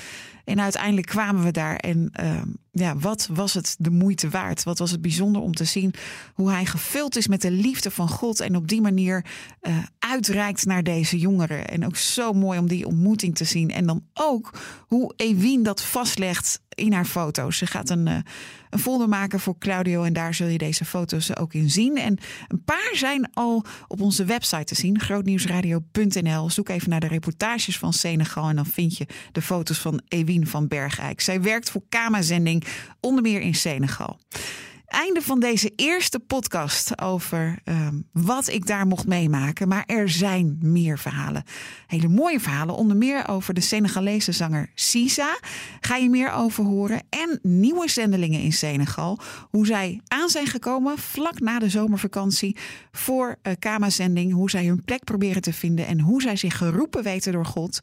En 0.44 0.60
uiteindelijk 0.60 1.06
kwamen 1.06 1.42
we 1.42 1.50
daar 1.50 1.76
en 1.76 2.12
uh, 2.20 2.42
um, 2.44 2.58
ja, 2.74 2.96
wat 2.96 3.28
was 3.32 3.54
het 3.54 3.76
de 3.78 3.90
moeite 3.90 4.28
waard? 4.28 4.62
Wat 4.62 4.78
was 4.78 4.90
het 4.90 5.00
bijzonder 5.00 5.42
om 5.42 5.54
te 5.54 5.64
zien 5.64 5.94
hoe 6.34 6.50
hij 6.50 6.64
gevuld 6.64 7.16
is 7.16 7.28
met 7.28 7.42
de 7.42 7.50
liefde 7.50 7.90
van 7.90 8.08
God 8.08 8.40
en 8.40 8.56
op 8.56 8.68
die 8.68 8.80
manier 8.80 9.24
uh, 9.62 9.76
uitreikt 9.98 10.64
naar 10.64 10.82
deze 10.82 11.18
jongeren. 11.18 11.68
En 11.68 11.86
ook 11.86 11.96
zo 11.96 12.32
mooi 12.32 12.58
om 12.58 12.68
die 12.68 12.86
ontmoeting 12.86 13.34
te 13.36 13.44
zien. 13.44 13.70
En 13.70 13.86
dan 13.86 14.02
ook 14.14 14.58
hoe 14.86 15.12
Ewien 15.16 15.62
dat 15.62 15.82
vastlegt 15.82 16.60
in 16.74 16.92
haar 16.92 17.04
foto's. 17.04 17.58
Ze 17.58 17.66
gaat 17.66 17.90
een, 17.90 18.06
uh, 18.06 18.16
een 18.70 18.78
folder 18.78 19.08
maken 19.08 19.40
voor 19.40 19.58
Claudio 19.58 20.02
en 20.02 20.12
daar 20.12 20.34
zul 20.34 20.46
je 20.46 20.58
deze 20.58 20.84
foto's 20.84 21.36
ook 21.36 21.54
in 21.54 21.70
zien. 21.70 21.96
En 21.96 22.18
een 22.48 22.64
paar 22.64 22.90
zijn 22.92 23.30
al 23.32 23.64
op 23.88 24.00
onze 24.00 24.24
website 24.24 24.64
te 24.64 24.74
zien, 24.74 25.00
grootnieuwsradio.nl. 25.00 26.50
Zoek 26.50 26.68
even 26.68 26.90
naar 26.90 27.00
de 27.00 27.06
reportages 27.06 27.78
van 27.78 27.92
Senegal 27.92 28.48
en 28.48 28.56
dan 28.56 28.66
vind 28.66 28.96
je 28.96 29.06
de 29.32 29.42
foto's 29.42 29.78
van 29.78 30.02
Ewien 30.08 30.46
van 30.46 30.68
Bergijk. 30.68 31.20
Zij 31.20 31.42
werkt 31.42 31.70
voor 31.70 31.82
Kama-zending, 31.88 32.63
onder 33.00 33.22
meer 33.22 33.40
in 33.40 33.54
Senegal 33.54 34.18
einde 34.94 35.22
van 35.22 35.40
deze 35.40 35.72
eerste 35.76 36.18
podcast 36.18 37.00
over 37.00 37.58
um, 37.64 38.06
wat 38.12 38.48
ik 38.48 38.66
daar 38.66 38.86
mocht 38.86 39.06
meemaken. 39.06 39.68
Maar 39.68 39.84
er 39.86 40.08
zijn 40.08 40.58
meer 40.60 40.98
verhalen. 40.98 41.44
Hele 41.86 42.08
mooie 42.08 42.40
verhalen. 42.40 42.74
Onder 42.74 42.96
meer 42.96 43.28
over 43.28 43.54
de 43.54 43.60
Senegalese 43.60 44.32
zanger 44.32 44.70
Sisa. 44.74 45.38
Ga 45.80 45.96
je 45.96 46.08
meer 46.08 46.32
over 46.32 46.64
horen. 46.64 47.02
En 47.08 47.38
nieuwe 47.42 47.88
zendelingen 47.88 48.40
in 48.40 48.52
Senegal. 48.52 49.18
Hoe 49.50 49.66
zij 49.66 50.00
aan 50.08 50.28
zijn 50.28 50.46
gekomen 50.46 50.98
vlak 50.98 51.40
na 51.40 51.58
de 51.58 51.68
zomervakantie 51.68 52.56
voor 52.92 53.36
uh, 53.42 53.52
Kama-zending. 53.58 54.32
Hoe 54.32 54.50
zij 54.50 54.66
hun 54.66 54.84
plek 54.84 55.04
proberen 55.04 55.42
te 55.42 55.52
vinden. 55.52 55.86
En 55.86 56.00
hoe 56.00 56.22
zij 56.22 56.36
zich 56.36 56.56
geroepen 56.56 57.02
weten 57.02 57.32
door 57.32 57.46
God. 57.46 57.80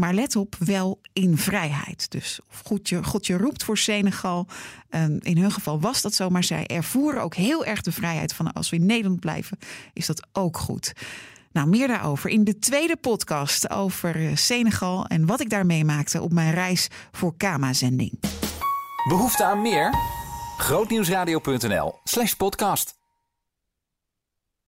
Maar 0.00 0.14
let 0.14 0.36
op, 0.36 0.56
wel 0.58 1.00
in 1.12 1.38
vrijheid. 1.38 2.10
Dus 2.10 2.40
of 2.50 2.62
God 2.64 2.88
je, 2.88 3.04
God 3.04 3.26
je 3.26 3.36
roept 3.36 3.64
voor 3.64 3.78
Senegal. 3.78 4.46
Um, 4.90 5.18
in 5.20 5.38
hun 5.38 5.52
geval 5.52 5.80
was 5.80 6.02
dat 6.02 6.14
zo, 6.14 6.28
maar 6.28 6.44
zij 6.44 6.66
ervoeren 6.66 7.22
ook 7.22 7.34
heel 7.34 7.64
erg 7.64 7.80
de 7.80 7.92
vrijheid 7.92 8.34
van 8.34 8.52
als 8.52 8.70
we 8.70 8.76
in 8.76 8.86
Nederland 8.86 9.20
blijven, 9.20 9.58
is 9.92 10.06
dat 10.06 10.28
ook 10.32 10.58
goed. 10.58 10.92
Nou, 11.52 11.68
meer 11.68 11.88
daarover 11.88 12.30
in 12.30 12.44
de 12.44 12.58
tweede 12.58 12.96
podcast 12.96 13.70
over 13.70 14.38
Senegal 14.38 15.06
en 15.06 15.26
wat 15.26 15.40
ik 15.40 15.50
daar 15.50 15.66
meemaakte 15.66 16.20
op 16.20 16.32
mijn 16.32 16.54
reis 16.54 16.88
voor 17.12 17.36
Kama-zending. 17.36 18.20
Behoefte 19.08 19.44
aan 19.44 19.62
meer? 19.62 19.94
Grootnieuwsradio.nl 20.56 21.94
slash 22.04 22.32
podcast. 22.32 22.99